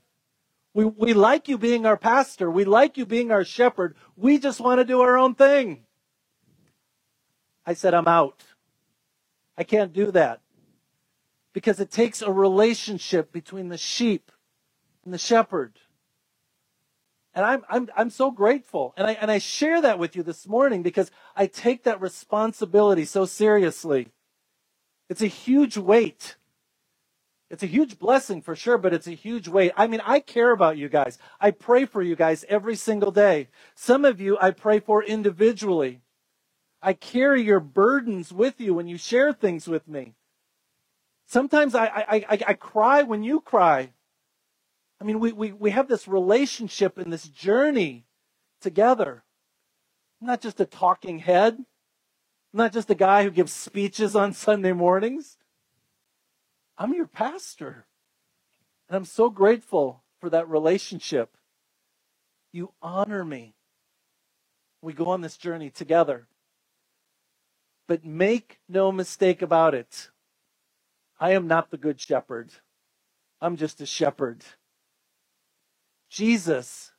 We, 0.74 0.84
we 0.84 1.14
like 1.14 1.48
you 1.48 1.58
being 1.58 1.86
our 1.86 1.96
pastor. 1.96 2.50
We 2.50 2.64
like 2.64 2.96
you 2.96 3.04
being 3.04 3.30
our 3.30 3.44
shepherd. 3.44 3.96
We 4.16 4.38
just 4.38 4.60
want 4.60 4.80
to 4.80 4.84
do 4.84 5.00
our 5.00 5.18
own 5.18 5.34
thing. 5.34 5.84
I 7.66 7.74
said, 7.74 7.94
I'm 7.94 8.08
out. 8.08 8.44
I 9.56 9.64
can't 9.64 9.92
do 9.92 10.10
that. 10.12 10.40
Because 11.52 11.80
it 11.80 11.90
takes 11.90 12.22
a 12.22 12.32
relationship 12.32 13.32
between 13.32 13.68
the 13.68 13.78
sheep 13.78 14.30
and 15.04 15.12
the 15.12 15.18
shepherd. 15.18 15.78
And 17.38 17.46
I'm, 17.46 17.64
I'm, 17.70 17.88
I'm 17.96 18.10
so 18.10 18.32
grateful. 18.32 18.92
And 18.96 19.06
I, 19.06 19.12
and 19.12 19.30
I 19.30 19.38
share 19.38 19.80
that 19.80 20.00
with 20.00 20.16
you 20.16 20.24
this 20.24 20.48
morning 20.48 20.82
because 20.82 21.12
I 21.36 21.46
take 21.46 21.84
that 21.84 22.00
responsibility 22.00 23.04
so 23.04 23.26
seriously. 23.26 24.08
It's 25.08 25.22
a 25.22 25.28
huge 25.28 25.78
weight 25.78 26.36
it's 27.50 27.62
a 27.62 27.66
huge 27.66 27.98
blessing 27.98 28.42
for 28.42 28.54
sure, 28.54 28.76
but 28.76 28.92
it's 28.92 29.06
a 29.06 29.12
huge 29.12 29.48
weight. 29.48 29.72
I 29.76 29.86
mean, 29.86 30.02
I 30.04 30.20
care 30.20 30.50
about 30.50 30.76
you 30.76 30.88
guys. 30.88 31.18
I 31.40 31.50
pray 31.50 31.86
for 31.86 32.02
you 32.02 32.14
guys 32.14 32.44
every 32.48 32.76
single 32.76 33.10
day. 33.10 33.48
Some 33.74 34.04
of 34.04 34.20
you 34.20 34.36
I 34.40 34.50
pray 34.50 34.80
for 34.80 35.02
individually. 35.02 36.02
I 36.82 36.92
carry 36.92 37.42
your 37.42 37.60
burdens 37.60 38.32
with 38.32 38.60
you 38.60 38.74
when 38.74 38.86
you 38.86 38.98
share 38.98 39.32
things 39.32 39.66
with 39.66 39.88
me. 39.88 40.14
Sometimes 41.26 41.74
I, 41.74 41.86
I, 41.86 42.04
I, 42.28 42.38
I 42.48 42.54
cry 42.54 43.02
when 43.02 43.22
you 43.22 43.40
cry. 43.40 43.90
I 45.00 45.04
mean, 45.04 45.20
we, 45.20 45.32
we, 45.32 45.52
we 45.52 45.70
have 45.70 45.88
this 45.88 46.08
relationship 46.08 46.98
and 46.98 47.12
this 47.12 47.28
journey 47.28 48.06
together. 48.60 49.22
I'm 50.20 50.26
not 50.26 50.40
just 50.40 50.60
a 50.60 50.66
talking 50.66 51.20
head. 51.20 51.54
I'm 51.54 52.58
not 52.58 52.72
just 52.72 52.90
a 52.90 52.94
guy 52.94 53.22
who 53.22 53.30
gives 53.30 53.52
speeches 53.52 54.16
on 54.16 54.32
Sunday 54.32 54.72
mornings. 54.72 55.36
I'm 56.76 56.94
your 56.94 57.06
pastor. 57.06 57.86
And 58.88 58.96
I'm 58.96 59.04
so 59.04 59.30
grateful 59.30 60.02
for 60.20 60.30
that 60.30 60.48
relationship. 60.48 61.36
You 62.52 62.72
honor 62.82 63.24
me. 63.24 63.54
We 64.82 64.92
go 64.92 65.06
on 65.06 65.20
this 65.20 65.36
journey 65.36 65.70
together. 65.70 66.26
But 67.86 68.04
make 68.04 68.58
no 68.68 68.90
mistake 68.90 69.42
about 69.42 69.74
it. 69.74 70.10
I 71.20 71.32
am 71.32 71.46
not 71.46 71.70
the 71.70 71.76
good 71.76 72.00
shepherd. 72.00 72.50
I'm 73.40 73.56
just 73.56 73.80
a 73.80 73.86
shepherd. 73.86 74.44
Jesus 76.08 76.92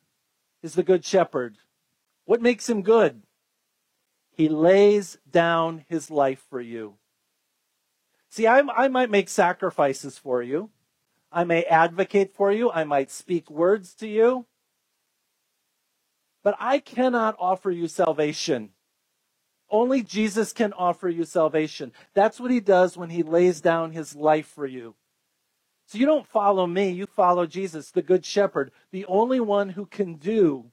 is 0.61 0.73
the 0.73 0.83
good 0.83 1.03
shepherd. 1.03 1.57
What 2.25 2.41
makes 2.41 2.69
him 2.69 2.81
good? 2.81 3.23
He 4.31 4.47
lays 4.47 5.17
down 5.29 5.85
his 5.89 6.09
life 6.09 6.45
for 6.49 6.61
you. 6.61 6.95
See, 8.29 8.47
I, 8.47 8.59
I 8.59 8.87
might 8.87 9.09
make 9.09 9.27
sacrifices 9.27 10.17
for 10.17 10.43
you. 10.43 10.69
I 11.31 11.43
may 11.43 11.63
advocate 11.63 12.33
for 12.33 12.51
you. 12.51 12.71
I 12.71 12.83
might 12.83 13.11
speak 13.11 13.49
words 13.49 13.93
to 13.95 14.07
you. 14.07 14.45
But 16.43 16.55
I 16.59 16.79
cannot 16.79 17.35
offer 17.39 17.71
you 17.71 17.87
salvation. 17.87 18.69
Only 19.69 20.01
Jesus 20.01 20.53
can 20.53 20.73
offer 20.73 21.09
you 21.09 21.25
salvation. 21.25 21.91
That's 22.13 22.39
what 22.39 22.51
he 22.51 22.59
does 22.59 22.97
when 22.97 23.09
he 23.09 23.23
lays 23.23 23.61
down 23.61 23.91
his 23.91 24.15
life 24.15 24.47
for 24.47 24.65
you. 24.65 24.95
So 25.89 25.97
you 25.97 26.05
don't 26.05 26.27
follow 26.27 26.67
me, 26.67 26.91
you 26.91 27.07
follow 27.07 27.47
Jesus, 27.47 27.89
the 27.89 28.03
Good 28.03 28.23
Shepherd, 28.23 28.69
the 28.91 29.07
only 29.07 29.39
one 29.39 29.69
who 29.69 29.87
can 29.87 30.17
do 30.17 30.65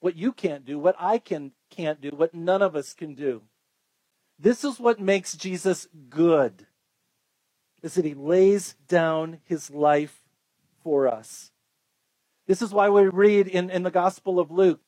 what 0.00 0.16
you 0.16 0.32
can't 0.32 0.64
do, 0.64 0.80
what 0.80 0.96
I 0.98 1.18
can, 1.18 1.52
can't 1.70 2.00
do, 2.00 2.10
what 2.10 2.34
none 2.34 2.60
of 2.60 2.74
us 2.74 2.92
can 2.92 3.14
do. 3.14 3.42
This 4.36 4.64
is 4.64 4.80
what 4.80 4.98
makes 4.98 5.36
Jesus 5.36 5.86
good, 6.08 6.66
is 7.84 7.94
that 7.94 8.04
he 8.04 8.14
lays 8.14 8.74
down 8.88 9.38
his 9.44 9.70
life 9.70 10.24
for 10.82 11.06
us. 11.06 11.52
This 12.48 12.62
is 12.62 12.72
why 12.72 12.88
we 12.88 13.06
read 13.06 13.46
in, 13.46 13.70
in 13.70 13.84
the 13.84 13.92
Gospel 13.92 14.40
of 14.40 14.50
Luke, 14.50 14.82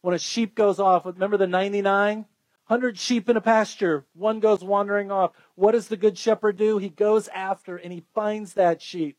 when 0.00 0.14
a 0.14 0.18
sheep 0.18 0.54
goes 0.54 0.80
off, 0.80 1.04
remember 1.04 1.36
the 1.36 1.46
99? 1.46 2.24
100 2.70 2.96
sheep 2.96 3.28
in 3.28 3.36
a 3.36 3.40
pasture, 3.40 4.06
one 4.14 4.38
goes 4.38 4.62
wandering 4.62 5.10
off. 5.10 5.32
What 5.56 5.72
does 5.72 5.88
the 5.88 5.96
good 5.96 6.16
shepherd 6.16 6.56
do? 6.56 6.78
He 6.78 6.88
goes 6.88 7.26
after 7.34 7.76
and 7.76 7.92
he 7.92 8.04
finds 8.14 8.54
that 8.54 8.80
sheep. 8.80 9.18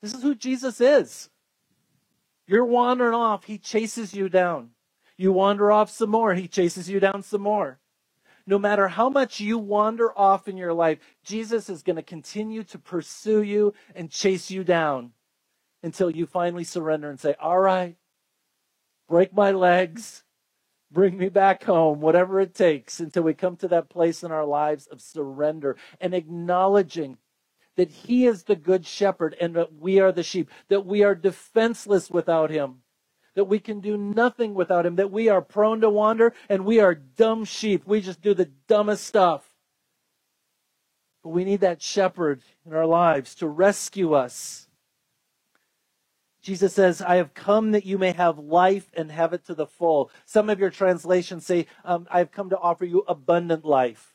This 0.00 0.14
is 0.14 0.22
who 0.22 0.36
Jesus 0.36 0.80
is. 0.80 1.28
You're 2.46 2.64
wandering 2.64 3.12
off, 3.12 3.42
he 3.42 3.58
chases 3.58 4.14
you 4.14 4.28
down. 4.28 4.70
You 5.16 5.32
wander 5.32 5.72
off 5.72 5.90
some 5.90 6.10
more, 6.10 6.34
he 6.34 6.46
chases 6.46 6.88
you 6.88 7.00
down 7.00 7.24
some 7.24 7.40
more. 7.40 7.80
No 8.46 8.56
matter 8.56 8.86
how 8.86 9.08
much 9.08 9.40
you 9.40 9.58
wander 9.58 10.16
off 10.16 10.46
in 10.46 10.56
your 10.56 10.74
life, 10.74 11.00
Jesus 11.24 11.68
is 11.68 11.82
going 11.82 11.96
to 11.96 12.04
continue 12.04 12.62
to 12.62 12.78
pursue 12.78 13.42
you 13.42 13.74
and 13.96 14.12
chase 14.12 14.48
you 14.48 14.62
down 14.62 15.10
until 15.82 16.08
you 16.08 16.24
finally 16.24 16.62
surrender 16.62 17.10
and 17.10 17.18
say, 17.18 17.34
All 17.40 17.58
right, 17.58 17.96
break 19.08 19.34
my 19.34 19.50
legs, 19.50 20.22
bring 20.90 21.16
me 21.18 21.28
back 21.28 21.64
home, 21.64 22.00
whatever 22.00 22.40
it 22.40 22.54
takes, 22.54 23.00
until 23.00 23.22
we 23.22 23.34
come 23.34 23.56
to 23.56 23.68
that 23.68 23.88
place 23.88 24.22
in 24.22 24.30
our 24.30 24.44
lives 24.44 24.86
of 24.86 25.00
surrender 25.00 25.76
and 26.00 26.14
acknowledging 26.14 27.18
that 27.76 27.90
He 27.90 28.26
is 28.26 28.44
the 28.44 28.56
good 28.56 28.86
shepherd 28.86 29.36
and 29.40 29.54
that 29.56 29.74
we 29.74 30.00
are 30.00 30.12
the 30.12 30.22
sheep, 30.22 30.50
that 30.68 30.86
we 30.86 31.02
are 31.02 31.14
defenseless 31.14 32.10
without 32.10 32.50
Him, 32.50 32.76
that 33.34 33.44
we 33.44 33.58
can 33.58 33.80
do 33.80 33.96
nothing 33.96 34.54
without 34.54 34.86
Him, 34.86 34.96
that 34.96 35.10
we 35.10 35.28
are 35.28 35.42
prone 35.42 35.80
to 35.82 35.90
wander 35.90 36.32
and 36.48 36.64
we 36.64 36.80
are 36.80 36.94
dumb 36.94 37.44
sheep. 37.44 37.86
We 37.86 38.00
just 38.00 38.22
do 38.22 38.34
the 38.34 38.50
dumbest 38.66 39.04
stuff. 39.04 39.44
But 41.22 41.30
we 41.30 41.44
need 41.44 41.60
that 41.60 41.82
shepherd 41.82 42.42
in 42.64 42.72
our 42.72 42.86
lives 42.86 43.34
to 43.36 43.48
rescue 43.48 44.14
us 44.14 44.65
Jesus 46.46 46.74
says, 46.74 47.02
I 47.02 47.16
have 47.16 47.34
come 47.34 47.72
that 47.72 47.84
you 47.84 47.98
may 47.98 48.12
have 48.12 48.38
life 48.38 48.88
and 48.94 49.10
have 49.10 49.32
it 49.32 49.44
to 49.46 49.54
the 49.56 49.66
full. 49.66 50.12
Some 50.26 50.48
of 50.48 50.60
your 50.60 50.70
translations 50.70 51.44
say, 51.44 51.66
um, 51.84 52.06
I 52.08 52.18
have 52.18 52.30
come 52.30 52.50
to 52.50 52.58
offer 52.58 52.84
you 52.84 53.02
abundant 53.08 53.64
life. 53.64 54.14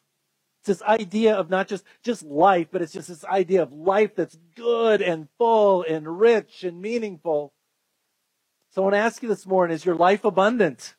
It's 0.61 0.79
this 0.79 0.81
idea 0.87 1.35
of 1.35 1.49
not 1.49 1.67
just, 1.67 1.83
just 2.03 2.23
life, 2.23 2.69
but 2.71 2.81
it's 2.81 2.93
just 2.93 3.09
this 3.09 3.25
idea 3.25 3.61
of 3.61 3.73
life 3.73 4.15
that's 4.15 4.37
good 4.55 5.01
and 5.01 5.27
full 5.37 5.83
and 5.83 6.21
rich 6.21 6.63
and 6.63 6.81
meaningful. 6.81 7.51
So 8.69 8.81
I 8.81 8.83
want 8.83 8.93
to 8.93 8.99
ask 8.99 9.21
you 9.21 9.27
this 9.27 9.45
morning, 9.45 9.75
is 9.75 9.83
your 9.83 9.95
life 9.95 10.23
abundant? 10.23 10.95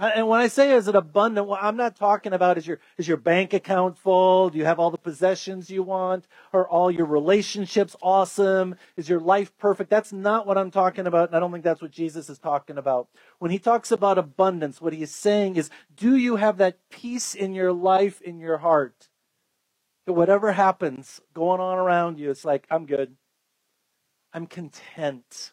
And 0.00 0.28
when 0.28 0.40
I 0.40 0.48
say 0.48 0.72
is 0.72 0.88
it 0.88 0.94
abundant, 0.94 1.46
well, 1.46 1.58
I'm 1.60 1.76
not 1.76 1.94
talking 1.94 2.32
about 2.32 2.56
is 2.56 2.66
your 2.66 2.80
is 2.96 3.06
your 3.06 3.18
bank 3.18 3.52
account 3.52 3.98
full? 3.98 4.48
Do 4.48 4.56
you 4.56 4.64
have 4.64 4.78
all 4.78 4.90
the 4.90 4.96
possessions 4.96 5.68
you 5.68 5.82
want? 5.82 6.26
Are 6.54 6.66
all 6.66 6.90
your 6.90 7.04
relationships 7.04 7.94
awesome? 8.00 8.76
Is 8.96 9.10
your 9.10 9.20
life 9.20 9.56
perfect? 9.58 9.90
That's 9.90 10.10
not 10.10 10.46
what 10.46 10.56
I'm 10.56 10.70
talking 10.70 11.06
about, 11.06 11.28
and 11.28 11.36
I 11.36 11.40
don't 11.40 11.52
think 11.52 11.64
that's 11.64 11.82
what 11.82 11.90
Jesus 11.90 12.30
is 12.30 12.38
talking 12.38 12.78
about. 12.78 13.08
When 13.40 13.50
he 13.50 13.58
talks 13.58 13.92
about 13.92 14.16
abundance, 14.16 14.80
what 14.80 14.94
he 14.94 15.02
is 15.02 15.14
saying 15.14 15.56
is, 15.56 15.68
do 15.94 16.16
you 16.16 16.36
have 16.36 16.56
that 16.56 16.78
peace 16.88 17.34
in 17.34 17.52
your 17.52 17.72
life, 17.72 18.22
in 18.22 18.38
your 18.38 18.58
heart? 18.58 19.10
That 20.06 20.14
whatever 20.14 20.52
happens 20.52 21.20
going 21.34 21.60
on 21.60 21.76
around 21.76 22.18
you, 22.18 22.30
it's 22.30 22.46
like, 22.46 22.66
I'm 22.70 22.86
good. 22.86 23.16
I'm 24.32 24.46
content. 24.46 25.52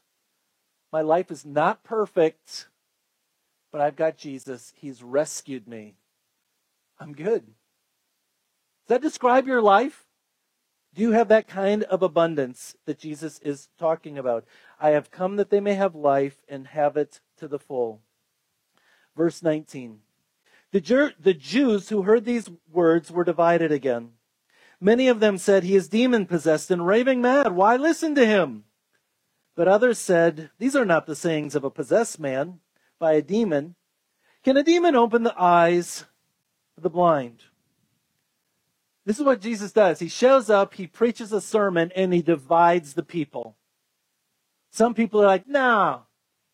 My 0.93 1.01
life 1.01 1.31
is 1.31 1.45
not 1.45 1.83
perfect 1.83 2.69
but 3.77 3.85
I've 3.85 3.95
got 3.95 4.17
Jesus. 4.17 4.73
He's 4.75 5.03
rescued 5.03 5.67
me. 5.67 5.97
I'm 6.99 7.13
good. 7.13 7.45
Does 7.45 8.87
that 8.87 9.03
describe 9.03 9.45
your 9.45 9.61
life? 9.61 10.07
Do 10.95 11.03
you 11.03 11.11
have 11.11 11.27
that 11.27 11.47
kind 11.47 11.83
of 11.83 12.01
abundance 12.01 12.75
that 12.87 12.97
Jesus 12.97 13.37
is 13.43 13.69
talking 13.77 14.17
about? 14.17 14.45
I 14.81 14.89
have 14.89 15.11
come 15.11 15.35
that 15.35 15.51
they 15.51 15.59
may 15.59 15.75
have 15.75 15.93
life 15.93 16.37
and 16.49 16.65
have 16.65 16.97
it 16.97 17.21
to 17.37 17.47
the 17.47 17.59
full. 17.59 18.01
Verse 19.15 19.43
19. 19.43 19.99
The, 20.71 21.13
the 21.19 21.35
Jews 21.35 21.89
who 21.89 22.01
heard 22.01 22.25
these 22.25 22.49
words 22.71 23.11
were 23.11 23.23
divided 23.23 23.71
again. 23.71 24.13
Many 24.81 25.07
of 25.07 25.19
them 25.19 25.37
said, 25.37 25.63
He 25.63 25.75
is 25.75 25.87
demon 25.87 26.25
possessed 26.25 26.71
and 26.71 26.87
raving 26.87 27.21
mad. 27.21 27.51
Why 27.51 27.77
listen 27.77 28.15
to 28.15 28.25
him? 28.25 28.63
But 29.55 29.67
others 29.67 29.99
said, 29.99 30.49
These 30.57 30.75
are 30.75 30.83
not 30.83 31.05
the 31.05 31.15
sayings 31.15 31.53
of 31.53 31.63
a 31.63 31.69
possessed 31.69 32.19
man 32.19 32.59
by 32.99 33.13
a 33.13 33.21
demon, 33.21 33.75
can 34.43 34.57
a 34.57 34.63
demon 34.63 34.95
open 34.95 35.23
the 35.23 35.39
eyes 35.39 36.05
of 36.77 36.83
the 36.83 36.89
blind? 36.89 37.43
This 39.05 39.19
is 39.19 39.25
what 39.25 39.41
Jesus 39.41 39.71
does. 39.71 39.99
He 39.99 40.09
shows 40.09 40.49
up, 40.49 40.73
he 40.73 40.87
preaches 40.87 41.31
a 41.31 41.41
sermon, 41.41 41.91
and 41.95 42.13
he 42.13 42.21
divides 42.21 42.93
the 42.93 43.03
people. 43.03 43.55
Some 44.69 44.93
people 44.93 45.21
are 45.21 45.27
like, 45.27 45.47
no, 45.47 46.07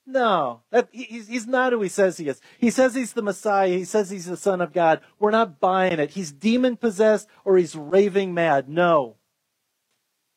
no, 0.05 0.61
that, 0.69 0.89
he's, 0.91 1.27
he's 1.27 1.47
not 1.47 1.71
who 1.71 1.81
he 1.81 1.89
says 1.89 2.17
he 2.17 2.27
is. 2.27 2.41
He 2.59 2.69
says 2.69 2.93
he's 2.93 3.13
the 3.13 3.21
Messiah. 3.21 3.69
He 3.69 3.85
says 3.85 4.09
he's 4.09 4.25
the 4.25 4.37
Son 4.37 4.59
of 4.59 4.73
God. 4.73 5.01
We're 5.17 5.31
not 5.31 5.59
buying 5.59 5.99
it. 5.99 6.11
He's 6.11 6.31
demon 6.31 6.75
possessed 6.75 7.27
or 7.45 7.57
he's 7.57 7.75
raving 7.75 8.33
mad. 8.33 8.67
No. 8.67 9.15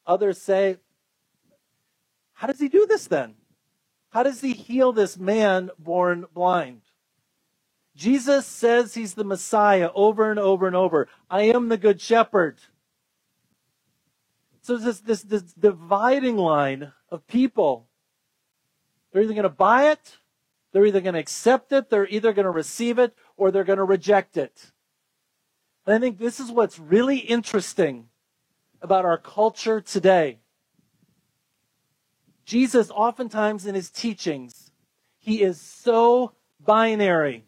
Others 0.06 0.40
say, 0.40 0.78
how 2.34 2.46
does 2.46 2.60
he 2.60 2.68
do 2.68 2.86
this 2.86 3.08
then? 3.08 3.34
How 4.16 4.22
does 4.22 4.40
he 4.40 4.54
heal 4.54 4.94
this 4.94 5.18
man 5.18 5.68
born 5.78 6.24
blind? 6.32 6.80
Jesus 7.94 8.46
says 8.46 8.94
he's 8.94 9.12
the 9.12 9.24
Messiah 9.24 9.90
over 9.94 10.30
and 10.30 10.40
over 10.40 10.66
and 10.66 10.74
over. 10.74 11.06
I 11.28 11.42
am 11.42 11.68
the 11.68 11.76
good 11.76 12.00
shepherd. 12.00 12.60
So 14.62 14.78
this, 14.78 15.00
this, 15.00 15.20
this 15.20 15.42
dividing 15.52 16.38
line 16.38 16.92
of 17.10 17.26
people. 17.26 17.88
They're 19.12 19.20
either 19.20 19.34
going 19.34 19.42
to 19.42 19.50
buy 19.50 19.90
it, 19.90 20.16
they're 20.72 20.86
either 20.86 21.02
going 21.02 21.12
to 21.12 21.20
accept 21.20 21.70
it, 21.72 21.90
they're 21.90 22.08
either 22.08 22.32
going 22.32 22.46
to 22.46 22.50
receive 22.50 22.98
it, 22.98 23.14
or 23.36 23.50
they're 23.50 23.64
going 23.64 23.76
to 23.76 23.84
reject 23.84 24.38
it. 24.38 24.72
And 25.84 25.94
I 25.94 25.98
think 25.98 26.18
this 26.18 26.40
is 26.40 26.50
what's 26.50 26.78
really 26.78 27.18
interesting 27.18 28.08
about 28.80 29.04
our 29.04 29.18
culture 29.18 29.82
today. 29.82 30.38
Jesus, 32.46 32.90
oftentimes 32.90 33.66
in 33.66 33.74
his 33.74 33.90
teachings, 33.90 34.70
he 35.18 35.42
is 35.42 35.60
so 35.60 36.32
binary. 36.64 37.44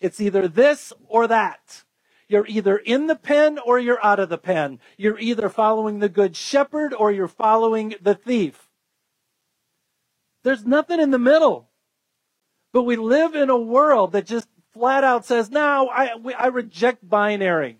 It's 0.00 0.20
either 0.20 0.48
this 0.48 0.92
or 1.08 1.28
that. 1.28 1.84
You're 2.28 2.46
either 2.46 2.76
in 2.76 3.06
the 3.06 3.14
pen 3.16 3.58
or 3.64 3.78
you're 3.78 4.04
out 4.04 4.18
of 4.18 4.28
the 4.28 4.38
pen. 4.38 4.80
You're 4.96 5.18
either 5.18 5.48
following 5.48 6.00
the 6.00 6.08
good 6.08 6.34
shepherd 6.34 6.92
or 6.92 7.12
you're 7.12 7.28
following 7.28 7.94
the 8.02 8.14
thief. 8.14 8.68
There's 10.42 10.66
nothing 10.66 11.00
in 11.00 11.10
the 11.10 11.18
middle. 11.18 11.68
But 12.72 12.82
we 12.82 12.96
live 12.96 13.36
in 13.36 13.50
a 13.50 13.56
world 13.56 14.12
that 14.12 14.26
just 14.26 14.48
flat 14.72 15.04
out 15.04 15.24
says, 15.24 15.50
no, 15.50 15.88
I, 15.88 16.10
I 16.36 16.48
reject 16.48 17.08
binary. 17.08 17.78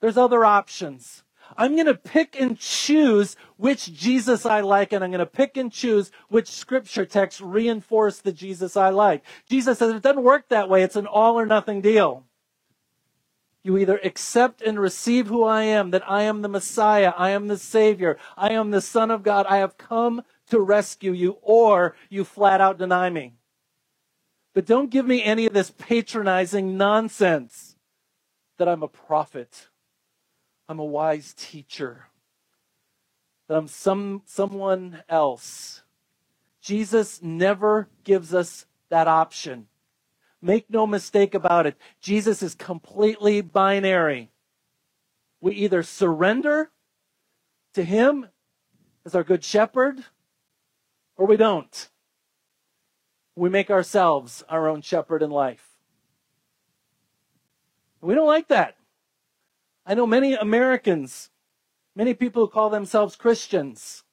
There's 0.00 0.16
other 0.16 0.44
options. 0.44 1.21
I'm 1.56 1.74
going 1.74 1.86
to 1.86 1.94
pick 1.94 2.36
and 2.38 2.58
choose 2.58 3.36
which 3.56 3.92
Jesus 3.92 4.46
I 4.46 4.60
like, 4.60 4.92
and 4.92 5.04
I'm 5.04 5.10
going 5.10 5.18
to 5.20 5.26
pick 5.26 5.56
and 5.56 5.72
choose 5.72 6.10
which 6.28 6.48
scripture 6.48 7.06
texts 7.06 7.40
reinforce 7.40 8.18
the 8.18 8.32
Jesus 8.32 8.76
I 8.76 8.90
like. 8.90 9.22
Jesus 9.48 9.78
says 9.78 9.94
it 9.94 10.02
doesn't 10.02 10.22
work 10.22 10.48
that 10.48 10.68
way. 10.68 10.82
It's 10.82 10.96
an 10.96 11.06
all 11.06 11.38
or 11.38 11.46
nothing 11.46 11.80
deal. 11.80 12.24
You 13.62 13.78
either 13.78 14.00
accept 14.02 14.60
and 14.60 14.80
receive 14.80 15.28
who 15.28 15.44
I 15.44 15.62
am, 15.62 15.92
that 15.92 16.08
I 16.10 16.22
am 16.22 16.42
the 16.42 16.48
Messiah, 16.48 17.12
I 17.16 17.30
am 17.30 17.46
the 17.46 17.58
Savior, 17.58 18.18
I 18.36 18.52
am 18.52 18.70
the 18.72 18.80
Son 18.80 19.10
of 19.10 19.22
God, 19.22 19.46
I 19.48 19.58
have 19.58 19.78
come 19.78 20.22
to 20.50 20.58
rescue 20.60 21.12
you, 21.12 21.38
or 21.42 21.94
you 22.10 22.24
flat 22.24 22.60
out 22.60 22.78
deny 22.78 23.08
me. 23.08 23.34
But 24.52 24.66
don't 24.66 24.90
give 24.90 25.06
me 25.06 25.22
any 25.22 25.46
of 25.46 25.52
this 25.52 25.70
patronizing 25.70 26.76
nonsense 26.76 27.76
that 28.58 28.68
I'm 28.68 28.82
a 28.82 28.88
prophet 28.88 29.68
I'm 30.68 30.78
a 30.78 30.84
wise 30.84 31.34
teacher, 31.36 32.06
that 33.48 33.56
I'm 33.56 33.68
some, 33.68 34.22
someone 34.24 35.02
else. 35.08 35.82
Jesus 36.60 37.20
never 37.22 37.88
gives 38.04 38.32
us 38.32 38.66
that 38.88 39.08
option. 39.08 39.66
Make 40.40 40.70
no 40.70 40.86
mistake 40.86 41.34
about 41.34 41.66
it. 41.66 41.76
Jesus 42.00 42.42
is 42.42 42.54
completely 42.54 43.40
binary. 43.40 44.30
We 45.40 45.54
either 45.54 45.82
surrender 45.82 46.70
to 47.74 47.84
Him 47.84 48.28
as 49.04 49.14
our 49.14 49.24
good 49.24 49.44
shepherd 49.44 50.04
or 51.16 51.26
we 51.26 51.36
don't. 51.36 51.88
We 53.34 53.48
make 53.48 53.70
ourselves 53.70 54.42
our 54.48 54.68
own 54.68 54.82
shepherd 54.82 55.22
in 55.22 55.30
life. 55.30 55.66
We 58.00 58.14
don't 58.14 58.26
like 58.26 58.48
that. 58.48 58.76
I 59.84 59.94
know 59.94 60.06
many 60.06 60.34
Americans, 60.34 61.30
many 61.96 62.14
people 62.14 62.44
who 62.44 62.52
call 62.52 62.70
themselves 62.70 63.16
Christians, 63.16 64.04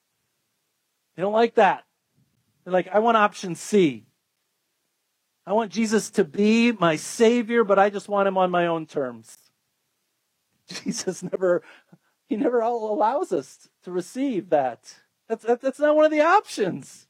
they 1.16 1.22
don't 1.22 1.34
like 1.34 1.56
that. 1.56 1.84
They're 2.64 2.74
like, 2.74 2.88
I 2.88 3.00
want 3.00 3.18
option 3.18 3.56
C. 3.56 4.06
I 5.46 5.54
want 5.54 5.72
Jesus 5.72 6.10
to 6.12 6.24
be 6.24 6.72
my 6.72 6.96
Savior, 6.96 7.64
but 7.64 7.80
I 7.80 7.90
just 7.90 8.08
want 8.08 8.28
him 8.28 8.38
on 8.38 8.52
my 8.52 8.68
own 8.68 8.86
terms. 8.86 9.38
Jesus 10.68 11.24
never, 11.24 11.62
he 12.28 12.36
never 12.36 12.62
allows 12.62 13.32
us 13.32 13.68
to 13.84 13.92
receive 13.92 14.50
that. 14.50 14.96
That's, 15.28 15.44
that's 15.44 15.80
not 15.80 15.96
one 15.96 16.06
of 16.06 16.12
the 16.12 16.22
options. 16.22 17.08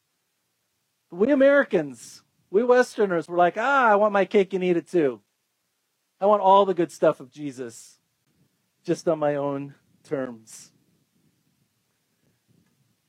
We 1.12 1.32
Americans, 1.32 2.24
we 2.50 2.64
Westerners, 2.64 3.28
we're 3.28 3.38
like, 3.38 3.58
ah, 3.58 3.90
I 3.90 3.96
want 3.96 4.14
my 4.14 4.26
cake 4.26 4.54
and 4.54 4.64
eat 4.64 4.78
it 4.78 4.88
too. 4.88 5.22
I 6.20 6.26
want 6.26 6.42
all 6.42 6.66
the 6.66 6.74
good 6.74 6.92
stuff 6.92 7.20
of 7.20 7.32
Jesus 7.32 7.99
just 8.84 9.08
on 9.08 9.20
my 9.20 9.36
own 9.36 9.76
terms. 10.04 10.72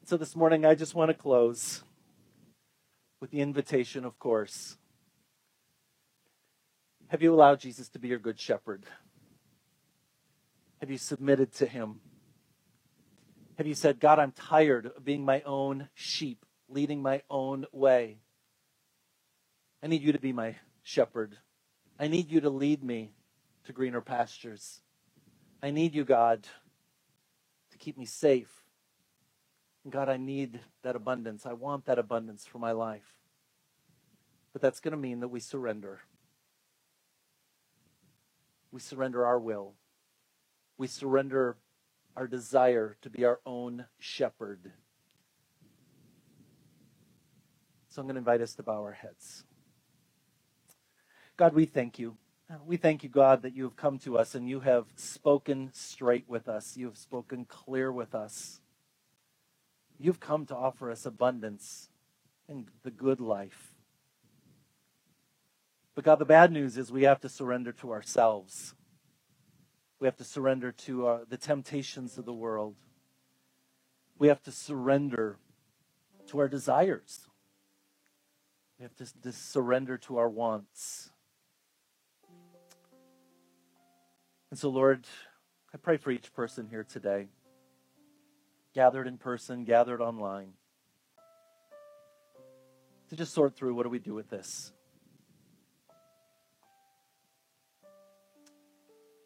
So 0.05 0.17
this 0.17 0.35
morning, 0.35 0.65
I 0.65 0.75
just 0.75 0.95
want 0.95 1.11
to 1.11 1.15
close 1.15 1.83
with 3.21 3.31
the 3.31 3.41
invitation, 3.41 4.05
of 4.05 4.19
course. 4.19 4.77
Have 7.09 7.23
you 7.23 7.33
allowed 7.33 7.61
Jesus 7.61 7.89
to 7.91 7.99
be 7.99 8.09
your 8.09 8.19
good 8.19 8.39
shepherd? 8.39 8.85
Have 10.81 10.91
you 10.91 10.99
submitted 10.99 11.53
to 11.55 11.67
him? 11.67 12.01
Have 13.59 13.67
you 13.67 13.75
said, 13.75 14.01
God, 14.01 14.19
I'm 14.19 14.33
tired 14.33 14.87
of 14.87 15.05
being 15.05 15.25
my 15.25 15.43
own 15.43 15.89
sheep, 15.95 16.47
leading 16.69 17.03
my 17.03 17.23
own 17.29 17.67
way? 17.73 18.19
I 19.83 19.87
need 19.87 20.03
you 20.03 20.13
to 20.13 20.19
be 20.19 20.33
my 20.33 20.57
shepherd. 20.83 21.37
I 21.99 22.09
need 22.09 22.31
you 22.31 22.41
to 22.41 22.51
lead 22.51 22.83
me 22.83 23.13
to 23.65 23.73
greener 23.73 24.01
pastures. 24.01 24.81
I 25.63 25.71
need 25.71 25.95
you, 25.95 26.05
God, 26.05 26.47
to 27.71 27.79
keep 27.79 27.99
me 27.99 28.07
safe. 28.07 28.51
God, 29.89 30.09
I 30.09 30.17
need 30.17 30.61
that 30.83 30.97
abundance. 30.97 31.47
I 31.47 31.53
want 31.53 31.87
that 31.87 31.99
abundance 31.99 32.47
for 32.47 32.59
my 32.59 32.73
life. 32.73 33.15
But 34.53 34.63
that's 34.63 34.81
going 34.81 34.93
to 34.93 34.99
mean 34.99 35.21
that 35.21 35.29
we 35.29 35.41
surrender. 35.41 36.01
We 38.73 38.81
surrender 38.81 39.27
our 39.27 39.39
will. 39.39 39.75
We 40.79 40.87
surrender 40.87 41.57
our 42.17 42.27
desire 42.27 42.97
to 43.03 43.11
be 43.11 43.25
our 43.25 43.41
own 43.45 43.87
shepherd. 43.99 44.73
So 47.89 48.01
I'm 48.01 48.07
going 48.07 48.15
to 48.15 48.21
invite 48.21 48.41
us 48.41 48.55
to 48.55 48.63
bow 48.63 48.81
our 48.83 48.93
heads. 48.93 49.45
God, 51.37 51.55
we 51.55 51.65
thank 51.65 51.99
you. 51.99 52.17
We 52.67 52.77
thank 52.77 53.05
you, 53.05 53.09
God, 53.09 53.43
that 53.43 53.55
you 53.55 53.63
have 53.63 53.77
come 53.77 53.99
to 54.01 54.19
us 54.19 54.35
and 54.35 54.49
you 54.49 54.61
have 54.61 54.87
spoken 54.97 55.71
straight 55.73 56.29
with 56.29 56.49
us. 56.49 56.77
You 56.77 56.87
have 56.87 56.99
spoken 56.99 57.45
clear 57.45 57.93
with 57.93 58.13
us. 58.13 58.61
You've 59.99 60.19
come 60.19 60.47
to 60.47 60.57
offer 60.57 60.91
us 60.91 61.07
abundance 61.07 61.91
and 62.49 62.67
the 62.83 62.91
good 62.91 63.21
life. 63.21 63.75
But 65.95 66.05
God, 66.05 66.19
the 66.19 66.25
bad 66.25 66.51
news 66.51 66.77
is 66.77 66.91
we 66.91 67.05
have 67.05 67.21
to 67.21 67.29
surrender 67.29 67.73
to 67.73 67.93
ourselves. 67.93 68.75
We 70.01 70.07
have 70.07 70.17
to 70.17 70.25
surrender 70.25 70.73
to 70.73 71.07
uh, 71.07 71.19
the 71.29 71.37
temptations 71.37 72.19
of 72.19 72.25
the 72.25 72.33
world. 72.33 72.75
We 74.19 74.29
have 74.29 74.43
to 74.45 74.53
surrender 74.53 75.39
to 76.29 76.39
our 76.41 76.49
desires. 76.49 77.29
We 78.79 78.85
have 78.85 78.97
to, 78.97 79.21
to 79.23 79.33
surrender 79.33 79.99
to 79.99 80.17
our 80.17 80.29
wants. 80.29 81.10
And 84.51 84.59
so, 84.59 84.69
Lord, 84.69 85.07
I 85.73 85.77
pray 85.77 85.97
for 85.97 86.11
each 86.11 86.33
person 86.35 86.67
here 86.69 86.83
today, 86.83 87.29
gathered 88.75 89.07
in 89.07 89.17
person, 89.17 89.65
gathered 89.65 90.01
online, 90.01 90.55
to 93.11 93.17
just 93.17 93.33
sort 93.33 93.55
through 93.55 93.75
what 93.75 93.85
do 93.85 93.89
we 93.89 94.01
do 94.01 94.13
with 94.13 94.29
this? 94.29 94.73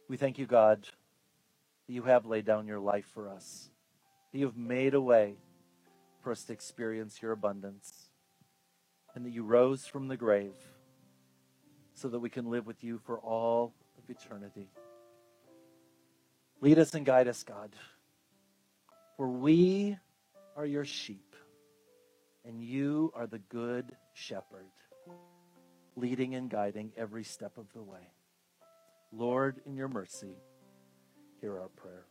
We 0.08 0.18
thank 0.18 0.38
you, 0.38 0.44
God, 0.44 0.86
that 1.86 1.92
you 1.92 2.02
have 2.02 2.26
laid 2.26 2.44
down 2.44 2.66
your 2.66 2.78
life 2.78 3.06
for 3.14 3.30
us, 3.30 3.70
that 4.30 4.38
you 4.38 4.44
have 4.44 4.56
made 4.56 4.92
a 4.92 5.00
way 5.00 5.36
for 6.22 6.32
us 6.32 6.44
to 6.44 6.52
experience 6.52 7.22
your 7.22 7.32
abundance, 7.32 8.10
and 9.14 9.24
that 9.24 9.30
you 9.30 9.42
rose 9.42 9.86
from 9.86 10.08
the 10.08 10.16
grave 10.18 10.54
so 11.94 12.08
that 12.08 12.18
we 12.18 12.28
can 12.28 12.50
live 12.50 12.66
with 12.66 12.84
you 12.84 12.98
for 12.98 13.18
all 13.18 13.72
of 13.96 14.10
eternity. 14.10 14.68
Lead 16.64 16.78
us 16.78 16.94
and 16.94 17.04
guide 17.04 17.28
us, 17.28 17.42
God, 17.42 17.76
for 19.18 19.28
we 19.28 19.98
are 20.56 20.64
your 20.64 20.86
sheep, 20.86 21.36
and 22.42 22.58
you 22.64 23.12
are 23.14 23.26
the 23.26 23.38
good 23.38 23.94
shepherd, 24.14 24.70
leading 25.94 26.34
and 26.34 26.48
guiding 26.48 26.90
every 26.96 27.22
step 27.22 27.58
of 27.58 27.66
the 27.74 27.82
way. 27.82 28.14
Lord, 29.12 29.60
in 29.66 29.76
your 29.76 29.88
mercy, 29.88 30.38
hear 31.42 31.60
our 31.60 31.68
prayer. 31.68 32.06